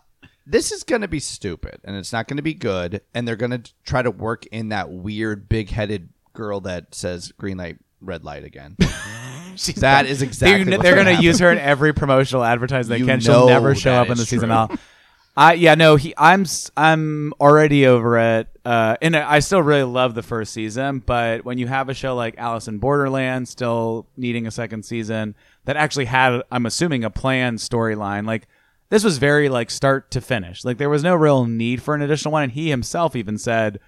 this 0.47 0.71
is 0.71 0.83
gonna 0.83 1.07
be 1.07 1.19
stupid, 1.19 1.79
and 1.83 1.95
it's 1.95 2.11
not 2.11 2.27
gonna 2.27 2.41
be 2.41 2.53
good, 2.53 3.01
and 3.13 3.27
they're 3.27 3.35
gonna 3.35 3.61
try 3.83 4.01
to 4.01 4.09
work 4.09 4.45
in 4.47 4.69
that 4.69 4.89
weird 4.89 5.47
big-headed 5.47 6.09
girl 6.33 6.61
that 6.61 6.95
says 6.95 7.31
green 7.33 7.57
light, 7.57 7.77
red 7.99 8.23
light 8.23 8.43
again. 8.43 8.77
that 9.77 10.05
is 10.07 10.21
exactly. 10.21 10.63
They're, 10.63 10.79
they're 10.79 10.95
gonna 10.95 11.13
gonna 11.13 11.23
use 11.23 11.39
her 11.39 11.51
in 11.51 11.57
every 11.57 11.93
promotional 11.93 12.43
advertising 12.43 12.89
they 12.89 12.97
You 12.99 13.05
can. 13.05 13.19
She'll 13.19 13.41
know 13.41 13.47
never 13.47 13.75
show 13.75 13.93
up 13.93 14.09
in 14.09 14.15
the 14.17 14.23
is 14.23 14.29
season. 14.29 14.49
true. 14.49 14.77
I'll, 15.35 15.55
yeah 15.55 15.75
no 15.75 15.95
he 15.95 16.13
I'm 16.17 16.45
I'm 16.75 17.33
already 17.39 17.87
over 17.87 18.17
it. 18.17 18.47
Uh, 18.63 18.95
and 19.01 19.15
I 19.15 19.39
still 19.39 19.63
really 19.63 19.83
love 19.83 20.13
the 20.13 20.21
first 20.21 20.53
season, 20.53 20.99
but 20.99 21.43
when 21.43 21.57
you 21.57 21.65
have 21.65 21.89
a 21.89 21.95
show 21.95 22.15
like 22.15 22.35
Alice 22.37 22.67
in 22.67 22.77
Borderland 22.77 23.47
still 23.47 24.05
needing 24.17 24.45
a 24.45 24.51
second 24.51 24.83
season 24.83 25.35
that 25.65 25.77
actually 25.77 26.05
had 26.05 26.41
I'm 26.51 26.65
assuming 26.65 27.03
a 27.03 27.09
planned 27.09 27.59
storyline 27.59 28.25
like. 28.25 28.47
This 28.89 29.05
was 29.05 29.19
very 29.19 29.47
like 29.47 29.71
start 29.71 30.11
to 30.11 30.19
finish. 30.19 30.65
Like 30.65 30.77
there 30.77 30.89
was 30.89 31.01
no 31.01 31.15
real 31.15 31.45
need 31.45 31.81
for 31.81 31.95
an 31.95 32.01
additional 32.01 32.33
one, 32.33 32.43
and 32.43 32.51
he 32.51 32.69
himself 32.69 33.15
even 33.15 33.37
said, 33.37 33.79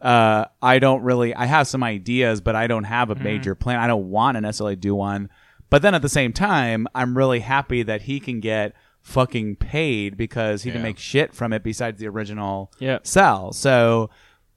uh, 0.00 0.44
I 0.62 0.78
don't 0.78 1.02
really 1.02 1.34
I 1.34 1.46
have 1.46 1.66
some 1.66 1.82
ideas, 1.82 2.40
but 2.40 2.54
I 2.54 2.68
don't 2.68 2.84
have 2.84 3.10
a 3.10 3.16
major 3.16 3.56
plan. 3.56 3.80
I 3.80 3.88
don't 3.88 4.10
want 4.10 4.36
to 4.36 4.40
necessarily 4.40 4.76
do 4.76 4.94
one. 4.94 5.30
But 5.68 5.82
then 5.82 5.94
at 5.94 6.02
the 6.02 6.08
same 6.08 6.32
time, 6.32 6.86
I'm 6.94 7.16
really 7.16 7.40
happy 7.40 7.82
that 7.82 8.02
he 8.02 8.20
can 8.20 8.40
get 8.40 8.74
fucking 9.02 9.56
paid 9.56 10.16
because 10.16 10.62
he 10.62 10.70
can 10.70 10.80
Yeah. 10.80 10.84
make 10.88 10.98
shit 10.98 11.34
from 11.34 11.52
it 11.52 11.62
besides 11.62 11.98
the 12.00 12.06
original 12.08 12.72
Yep. 12.78 13.06
sell. 13.06 13.52
So 13.52 14.10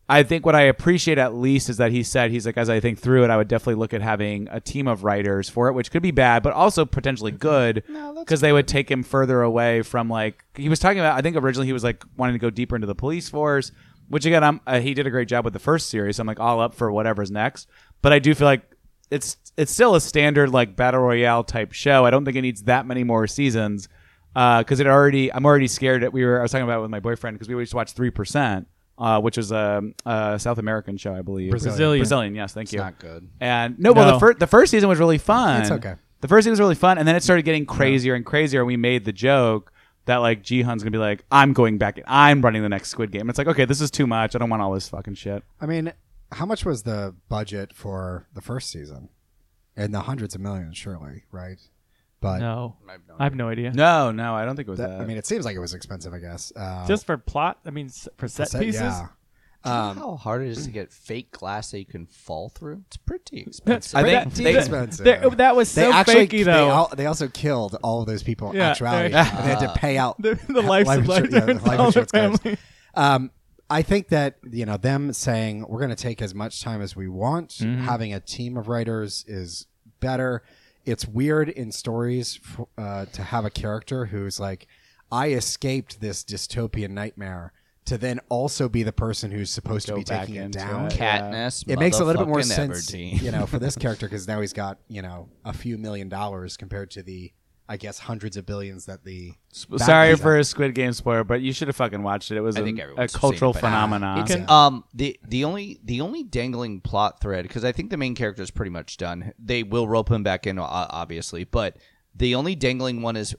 I 0.08 0.22
think 0.22 0.46
what 0.46 0.54
I 0.56 0.62
appreciate 0.62 1.18
at 1.18 1.34
least 1.34 1.68
is 1.68 1.78
that 1.78 1.92
he 1.92 2.04
said 2.04 2.30
he's 2.30 2.46
like 2.46 2.58
as 2.58 2.70
I 2.70 2.80
think 2.80 3.00
through 3.00 3.24
it, 3.24 3.32
I 3.32 3.38
would 3.38 3.48
definitely 3.48 3.76
look 3.76 3.92
at 3.92 4.04
having 4.04 4.48
a 4.52 4.60
team 4.60 4.88
of 4.88 5.04
writers 5.04 5.50
for 5.50 5.68
it, 5.68 5.74
which 5.74 5.90
could 5.90 6.04
be 6.04 6.12
bad, 6.12 6.44
but 6.44 6.54
also 6.54 6.86
potentially 6.86 7.32
good 7.32 7.84
because 8.20 8.40
they 8.42 8.54
would 8.54 8.68
take 8.68 8.90
him 8.90 9.02
further 9.02 9.42
away 9.42 9.82
from 9.82 10.08
like 10.08 10.44
he 10.56 10.70
was 10.70 10.78
talking 10.78 11.00
about. 11.00 11.18
I 11.18 11.22
think 11.22 11.36
originally 11.36 11.66
he 11.66 11.74
was 11.74 11.84
like 11.84 12.04
wanting 12.18 12.36
to 12.36 12.40
go 12.40 12.52
deeper 12.52 12.76
into 12.76 12.86
the 12.86 12.94
police 12.94 13.30
force, 13.30 13.72
which 14.08 14.28
again, 14.28 14.44
I'm 14.44 14.62
uh, 14.68 14.80
he 14.80 14.94
did 14.94 15.08
a 15.08 15.10
great 15.10 15.28
job 15.28 15.44
with 15.44 15.54
the 15.54 15.60
first 15.60 15.90
series. 15.90 16.18
So 16.18 16.22
I'm 16.22 16.28
like 16.28 16.40
all 16.40 16.60
up 16.62 16.76
for 16.76 16.92
whatever's 16.92 17.32
next, 17.32 17.68
but 18.04 18.14
I 18.14 18.20
do 18.20 18.36
feel 18.36 18.46
like 18.46 18.62
it's 19.10 19.38
it's 19.58 19.72
still 19.72 19.96
a 19.96 20.02
standard 20.02 20.52
like 20.52 20.76
battle 20.76 21.02
royale 21.02 21.44
type 21.44 21.72
show. 21.72 22.06
I 22.06 22.12
don't 22.12 22.26
think 22.26 22.38
it 22.38 22.42
needs 22.44 22.62
that 22.64 22.86
many 22.86 23.04
more 23.04 23.26
seasons 23.26 23.90
because 24.36 24.80
it 24.80 24.88
already. 24.88 25.34
I'm 25.34 25.46
already 25.46 25.68
scared 25.68 26.04
that 26.04 26.14
we 26.14 26.24
were. 26.26 26.40
I 26.40 26.42
was 26.44 26.52
talking 26.52 26.66
about 26.66 26.80
it 26.80 26.82
with 26.82 26.92
my 26.92 27.00
boyfriend 27.00 27.36
because 27.36 27.48
we 27.48 27.56
always 27.56 27.74
watched 27.74 27.96
Three 27.96 28.12
Percent, 28.12 28.68
uh, 28.98 29.22
which 29.22 29.38
is 29.38 29.52
a, 29.52 29.82
a 30.06 30.38
South 30.38 30.58
American 30.58 30.98
show, 30.98 31.16
I 31.16 31.22
believe. 31.22 31.52
Brazilian. 31.52 32.02
Brazilian, 32.02 32.36
yes, 32.36 32.54
thank 32.54 32.72
you. 32.74 32.80
not 32.80 33.00
good. 33.00 33.30
And 33.40 33.80
no, 33.80 33.94
well, 33.94 34.14
the 34.14 34.20
first 34.20 34.40
the 34.40 34.48
first 34.48 34.72
season 34.72 34.90
was 34.90 35.00
really 35.00 35.18
fun. 35.18 35.62
It's 35.62 35.72
okay. 35.72 35.96
The 36.22 36.28
first 36.28 36.44
season 36.44 36.52
was 36.52 36.60
really 36.60 36.76
fun, 36.76 36.98
and 36.98 37.08
then 37.08 37.16
it 37.16 37.24
started 37.24 37.44
getting 37.44 37.66
crazier 37.66 38.14
and 38.14 38.26
crazier. 38.26 38.62
And 38.62 38.68
we 38.68 38.78
made 38.78 39.06
the 39.06 39.14
joke 39.14 39.72
that 40.06 40.18
like 40.18 40.44
Jihan's 40.44 40.84
gonna 40.84 40.92
be 40.92 40.98
like, 40.98 41.24
"I'm 41.32 41.54
going 41.54 41.78
back. 41.78 42.00
I'm 42.06 42.42
running 42.42 42.62
the 42.62 42.70
next 42.70 42.90
Squid 42.90 43.12
Game." 43.12 43.30
It's 43.30 43.38
like, 43.38 43.48
okay, 43.48 43.66
this 43.66 43.82
is 43.82 43.90
too 43.92 44.08
much. 44.08 44.36
I 44.36 44.40
don't 44.40 44.50
want 44.50 44.62
all 44.62 44.74
this 44.74 44.90
fucking 44.90 45.16
shit. 45.16 45.44
I 45.62 45.66
mean, 45.66 45.94
how 46.32 46.46
much 46.46 46.66
was 46.66 46.84
the 46.84 47.16
budget 47.30 47.74
for 47.74 48.28
the 48.34 48.42
first 48.42 48.70
season? 48.70 49.10
In 49.78 49.92
the 49.92 50.02
hundreds 50.02 50.36
of 50.36 50.42
millions, 50.42 50.78
surely, 50.78 51.24
right? 51.32 51.60
But 52.26 52.40
No, 52.40 52.76
I 52.88 52.92
have 52.94 53.02
no 53.08 53.16
I 53.20 53.24
have 53.24 53.36
no 53.36 53.50
idea. 53.50 53.72
No, 53.72 54.12
no, 54.12 54.34
I 54.36 54.46
don't 54.46 54.56
think 54.56 54.68
it 54.68 54.72
was 54.72 54.80
that- 54.80 54.90
that. 54.90 55.02
I 55.02 55.06
mean, 55.06 55.18
it 55.18 55.26
seems 55.26 55.46
like 55.46 55.56
it 55.56 55.60
was 55.60 55.74
expensive. 55.74 56.14
I 56.14 56.20
guess 56.20 56.52
uh, 56.56 56.86
Just 56.88 57.06
for 57.06 57.18
plot, 57.18 57.60
I 57.66 57.70
mean, 57.72 57.88
s- 57.88 58.08
for 58.18 58.28
set 58.28 58.50
set- 58.50 58.62
pieces. 58.62 58.82
Yeah. 58.82 59.08
Do 59.64 59.72
you 59.72 59.76
know 59.78 59.82
Um, 59.90 59.98
how 59.98 60.16
hard 60.18 60.44
it 60.44 60.50
is 60.50 60.64
to 60.66 60.72
get 60.72 60.94
fake 60.94 61.32
glass 61.32 61.72
that 61.72 61.80
you 61.80 61.86
can 61.86 62.06
fall 62.06 62.50
through? 62.50 62.84
It's 62.88 62.98
pretty 62.98 63.40
expensive. 63.48 63.98
I 63.98 64.04
think 64.04 64.24
That- 64.24 64.36
they- 64.36 64.54
that- 64.54 64.60
expensive. 64.60 65.06
that- 65.06 65.38
that 65.38 65.56
was 65.56 65.74
They 65.74 65.84
so 65.84 65.92
actually 65.94 66.28
fakey 66.28 66.30
they, 66.30 66.44
though. 66.44 66.70
al- 66.70 66.92
they 66.96 67.08
also 67.08 67.28
killed 67.28 67.76
all 67.82 68.02
of 68.02 68.08
those 68.08 68.22
people 68.22 68.52
in 68.52 68.58
Yeah, 68.58 68.70
actuality, 68.70 69.14
yeah. 69.14 69.28
and 69.38 69.46
they 69.46 69.50
had 69.50 69.60
to 69.62 69.74
pay 69.80 69.98
out 69.98 70.22
the, 70.22 70.40
the 70.48 70.62
life, 70.62 70.86
life 70.86 71.08
life, 71.08 71.24
yeah, 71.24 71.30
the 71.30 71.38
insurance, 71.38 71.64
life 71.66 71.80
all 71.80 71.92
the 71.92 72.00
insurance 72.02 72.12
claims. 72.12 72.40
family. 72.42 72.58
Um, 72.94 73.32
I 73.68 73.82
think 73.82 74.10
that 74.10 74.38
you 74.52 74.68
know 74.68 74.78
them 74.78 75.12
saying 75.14 75.66
we're 75.68 75.80
going 75.80 75.90
to 75.90 75.96
take 75.96 76.22
as 76.22 76.36
much 76.36 76.62
time 76.62 76.82
as 76.84 76.96
we 76.96 77.08
want. 77.08 77.50
Mm-hmm. 77.50 77.82
Having 77.86 78.14
a 78.14 78.20
team 78.20 78.58
of 78.58 78.68
writers 78.68 79.26
is 79.28 79.66
better. 80.00 80.44
It's 80.86 81.08
weird 81.08 81.50
in 81.50 81.72
stories 81.72 82.40
f- 82.44 82.66
uh, 82.78 83.06
to 83.14 83.24
have 83.24 83.46
a 83.46 83.50
character 83.50 84.06
who's 84.06 84.40
like, 84.40 84.68
I 85.12 85.30
escaped 85.30 86.02
this 86.02 86.24
dystopian 86.24 86.92
nightmare, 86.92 87.54
to 87.86 87.98
then 87.98 88.20
also 88.30 88.68
be 88.68 88.82
the 88.84 88.92
person 88.92 89.32
who's 89.32 89.50
supposed 89.52 89.88
to 89.88 89.96
be 89.96 90.04
taking 90.04 90.36
it 90.36 90.52
down. 90.52 90.88
it. 90.88 90.94
Katniss. 90.94 91.64
It 91.68 91.78
makes 91.80 92.00
a 92.00 92.04
little 92.04 92.24
bit 92.26 92.30
more 92.30 92.42
sense, 92.42 92.92
Everdeen. 92.92 93.22
you 93.22 93.32
know, 93.32 93.46
for 93.46 93.60
this 93.60 93.76
character 93.80 94.08
because 94.08 94.28
now 94.28 94.42
he's 94.42 94.54
got 94.54 94.80
you 94.88 95.02
know 95.02 95.30
a 95.44 95.54
few 95.54 95.78
million 95.78 96.10
dollars 96.10 96.58
compared 96.58 96.90
to 96.92 97.04
the, 97.04 97.32
I 97.68 97.78
guess, 97.78 97.98
hundreds 97.98 98.38
of 98.38 98.46
billions 98.46 98.86
that 98.86 99.04
the. 99.04 99.34
bad 99.70 99.80
Sorry 99.82 100.16
for 100.16 100.34
have. 100.34 100.42
a 100.42 100.44
Squid 100.44 100.76
Game 100.76 100.94
spoiler, 100.94 101.24
but 101.24 101.42
you 101.42 101.52
should 101.52 101.68
have 101.68 101.76
fucking 101.76 102.04
watched 102.04 102.30
it. 102.32 102.38
It 102.38 102.42
was 102.42 102.56
I 102.58 102.60
a, 102.60 102.64
think 102.64 102.78
a 102.80 102.84
everyone's 102.84 103.12
seen 103.14 103.20
cultural 103.20 103.52
it 103.52 103.56
by 103.56 103.62
now. 103.62 103.68
phenomenon. 103.88 104.20
It's 104.20 104.36
Yeah. 104.36 104.46
um 104.48 104.84
the 104.94 105.20
the 105.28 105.44
only 105.46 105.80
the 105.84 106.02
only 106.02 106.24
dangling 106.24 106.82
plot 106.82 107.22
thread 107.22 107.44
because 107.44 107.66
I 107.66 107.72
think 107.72 107.90
the 107.90 107.98
main 107.98 108.14
character 108.16 108.44
is 108.44 108.52
pretty 108.52 108.70
much 108.72 108.98
done. 108.98 109.34
They 109.40 109.64
will 109.64 109.88
rope 109.88 110.12
him 110.12 110.22
back 110.24 110.46
in, 110.46 110.60
o- 110.60 110.64
obviously, 110.64 111.44
but 111.44 111.78
the 112.16 112.36
only 112.36 112.54
dangling 112.56 113.02
one 113.02 113.16
is 113.16 113.36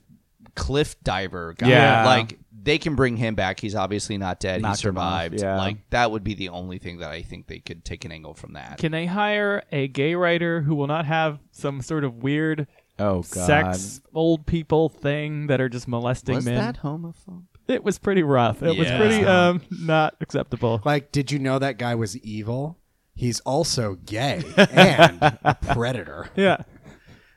Cliff 0.54 0.96
Diver 1.04 1.54
guy. 1.56 1.68
Yeah. 1.68 2.04
like 2.06 2.38
they 2.62 2.78
can 2.78 2.96
bring 2.96 3.16
him 3.16 3.36
back. 3.36 3.60
He's 3.60 3.76
obviously 3.76 4.18
not 4.18 4.40
dead. 4.40 4.60
Knock 4.62 4.78
he 4.78 4.88
him 4.88 4.98
off, 4.98 5.04
survived. 5.22 5.40
yeah. 5.40 5.56
Like 5.56 5.88
that 5.90 6.10
would 6.10 6.24
be 6.24 6.34
the 6.34 6.48
only 6.48 6.78
thing 6.78 6.98
that 6.98 7.10
I 7.10 7.22
think 7.22 7.46
they 7.46 7.60
could 7.60 7.84
take 7.84 8.04
an 8.04 8.10
angle 8.10 8.34
from 8.34 8.54
that. 8.54 8.78
Can 8.78 8.90
they 8.90 9.06
hire 9.06 9.62
a 9.70 9.86
gay 9.86 10.14
writer 10.16 10.62
who 10.62 10.74
will 10.74 10.88
not 10.88 11.04
have 11.06 11.38
some 11.52 11.80
sort 11.80 12.02
of 12.02 12.22
weird 12.24 12.66
oh 12.98 13.22
god. 13.30 13.46
sex 13.46 14.00
old 14.14 14.46
people 14.46 14.88
thing 14.88 15.46
that 15.48 15.60
are 15.60 15.68
just 15.68 15.86
molesting 15.88 16.34
was 16.36 16.44
men? 16.44 16.54
that 16.56 16.78
homophobe? 16.82 17.44
It 17.68 17.82
was 17.82 17.98
pretty 17.98 18.22
rough. 18.22 18.62
It 18.62 18.76
was 18.78 18.86
Yeah. 18.88 18.98
pretty 18.98 19.24
um 19.24 19.60
not 19.70 20.16
acceptable. 20.20 20.80
Like, 20.84 21.10
did 21.12 21.30
you 21.32 21.38
know 21.38 21.58
that 21.58 21.78
guy 21.78 21.94
was 21.94 22.16
evil? 22.18 22.78
He's 23.14 23.40
also 23.40 23.94
gay 24.04 24.42
and 24.56 25.18
a 25.22 25.56
predator. 25.72 26.28
Yeah. 26.36 26.58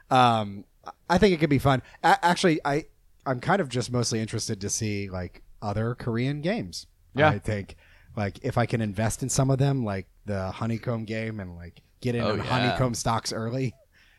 Um, 0.09 0.65
I 1.09 1.17
think 1.17 1.33
it 1.33 1.39
could 1.39 1.49
be 1.49 1.59
fun. 1.59 1.81
A- 2.03 2.23
actually, 2.23 2.59
I 2.65 2.85
I'm 3.25 3.39
kind 3.39 3.61
of 3.61 3.69
just 3.69 3.91
mostly 3.91 4.19
interested 4.19 4.61
to 4.61 4.69
see 4.69 5.09
like 5.09 5.41
other 5.61 5.95
Korean 5.95 6.41
games. 6.41 6.87
Yeah. 7.15 7.29
I 7.29 7.39
think 7.39 7.75
like 8.15 8.39
if 8.43 8.57
I 8.57 8.65
can 8.65 8.81
invest 8.81 9.23
in 9.23 9.29
some 9.29 9.49
of 9.49 9.57
them, 9.57 9.83
like 9.83 10.07
the 10.25 10.51
honeycomb 10.51 11.05
game, 11.05 11.39
and 11.39 11.55
like 11.55 11.81
get 12.01 12.15
in 12.15 12.21
Oh, 12.23 12.31
on 12.31 12.37
yeah. 12.37 12.43
honeycomb 12.43 12.93
stocks 12.93 13.31
early, 13.33 13.73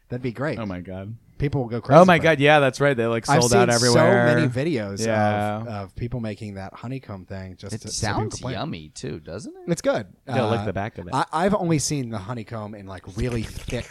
that'd 0.08 0.22
be 0.22 0.32
great. 0.32 0.58
Oh 0.58 0.66
my 0.66 0.80
god. 0.80 1.16
People 1.40 1.62
will 1.62 1.68
go 1.68 1.80
crazy. 1.80 1.98
Oh 1.98 2.04
my 2.04 2.18
for 2.18 2.22
it. 2.22 2.24
god, 2.24 2.40
yeah, 2.40 2.60
that's 2.60 2.80
right. 2.80 2.96
They 2.96 3.06
like 3.06 3.26
sold 3.26 3.36
I've 3.36 3.42
sold 3.42 3.50
seen 3.52 3.60
out 3.62 3.70
everywhere. 3.70 4.28
so 4.28 4.34
many 4.34 4.48
videos 4.48 5.04
Yeah. 5.04 5.56
of, 5.62 5.66
of 5.68 5.96
people 5.96 6.20
making 6.20 6.54
that 6.54 6.74
honeycomb 6.74 7.24
thing. 7.24 7.56
Just 7.56 7.74
It 7.74 7.80
to, 7.80 7.88
sounds 7.88 8.38
can 8.40 8.50
yummy 8.50 8.90
too, 8.90 9.18
doesn't 9.20 9.52
it? 9.56 9.72
It's 9.72 9.82
good. 9.82 10.06
Yeah, 10.28 10.44
Uh, 10.44 10.50
lick 10.50 10.64
the 10.66 10.72
back 10.72 10.98
of 10.98 11.08
it. 11.08 11.14
I, 11.14 11.24
I've 11.32 11.54
only 11.54 11.78
seen 11.80 12.10
the 12.10 12.18
honeycomb 12.18 12.74
in 12.74 12.86
like 12.86 13.04
really 13.16 13.42
thick 13.42 13.88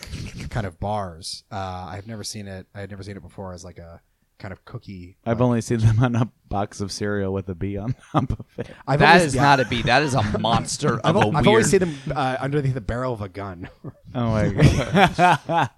kind 0.49 0.65
of 0.65 0.79
bars. 0.79 1.43
Uh, 1.51 1.55
I've 1.89 2.07
never 2.07 2.23
seen 2.23 2.47
it. 2.47 2.67
I 2.73 2.79
had 2.81 2.89
never 2.91 3.03
seen 3.03 3.17
it 3.17 3.23
before 3.23 3.51
as 3.53 3.65
like 3.65 3.79
a 3.79 3.99
kind 4.37 4.51
of 4.53 4.63
cookie. 4.63 5.17
I've 5.25 5.39
like- 5.39 5.45
only 5.45 5.61
seen 5.61 5.79
them 5.79 5.99
on 6.03 6.15
a 6.15 6.31
box 6.47 6.79
of 6.81 6.91
cereal 6.91 7.33
with 7.33 7.49
a 7.49 7.55
bee 7.55 7.77
on 7.77 7.93
top 8.11 8.31
of 8.39 8.45
it. 8.59 8.67
I've 8.87 8.99
That 8.99 9.15
only- 9.15 9.25
is 9.25 9.35
yeah. 9.35 9.41
not 9.41 9.59
a 9.59 9.65
bee. 9.65 9.81
That 9.81 10.03
is 10.03 10.13
a 10.13 10.21
monster 10.39 10.99
I've, 11.03 11.15
of 11.15 11.15
a 11.15 11.19
al- 11.19 11.27
I've 11.29 11.33
weird. 11.33 11.47
always 11.47 11.69
seen 11.71 11.79
them 11.79 11.95
uh, 12.15 12.37
underneath 12.39 12.73
the 12.75 12.79
barrel 12.81 13.13
of 13.13 13.21
a 13.21 13.27
gun. 13.29 13.69
Oh 14.13 14.29
my 14.29 14.49
god. 15.47 15.69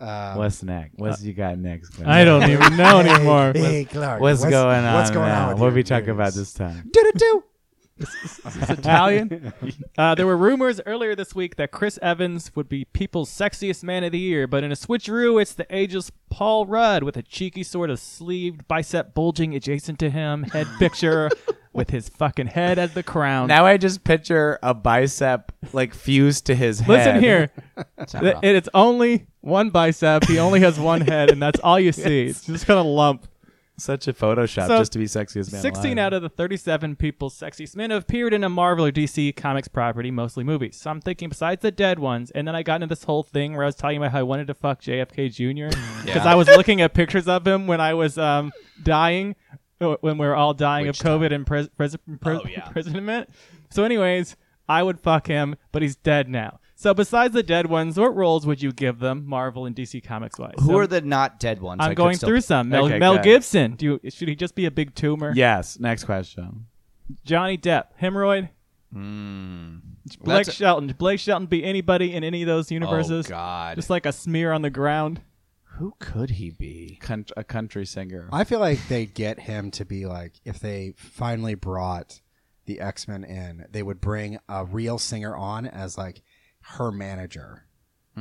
Uh, 0.00 0.34
What's 0.34 0.62
next? 0.62 0.98
What's 0.98 1.22
you 1.22 1.32
got 1.34 1.58
next? 1.58 1.90
Glenn? 1.90 2.08
I 2.08 2.24
don't 2.24 2.48
even 2.50 2.76
know 2.76 3.00
anymore. 3.00 3.52
Hey, 3.54 3.84
Clark. 3.84 4.20
What's, 4.20 4.42
going 4.42 4.54
on? 4.84 4.94
What's 4.94 5.10
going 5.10 5.28
now? 5.28 5.48
on? 5.48 5.48
with 5.54 5.60
What 5.60 5.66
your 5.66 5.74
we 5.74 5.82
talking 5.82 6.06
news? 6.06 6.14
about 6.14 6.32
this 6.34 6.52
time? 6.54 6.88
Do-do-do. 6.90 7.44
It's 7.98 8.70
Italian. 8.70 9.52
Uh, 9.98 10.14
there 10.14 10.26
were 10.26 10.36
rumors 10.36 10.80
earlier 10.86 11.14
this 11.14 11.34
week 11.34 11.56
that 11.56 11.70
Chris 11.72 11.98
Evans 12.00 12.56
would 12.56 12.70
be 12.70 12.86
people's 12.86 13.28
sexiest 13.28 13.84
man 13.84 14.02
of 14.02 14.12
the 14.12 14.18
year, 14.18 14.46
but 14.46 14.64
in 14.64 14.72
a 14.72 14.74
switcheroo, 14.74 15.42
it's 15.42 15.52
the 15.52 15.66
ageless 15.68 16.10
Paul 16.30 16.64
Rudd 16.64 17.02
with 17.02 17.18
a 17.18 17.22
cheeky 17.22 17.62
sort 17.62 17.90
of 17.90 17.98
sleeved 17.98 18.66
bicep 18.66 19.12
bulging 19.12 19.54
adjacent 19.54 19.98
to 19.98 20.08
him 20.08 20.44
head 20.44 20.66
picture 20.78 21.28
with 21.72 21.90
his 21.90 22.08
fucking 22.08 22.48
head 22.48 22.78
as 22.78 22.94
the 22.94 23.02
crown. 23.02 23.46
Now 23.48 23.64
I 23.64 23.76
just 23.76 24.02
picture 24.04 24.58
a 24.62 24.74
bicep 24.74 25.52
like 25.72 25.94
fused 25.94 26.46
to 26.46 26.54
his 26.54 26.80
head. 26.80 26.88
Listen 26.88 27.20
here. 27.20 27.50
Th- 28.08 28.36
it's 28.42 28.68
only 28.74 29.26
one 29.40 29.70
bicep. 29.70 30.24
He 30.24 30.38
only 30.38 30.60
has 30.60 30.78
one 30.80 31.00
head, 31.02 31.30
and 31.30 31.40
that's 31.40 31.60
all 31.60 31.78
you 31.78 31.92
see. 31.92 32.26
It's 32.26 32.44
just 32.44 32.66
kind 32.66 32.78
of 32.80 32.86
lump. 32.86 33.26
Such 33.78 34.08
a 34.08 34.12
Photoshop 34.12 34.66
So, 34.66 34.78
just 34.78 34.92
to 34.92 34.98
be 34.98 35.06
sexiest 35.06 35.52
man 35.52 35.62
16 35.62 35.92
alive. 35.92 35.98
out 35.98 36.12
of 36.12 36.20
the 36.20 36.28
37 36.28 36.96
people's 36.96 37.34
sexiest 37.34 37.74
men 37.76 37.90
have 37.90 38.02
appeared 38.02 38.34
in 38.34 38.44
a 38.44 38.50
Marvel 38.50 38.84
or 38.84 38.92
DC 38.92 39.34
Comics 39.34 39.68
property, 39.68 40.10
mostly 40.10 40.44
movies. 40.44 40.76
So 40.76 40.90
I'm 40.90 41.00
thinking, 41.00 41.30
besides 41.30 41.62
the 41.62 41.70
dead 41.70 41.98
ones, 41.98 42.30
and 42.32 42.46
then 42.46 42.54
I 42.54 42.62
got 42.62 42.74
into 42.82 42.88
this 42.88 43.04
whole 43.04 43.22
thing 43.22 43.54
where 43.54 43.62
I 43.62 43.66
was 43.66 43.76
talking 43.76 43.96
about 43.96 44.12
how 44.12 44.18
I 44.18 44.22
wanted 44.24 44.48
to 44.48 44.54
fuck 44.54 44.82
JFK 44.82 45.32
Jr. 45.32 45.74
because 46.04 46.26
I 46.26 46.34
was 46.34 46.46
looking 46.48 46.82
at 46.82 46.92
pictures 46.92 47.26
of 47.26 47.46
him 47.46 47.66
when 47.66 47.80
I 47.80 47.94
was 47.94 48.18
um, 48.18 48.52
dying, 48.82 49.34
when 49.80 50.18
we 50.18 50.26
were 50.26 50.36
all 50.36 50.54
dying 50.54 50.86
Which 50.86 51.00
of 51.00 51.06
COVID 51.06 51.32
and 51.32 51.46
pres- 51.46 51.68
pres- 51.70 51.96
pres- 52.20 52.40
Oh, 52.44 52.48
yeah. 52.48 52.66
imprisonment. 52.66 53.30
So, 53.70 53.84
anyways, 53.84 54.36
I 54.68 54.82
would 54.82 55.00
fuck 55.00 55.26
him, 55.26 55.56
but 55.72 55.82
he's 55.82 55.96
dead 55.96 56.28
now. 56.28 56.60
So, 56.74 56.92
besides 56.94 57.34
the 57.34 57.42
dead 57.42 57.66
ones, 57.66 57.98
what 57.98 58.14
roles 58.14 58.46
would 58.46 58.62
you 58.62 58.72
give 58.72 58.98
them, 58.98 59.24
Marvel 59.26 59.66
and 59.66 59.74
DC 59.74 60.02
Comics 60.02 60.38
wise? 60.38 60.54
Who 60.60 60.66
So, 60.66 60.78
are 60.78 60.86
the 60.86 61.00
not 61.00 61.40
dead 61.40 61.60
ones? 61.60 61.80
I 61.80 61.84
I'm 61.86 61.90
could 61.90 61.96
going 61.96 62.16
still- 62.16 62.28
through 62.28 62.40
some. 62.42 62.68
Mel, 62.68 62.86
Okay, 62.86 62.98
Mel. 62.98 63.18
Gibson. 63.18 63.74
Do 63.74 63.98
you, 64.02 64.10
should 64.10 64.28
he 64.28 64.34
just 64.36 64.54
be 64.54 64.66
a 64.66 64.70
big 64.70 64.94
tumor? 64.94 65.32
Yes. 65.34 65.78
Next 65.80 66.04
question. 66.04 66.66
Johnny 67.24 67.58
Depp, 67.58 67.84
hemorrhoid. 68.00 68.50
Hmm. 68.92 69.76
Blake 70.22 70.46
That's 70.46 70.56
Shelton. 70.56 70.94
Blake 70.98 71.20
Shelton 71.20 71.46
be 71.46 71.62
anybody 71.64 72.14
in 72.14 72.24
any 72.24 72.42
of 72.42 72.46
those 72.48 72.70
universes? 72.70 73.26
Oh 73.26 73.30
God. 73.30 73.76
Just 73.76 73.90
like 73.90 74.06
a 74.06 74.12
smear 74.12 74.52
on 74.52 74.62
the 74.62 74.70
ground. 74.70 75.20
Who 75.80 75.94
could 75.98 76.32
he 76.32 76.50
be? 76.50 76.98
Country, 77.00 77.32
a 77.38 77.42
country 77.42 77.86
singer. 77.86 78.28
I 78.30 78.44
feel 78.44 78.60
like 78.60 78.86
they'd 78.88 79.14
get 79.14 79.40
him 79.40 79.70
to 79.70 79.86
be 79.86 80.04
like 80.04 80.34
if 80.44 80.60
they 80.60 80.92
finally 80.94 81.54
brought 81.54 82.20
the 82.66 82.80
X 82.80 83.08
Men 83.08 83.24
in, 83.24 83.64
they 83.70 83.82
would 83.82 83.98
bring 83.98 84.38
a 84.46 84.66
real 84.66 84.98
singer 84.98 85.34
on 85.34 85.64
as 85.64 85.96
like 85.96 86.20
her 86.76 86.92
manager, 86.92 87.64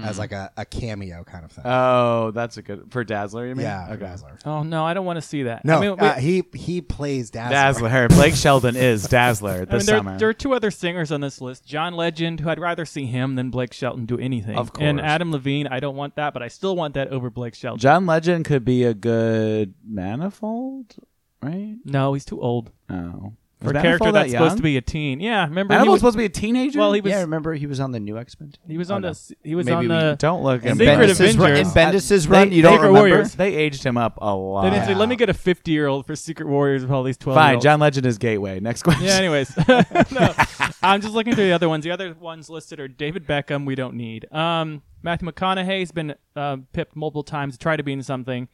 as 0.04 0.18
like 0.20 0.32
a, 0.32 0.52
a 0.58 0.66
cameo 0.66 1.24
kind 1.24 1.46
of 1.46 1.52
thing. 1.52 1.64
oh, 1.66 2.32
that's 2.32 2.58
a 2.58 2.62
good 2.62 2.92
for 2.92 3.04
Dazzler. 3.04 3.48
You 3.48 3.56
mean? 3.56 3.66
yeah, 3.66 3.88
Okay. 3.92 4.00
Dazzler. 4.02 4.38
Oh 4.46 4.64
no, 4.64 4.86
I 4.86 4.94
don't 4.94 5.06
want 5.06 5.18
to 5.18 5.22
see 5.22 5.44
that. 5.44 5.66
No, 5.66 5.78
I 5.78 5.82
mean, 5.82 5.92
we- 5.98 6.08
uh, 6.08 6.14
he 6.16 6.44
he 6.54 6.82
plays 6.82 7.30
Dazzler. 7.30 7.90
Dazzler. 7.90 8.08
Blake 8.10 8.36
Shelton 8.36 8.76
is 8.76 9.08
Dazzler 9.08 9.52
I 9.52 9.58
mean, 9.60 9.66
this 9.70 9.86
there, 9.86 9.98
summer. 9.98 10.18
there 10.18 10.30
are 10.30 10.34
two 10.34 10.54
other 10.54 10.72
singers 10.72 11.12
on 11.12 11.22
this 11.22 11.42
list. 11.42 11.66
John 11.66 11.94
Legend, 11.96 12.40
who 12.40 12.50
I'd 12.50 12.60
rather 12.60 12.86
see 12.86 13.06
him 13.06 13.36
than 13.36 13.50
Blake 13.50 13.74
Shelton 13.74 14.06
do 14.06 14.18
anything. 14.18 14.56
Of 14.58 14.74
course. 14.74 14.84
And. 14.86 15.00
Adam 15.02 15.32
Levine, 15.32 15.68
I 15.68 15.80
don't 15.80 15.96
want 15.96 16.16
that, 16.16 16.34
but 16.34 16.44
I 16.44 16.48
still 16.50 16.76
want 16.76 16.94
that 16.94 17.08
over 17.10 17.30
Blake 17.30 17.56
Shelton. 17.56 17.80
John 17.80 18.06
Legend 18.06 18.46
could 18.46 18.64
be 18.66 18.84
a 18.84 18.94
good 18.94 19.74
manifold, 19.86 20.96
right? 21.42 21.76
no, 21.86 22.14
he's 22.14 22.26
too 22.26 22.40
old. 22.42 22.72
Oh. 22.90 23.34
For 23.62 23.72
a 23.72 23.74
Manifold 23.74 23.84
character 23.84 24.06
that 24.14 24.20
that's 24.22 24.32
supposed 24.32 24.58
to 24.58 24.64
be 24.64 24.78
a 24.78 24.82
teen. 24.82 25.20
Yeah, 25.20 25.44
remember 25.44 25.74
he 25.74 25.78
Manifold's 25.80 25.92
was, 25.92 26.00
supposed 26.00 26.14
to 26.14 26.18
be 26.20 26.26
a 26.26 26.30
teenager. 26.30 26.80
well, 26.80 26.94
he 26.94 27.02
was 27.02 27.12
yeah, 27.12 27.22
remember 27.22 27.54
he 27.56 27.68
was 27.68 27.80
on 27.82 27.92
the 27.92 28.00
new 28.00 28.18
X 28.18 28.40
Men. 28.40 28.54
he 28.68 28.78
was 28.78 28.90
on 28.90 29.04
Oh, 29.04 29.10
no. 29.10 29.14
the 29.14 29.36
he 29.44 29.56
was 29.56 29.66
Maybe 29.66 29.76
on 29.76 29.82
we 29.82 29.88
the 29.88 30.16
don't 30.18 30.44
look 30.44 30.64
In 30.64 30.70
at 30.70 30.78
Secret 30.78 30.88
Bendis's 30.98 31.38
run, 31.38 31.52
Avengers. 31.52 31.68
in 31.68 31.74
Bendis's 31.74 32.28
They- 32.28 32.32
run, 32.32 32.52
you 32.54 32.62
don't 32.62 32.74
Secret 32.76 32.88
remember? 32.88 33.10
Warriors. 33.10 33.36
They 33.36 33.56
aged 33.56 33.84
him 33.84 33.98
up 33.98 34.18
a 34.22 34.34
lot. 34.34 34.64
They 34.64 34.70
didn't 34.70 34.86
say, 34.86 34.96
let 34.96 35.10
me 35.10 35.16
get 35.18 35.30
a 35.30 35.34
50 35.34 35.72
year 35.72 35.88
old 35.88 36.06
for 36.08 36.16
Secret 36.16 36.48
Warriors 36.48 36.84
with 36.84 36.92
all 36.92 37.04
these 37.04 37.18
12 37.18 37.36
Fine, 37.36 37.60
John 37.62 37.80
Legend 37.82 38.06
is 38.06 38.18
Gateway. 38.18 38.60
Next 38.62 38.84
question. 38.84 39.06
Yeah, 39.06 39.16
anyways. 39.18 39.52
no, 39.68 40.34
I'm 40.82 41.02
just 41.02 41.14
looking 41.14 41.36
through 41.36 41.46
the 41.46 41.52
other 41.54 41.68
ones. 41.68 41.84
The 41.84 41.92
other 41.92 42.14
ones 42.14 42.50
listed 42.50 42.80
are 42.80 42.88
David 42.88 43.28
Beckham, 43.28 43.66
we 43.66 43.76
don't 43.76 43.96
need. 43.96 44.32
Um, 44.34 44.84
Matthew 45.04 45.30
McConaughey's 45.30 45.92
been 45.92 46.16
uh, 46.36 46.58
pipped 46.72 46.96
multiple 46.96 47.24
times 47.24 47.56
to 47.56 47.60
try 47.60 47.76
to 47.76 47.84
be 47.84 47.92
in 47.94 48.04
something. 48.04 48.48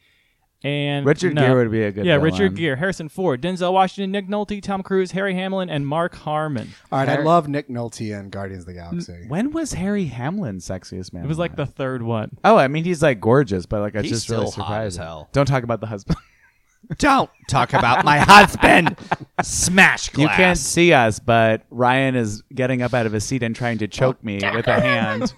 And 0.64 1.06
Richard 1.06 1.36
no. 1.36 1.41
Gere 1.41 1.64
would 1.64 1.72
be 1.72 1.84
a 1.84 1.91
good 1.91 2.06
Yeah, 2.06 2.18
villain. 2.18 2.32
Richard 2.32 2.56
Gere, 2.56 2.76
Harrison 2.76 3.08
Ford, 3.08 3.39
Denzel 3.41 3.72
Washington, 3.72 4.12
Nick 4.12 4.28
Nolte, 4.28 4.64
Tom 4.64 4.82
Cruise, 4.82 5.12
Harry 5.12 5.36
Hamlin, 5.36 5.70
and 5.70 5.86
Mark 5.86 6.16
Harmon. 6.16 6.70
All 6.91 6.97
right, 6.99 7.10
I 7.10 7.22
love 7.22 7.47
Nick 7.47 7.70
Nolte 7.70 8.18
and 8.18 8.32
Guardians 8.32 8.64
of 8.64 8.68
the 8.68 8.74
Galaxy. 8.74 9.26
When 9.28 9.51
was 9.51 9.74
Harry 9.74 10.06
Hamlin 10.06 10.58
sexiest 10.58 11.14
man? 11.14 11.24
It 11.24 11.28
was 11.28 11.38
like 11.38 11.51
alive? 11.53 11.68
the 11.68 11.74
third 11.74 12.01
one. 12.01 12.38
Oh, 12.43 12.58
I 12.58 12.68
mean, 12.68 12.84
he's 12.84 13.03
like 13.03 13.20
gorgeous, 13.20 13.68
but 13.68 13.82
like 13.82 13.95
I 13.95 14.01
He's 14.01 14.12
just 14.12 14.30
really 14.30 14.47
still 14.47 14.64
hot 14.64 14.82
as 14.82 14.95
surprising. 14.95 15.03
hell. 15.03 15.30
Don't 15.34 15.45
talk 15.45 15.64
about 15.64 15.82
the 15.82 15.88
husband. 15.88 16.18
Don't 16.99 17.30
talk 17.49 17.74
about 17.74 18.06
my 18.06 18.20
husband. 18.20 18.95
Smash 19.41 20.10
glass. 20.10 20.22
You 20.24 20.30
can't 20.30 20.58
see 20.58 20.93
us, 20.93 21.18
but 21.20 21.64
Ryan 21.72 22.16
is 22.16 22.43
getting 22.53 22.82
up 22.84 22.93
out 22.93 23.06
of 23.08 23.12
his 23.12 23.24
seat 23.24 23.41
and 23.41 23.56
trying 23.56 23.80
to 23.80 23.88
choke 23.88 24.24
me 24.24 24.39
with 24.53 24.68
a 24.68 24.80
hand. 24.80 25.34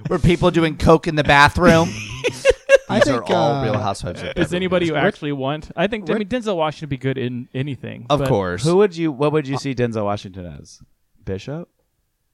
Were 0.08 0.18
people 0.18 0.50
doing 0.50 0.76
coke 0.76 1.06
in 1.08 1.14
the 1.16 1.24
bathroom? 1.24 1.88
I 2.90 3.00
think 3.00 3.30
are 3.30 3.34
all 3.34 3.52
uh, 3.56 3.64
Real 3.64 3.78
Housewives. 3.78 4.20
of 4.22 4.28
Is 4.28 4.34
Beverly 4.34 4.56
anybody 4.56 4.86
who 4.88 4.94
Hills. 4.94 5.06
actually 5.06 5.32
want? 5.32 5.70
I 5.76 5.86
think 5.86 6.08
I 6.10 6.14
mean 6.14 6.28
Denzel 6.28 6.56
Washington 6.56 6.86
would 6.86 6.90
be 6.90 6.96
good 6.98 7.18
in 7.18 7.48
anything. 7.54 8.06
Of 8.10 8.20
but- 8.20 8.28
course. 8.28 8.64
Who 8.64 8.76
would 8.76 8.96
you? 8.96 9.12
What 9.12 9.32
would 9.32 9.46
you 9.48 9.58
see 9.58 9.74
Denzel 9.74 10.04
Washington 10.04 10.46
as? 10.46 10.80
Bishop? 11.24 11.68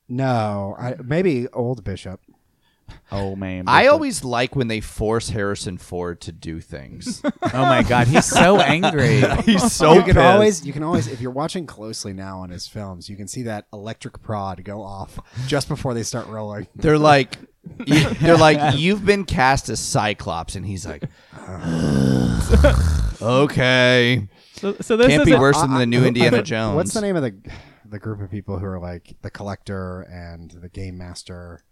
No, 0.09 0.77
I, 0.79 0.95
maybe 1.03 1.49
old 1.49 1.83
Bishop. 1.85 2.21
Oh 3.11 3.35
man, 3.35 3.65
I 3.67 3.81
Bishop. 3.83 3.93
always 3.95 4.25
like 4.25 4.55
when 4.55 4.69
they 4.69 4.81
force 4.81 5.31
Harrison 5.31 5.77
Ford 5.77 6.21
to 6.23 6.33
do 6.33 6.61
things. 6.61 7.21
Oh 7.53 7.63
my 7.65 7.83
god, 7.83 8.07
he's 8.07 8.27
so 8.27 8.61
angry. 8.61 9.23
He's 9.43 9.73
so 9.73 9.95
you 9.95 10.03
can 10.03 10.15
pissed. 10.15 10.19
always, 10.27 10.67
you 10.67 10.73
can 10.73 10.83
always, 10.83 11.07
if 11.09 11.21
you're 11.21 11.31
watching 11.33 11.65
closely 11.67 12.13
now 12.13 12.41
on 12.41 12.51
his 12.51 12.67
films, 12.69 13.09
you 13.09 13.17
can 13.17 13.27
see 13.29 13.43
that 13.45 13.67
electric 13.73 14.21
prod 14.23 14.63
go 14.65 14.83
off 14.83 15.19
just 15.47 15.69
before 15.69 15.95
they 15.95 16.03
start 16.03 16.27
rolling. 16.27 16.67
They're 16.77 16.99
like, 17.15 17.37
you- 17.41 17.47
they're 18.21 18.37
like, 18.37 18.75
you've 18.79 19.05
been 19.05 19.25
cast 19.25 19.69
as 19.69 19.81
Cyclops, 19.81 20.55
and 20.57 20.64
he's 20.67 20.87
like, 20.87 21.05
okay, 23.23 24.29
So, 24.55 24.75
so 24.81 24.97
this 24.97 25.09
can't 25.09 25.23
is 25.23 25.27
be 25.27 25.33
a- 25.33 25.39
worse 25.41 25.61
than 25.61 25.75
the 25.75 25.87
new 25.87 26.05
I- 26.05 26.09
Indiana 26.09 26.39
I- 26.39 26.43
Jones. 26.43 26.77
What's 26.77 26.95
the 26.95 27.01
name 27.01 27.17
of 27.17 27.23
the 27.23 27.35
the 27.89 27.99
group 28.01 28.21
of 28.21 28.29
people 28.31 28.59
who 28.59 28.67
are 28.67 28.81
like 28.81 29.14
the 29.23 29.31
collector 29.31 30.01
and 30.03 30.51
the 30.51 30.69
game 30.69 30.99
master? 30.99 31.62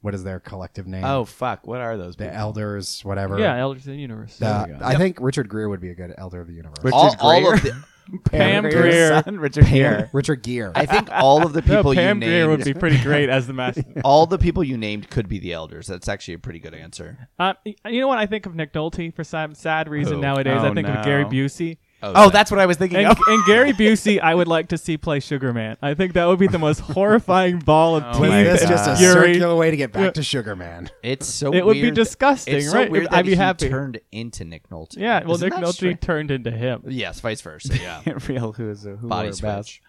What 0.00 0.14
is 0.14 0.24
their 0.24 0.40
collective 0.40 0.86
name? 0.88 1.04
oh 1.04 1.24
fuck, 1.24 1.66
what 1.66 1.80
are 1.80 1.96
those? 1.96 2.16
the 2.16 2.24
people? 2.24 2.36
elders, 2.38 3.04
whatever. 3.04 3.38
Yeah, 3.38 3.56
Elders 3.56 3.86
of 3.86 3.92
the 3.92 3.98
Universe. 3.98 4.36
We 4.40 4.46
go. 4.46 4.78
I 4.82 4.96
think 4.96 5.18
Richard 5.20 5.48
Greer 5.48 5.68
would 5.68 5.80
be 5.80 5.90
a 5.90 5.94
good 5.94 6.12
elder 6.18 6.40
of 6.40 6.48
the 6.48 6.54
universe. 6.54 6.82
Richard 6.82 6.96
all, 6.96 7.16
all 7.20 7.52
of 7.54 7.62
the, 7.62 7.84
Pam 8.24 8.62
Grier's 8.64 8.74
Grier. 8.74 9.22
son, 9.22 9.40
Richard 9.40 9.66
Gere. 9.66 10.10
Richard 10.12 10.42
Gere. 10.42 10.72
I 10.74 10.86
think 10.86 11.08
all 11.10 11.44
of 11.44 11.52
the 11.52 11.62
No, 11.62 11.76
people 11.78 11.94
Pam 11.94 12.22
you 12.22 12.28
Grier 12.28 12.48
would 12.48 12.60
named, 12.64 12.74
be 12.74 12.78
pretty 12.78 12.98
great 13.02 13.28
as 13.28 13.46
the 13.46 13.52
master. 13.52 13.82
all 14.04 14.26
the 14.26 14.38
people 14.38 14.62
you 14.62 14.76
named 14.76 15.10
could 15.10 15.28
be 15.28 15.38
the 15.38 15.52
elders. 15.52 15.86
That's 15.86 16.08
actually 16.08 16.34
a 16.34 16.38
pretty 16.38 16.58
good 16.58 16.74
answer. 16.74 17.28
Uh, 17.38 17.54
you 17.64 18.00
know 18.00 18.08
what 18.08 18.18
I 18.18 18.26
think 18.26 18.46
of 18.46 18.54
Nick 18.54 18.72
Nolte 18.72 19.14
for 19.14 19.24
some 19.24 19.54
sad 19.54 19.88
reason 19.88 20.14
Who? 20.16 20.20
nowadays? 20.20 20.58
Oh, 20.60 20.70
I 20.70 20.74
think 20.74 20.88
of 20.88 21.04
Gary. 21.04 21.24
Busey. 21.24 21.78
Oh, 22.02 22.12
oh 22.26 22.30
that's 22.30 22.50
what 22.50 22.58
I 22.60 22.66
was 22.66 22.76
thinking 22.76 22.98
And, 22.98 23.06
of. 23.08 23.18
and 23.26 23.44
Gary 23.46 23.72
Busey, 23.72 24.20
I 24.20 24.34
would 24.34 24.48
like 24.48 24.68
to 24.68 24.78
see 24.78 24.96
play 24.96 25.20
Sugar 25.20 25.52
Man. 25.52 25.76
I 25.80 25.94
think 25.94 26.14
that 26.14 26.26
would 26.26 26.38
be 26.38 26.46
the 26.48 26.58
most 26.58 26.80
horrifying 26.96 27.58
ball 27.60 27.96
of 27.96 28.04
Oh 28.04 28.12
teeth. 28.12 28.20
Was 28.22 28.30
my 28.30 28.42
this 28.42 28.60
and 28.62 28.70
just 28.70 28.88
a 28.88 28.96
fury. 28.96 29.34
circular 29.34 29.54
way 29.56 29.70
to 29.70 29.76
get 29.76 29.92
back 29.92 30.02
Yeah. 30.04 30.10
to 30.10 30.22
Sugar 30.22 30.56
Man? 30.56 30.90
It's 31.02 31.26
so 31.26 31.52
It 31.54 31.64
would 31.64 31.74
be 31.74 31.82
weird- 31.82 31.94
disgusting, 31.94 32.56
It's 32.56 32.70
so 32.70 32.78
right? 32.78 32.90
weird 32.90 33.06
I'd 33.08 33.24
be 33.24 33.30
he 33.32 33.36
happy. 33.36 33.68
turned 33.68 34.00
into 34.10 34.44
Nick 34.44 34.68
Nolte. 34.70 34.96
Yeah, 34.98 35.22
well, 35.24 35.34
Isn't 35.36 35.50
Nick 35.50 35.54
that 35.60 35.64
Nolte 35.64 35.72
strange? 35.74 36.00
turned 36.00 36.30
into 36.30 36.50
him. 36.50 36.82
Yes, 36.88 37.20
vice 37.20 37.40
versa. 37.40 37.76
Yeah, 37.80 38.00
Real 38.28 38.52
who's 38.52 38.82
who 38.82 38.96
body 38.96 39.28
wore 39.28 39.32
switch. 39.34 39.80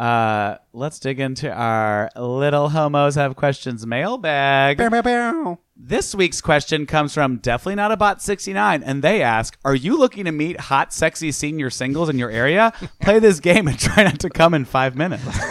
Uh, 0.00 0.56
let's 0.72 0.98
dig 0.98 1.20
into 1.20 1.52
our 1.52 2.08
little 2.16 2.70
homos 2.70 3.16
have 3.16 3.36
questions 3.36 3.86
mailbag. 3.86 4.78
Bow, 4.78 4.88
bow, 4.88 5.02
bow. 5.02 5.58
This 5.76 6.14
week's 6.14 6.40
question 6.40 6.86
comes 6.86 7.12
from 7.12 7.36
definitely 7.36 7.74
not 7.74 7.92
a 7.92 7.98
bot 7.98 8.22
69 8.22 8.82
and 8.82 9.02
they 9.02 9.20
ask, 9.20 9.58
"Are 9.62 9.74
you 9.74 9.98
looking 9.98 10.24
to 10.24 10.32
meet 10.32 10.58
hot 10.58 10.94
sexy 10.94 11.30
senior 11.32 11.68
singles 11.68 12.08
in 12.08 12.18
your 12.18 12.30
area? 12.30 12.72
Play 13.02 13.18
this 13.18 13.40
game 13.40 13.68
and 13.68 13.78
try 13.78 14.04
not 14.04 14.18
to 14.20 14.30
come 14.30 14.54
in 14.54 14.64
5 14.64 14.96
minutes." 14.96 15.22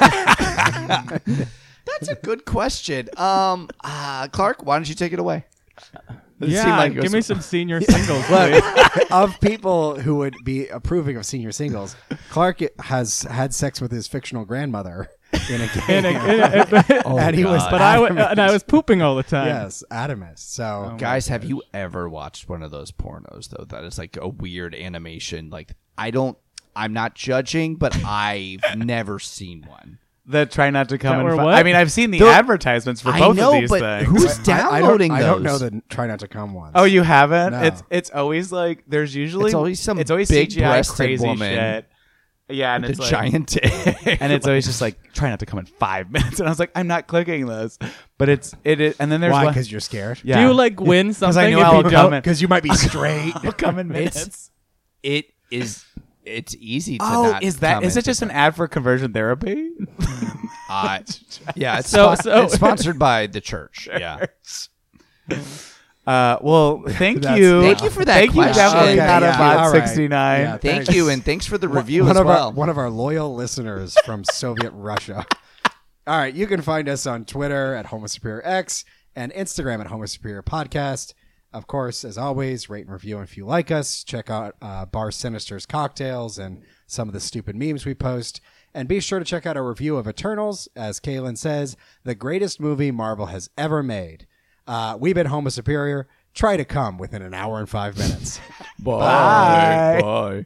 That's 1.86 2.08
a 2.10 2.16
good 2.16 2.46
question. 2.46 3.08
Um, 3.18 3.70
uh, 3.84 4.30
Clark, 4.32 4.66
why 4.66 4.78
don't 4.78 4.90
you 4.90 4.96
take 4.96 5.14
it 5.14 5.20
away? 5.20 5.46
It 6.42 6.50
Yeah, 6.50 6.64
seemed 6.64 6.78
like 6.78 6.92
it 6.92 6.96
give 6.96 7.04
was- 7.04 7.14
me 7.14 7.22
some 7.22 7.42
senior 7.42 7.82
singles. 7.82 8.24
please. 8.26 8.62
Look, 8.64 9.12
of 9.12 9.40
people 9.42 10.00
who 10.00 10.16
would 10.18 10.36
be 10.46 10.68
approving 10.68 11.18
of 11.18 11.26
senior 11.26 11.52
singles, 11.52 11.96
Clark 12.30 12.62
has 12.82 13.24
had 13.24 13.54
sex 13.54 13.82
with 13.82 13.92
his 13.92 14.08
fictional 14.08 14.46
grandmother 14.46 15.10
in 15.50 15.62
a 15.62 15.68
game. 15.68 15.84
And, 15.90 16.06
a- 16.06 16.10
and 16.10 16.74
a- 16.74 17.04
oh, 17.08 17.18
and 17.20 17.36
he 17.36 17.44
was, 17.46 17.62
but 17.70 17.82
I 17.82 17.94
w- 17.96 18.06
adamant. 18.12 18.32
and 18.32 18.40
I 18.40 18.52
was 18.52 18.64
pooping 18.64 19.02
all 19.02 19.16
the 19.16 19.24
time. 19.24 19.48
yes, 19.48 19.84
adamant. 19.92 20.40
So 20.40 20.92
oh 20.94 20.98
Guys, 20.98 21.28
have 21.28 21.44
you 21.44 21.62
ever 21.74 22.08
watched 22.10 22.48
one 22.48 22.64
of 22.64 22.72
those 22.72 22.92
pornos 22.92 23.50
though? 23.50 23.66
That 23.66 23.84
is 23.84 23.98
like 23.98 24.18
a 24.20 24.28
weird 24.28 24.74
animation. 24.74 25.50
Like 25.50 25.74
I 25.98 26.12
don't. 26.12 26.38
I'm 26.76 26.94
not 26.94 27.16
judging, 27.16 27.76
but 27.76 27.94
I've 28.06 28.62
never 28.78 29.20
seen 29.20 29.64
one. 29.68 30.00
That 30.30 30.52
try 30.52 30.70
not 30.70 30.90
to 30.90 30.98
come 30.98 31.14
That 31.16 31.20
in 31.20 31.26
were 31.26 31.36
5 31.36 31.46
what? 31.46 31.54
I 31.56 31.64
mean, 31.64 31.76
I've 31.76 31.92
seen 31.92 32.12
the 32.12 32.20
The- 32.20 32.30
advertisements 32.30 33.02
for 33.02 33.10
I 33.10 33.20
both 33.20 33.36
know, 33.36 33.54
of 33.56 33.62
these 33.62 33.70
but 33.70 33.80
things. 33.82 34.08
who's 34.10 34.38
I- 34.38 34.42
I, 34.42 34.44
downloading 34.80 35.10
don't, 35.10 35.18
I 35.18 35.22
don't 35.22 35.44
know 35.44 35.58
the 35.58 35.82
try 35.90 36.08
not 36.08 36.20
to 36.20 36.28
come 36.28 36.54
ones. 36.54 36.72
Oh, 36.76 36.86
you 36.86 37.02
haven't? 37.04 37.54
No. 37.54 37.62
It's 37.64 37.84
it's 37.90 38.10
always 38.12 38.52
like 38.52 38.84
there's 38.88 39.14
usually 39.16 39.46
It's 39.48 39.54
always 39.56 39.80
some 39.80 40.00
it's 40.00 40.12
always 40.12 40.30
CGI 40.30 40.38
big-breasted 40.56 40.96
crazy 40.96 41.26
woman 41.28 41.54
shit. 41.56 41.86
Yeah, 42.52 42.74
and 42.74 42.84
The 42.84 42.90
it's 42.90 43.00
like, 43.00 43.10
giant 43.12 43.48
dick. 43.62 44.22
and 44.22 44.34
it's 44.34 44.48
always 44.48 44.66
just 44.66 44.82
like 44.82 45.14
try 45.14 45.30
not 45.30 45.40
to 45.40 45.46
come 45.46 45.60
in 45.60 45.66
five 45.66 46.10
minutes. 46.12 46.40
And 46.40 46.48
I 46.50 46.52
was 46.52 46.58
like, 46.60 46.72
I'm 46.76 46.88
not 46.88 47.06
clicking 47.06 47.46
this, 47.46 47.78
but 48.18 48.28
it's 48.28 48.56
it. 48.64 48.82
is 48.82 48.98
and 49.00 49.12
then 49.12 49.22
there's 49.22 49.32
why? 49.34 49.44
one. 49.44 49.54
Because 49.54 49.72
you're 49.72 49.82
scared. 49.82 50.20
Yeah. 50.24 50.42
Do 50.42 50.48
you 50.48 50.54
like 50.54 50.80
win 50.80 51.14
something? 51.14 51.40
I 51.44 51.50
knew 51.52 51.60
if 51.60 51.66
I 51.66 51.70
you 51.70 51.76
will 51.76 51.84
don't? 51.84 51.92
come 51.92 52.14
in. 52.14 52.22
Because 52.22 52.42
you 52.42 52.48
might 52.48 52.64
be 52.64 52.74
straight. 52.74 53.34
I'll 53.36 53.52
come 53.52 53.78
in 53.78 53.88
minutes. 53.90 54.26
It's 54.26 54.52
it 55.04 55.26
is 55.52 55.86
it's 56.26 56.56
easy 56.60 56.98
to 56.98 57.04
oh, 57.06 57.32
not 57.32 57.44
is 57.44 57.60
that 57.60 57.76
come 57.76 57.84
is 57.84 57.96
it 57.96 58.00
into 58.00 58.06
just 58.10 58.22
an 58.22 58.32
ad 58.32 58.56
for 58.56 58.68
conversion 58.68 59.14
therapy? 59.14 59.70
Uh, 60.72 61.00
yeah, 61.56 61.80
it's, 61.80 61.90
So- 61.90 62.14
spon- 62.14 62.18
so- 62.24 62.44
it's 62.44 62.54
sponsored 62.54 63.00
by 63.00 63.26
the 63.26 63.42
church. 63.42 63.90
Yeah. 63.92 64.24
Uh, 66.08 66.38
well, 66.42 66.84
thank 66.88 67.22
That's- 67.22 67.40
you, 67.40 67.62
Thank 67.62 67.82
you 67.84 67.90
for 67.90 68.04
that 68.06 68.14
Thank 68.14 68.32
you, 68.32 68.42
question. 68.42 68.56
definitely 68.56 68.94
Okay, 68.94 69.06
not 69.08 69.22
yeah, 69.22 69.36
about 69.36 69.58
all 69.58 69.72
right. 69.72 69.82
sixty 69.88 70.08
nine. 70.08 70.42
Yeah, 70.42 70.52
Thank 70.58 70.62
Thanks. 70.86 70.96
you, 70.96 71.10
and 71.10 71.24
thanks 71.24 71.46
for 71.46 71.58
the 71.58 71.68
review 71.68 72.04
one 72.04 72.12
as 72.12 72.18
of 72.18 72.26
well. 72.26 72.48
our 72.48 72.52
one 72.52 72.70
of 72.70 72.78
our 72.78 72.90
loyal 72.90 73.36
listeners 73.36 73.96
from 74.06 74.24
Soviet 74.24 74.72
Russia. 74.72 75.26
All 76.08 76.18
right, 76.18 76.34
you 76.34 76.48
can 76.48 76.62
find 76.62 76.90
us 76.90 77.06
on 77.06 77.26
Twitter 77.26 77.76
at 77.76 77.88
Homo 77.88 78.08
Superior 78.08 78.42
X 78.44 78.86
and 79.16 79.32
Instagram 79.34 79.82
at 79.82 79.88
Homo 79.88 80.06
Superior 80.08 80.42
Podcast. 80.42 81.14
Of 81.52 81.66
course, 81.66 82.06
as 82.06 82.18
always, 82.18 82.70
rate 82.70 82.86
and 82.86 82.94
review 82.94 83.20
if 83.22 83.36
you 83.36 83.46
like 83.46 83.72
us. 83.72 84.04
Check 84.04 84.30
out 84.30 84.56
uh, 84.62 84.86
Bar 84.86 85.12
Sinister's 85.12 85.66
cocktails 85.66 86.38
and 86.38 86.62
some 86.86 87.10
of 87.10 87.14
the 87.14 87.20
stupid 87.20 87.56
memes 87.56 87.86
we 87.86 87.96
post. 87.96 88.40
And 88.74 88.88
be 88.88 89.00
sure 89.00 89.18
to 89.18 89.26
check 89.26 89.48
out 89.48 89.58
our 89.58 89.68
review 89.68 89.98
of 89.98 90.08
Eternals, 90.08 90.68
as 90.76 91.00
Kaylin 91.00 91.38
says, 91.38 91.76
the 92.04 92.14
greatest 92.14 92.60
movie 92.60 92.92
Marvel 92.92 93.28
has 93.28 93.50
ever 93.58 93.82
made. 93.82 94.28
Uh, 94.68 94.96
we've 95.00 95.16
been 95.16 95.26
Homo 95.26 95.50
Superior. 95.50 96.08
Try 96.36 96.56
to 96.56 96.66
come 96.66 97.00
within 97.00 97.24
an 97.24 97.34
hour 97.34 97.58
and 97.58 97.68
five 97.68 97.98
minutes. 97.98 98.40
Bye. 98.80 100.00
Bye. 100.02 100.46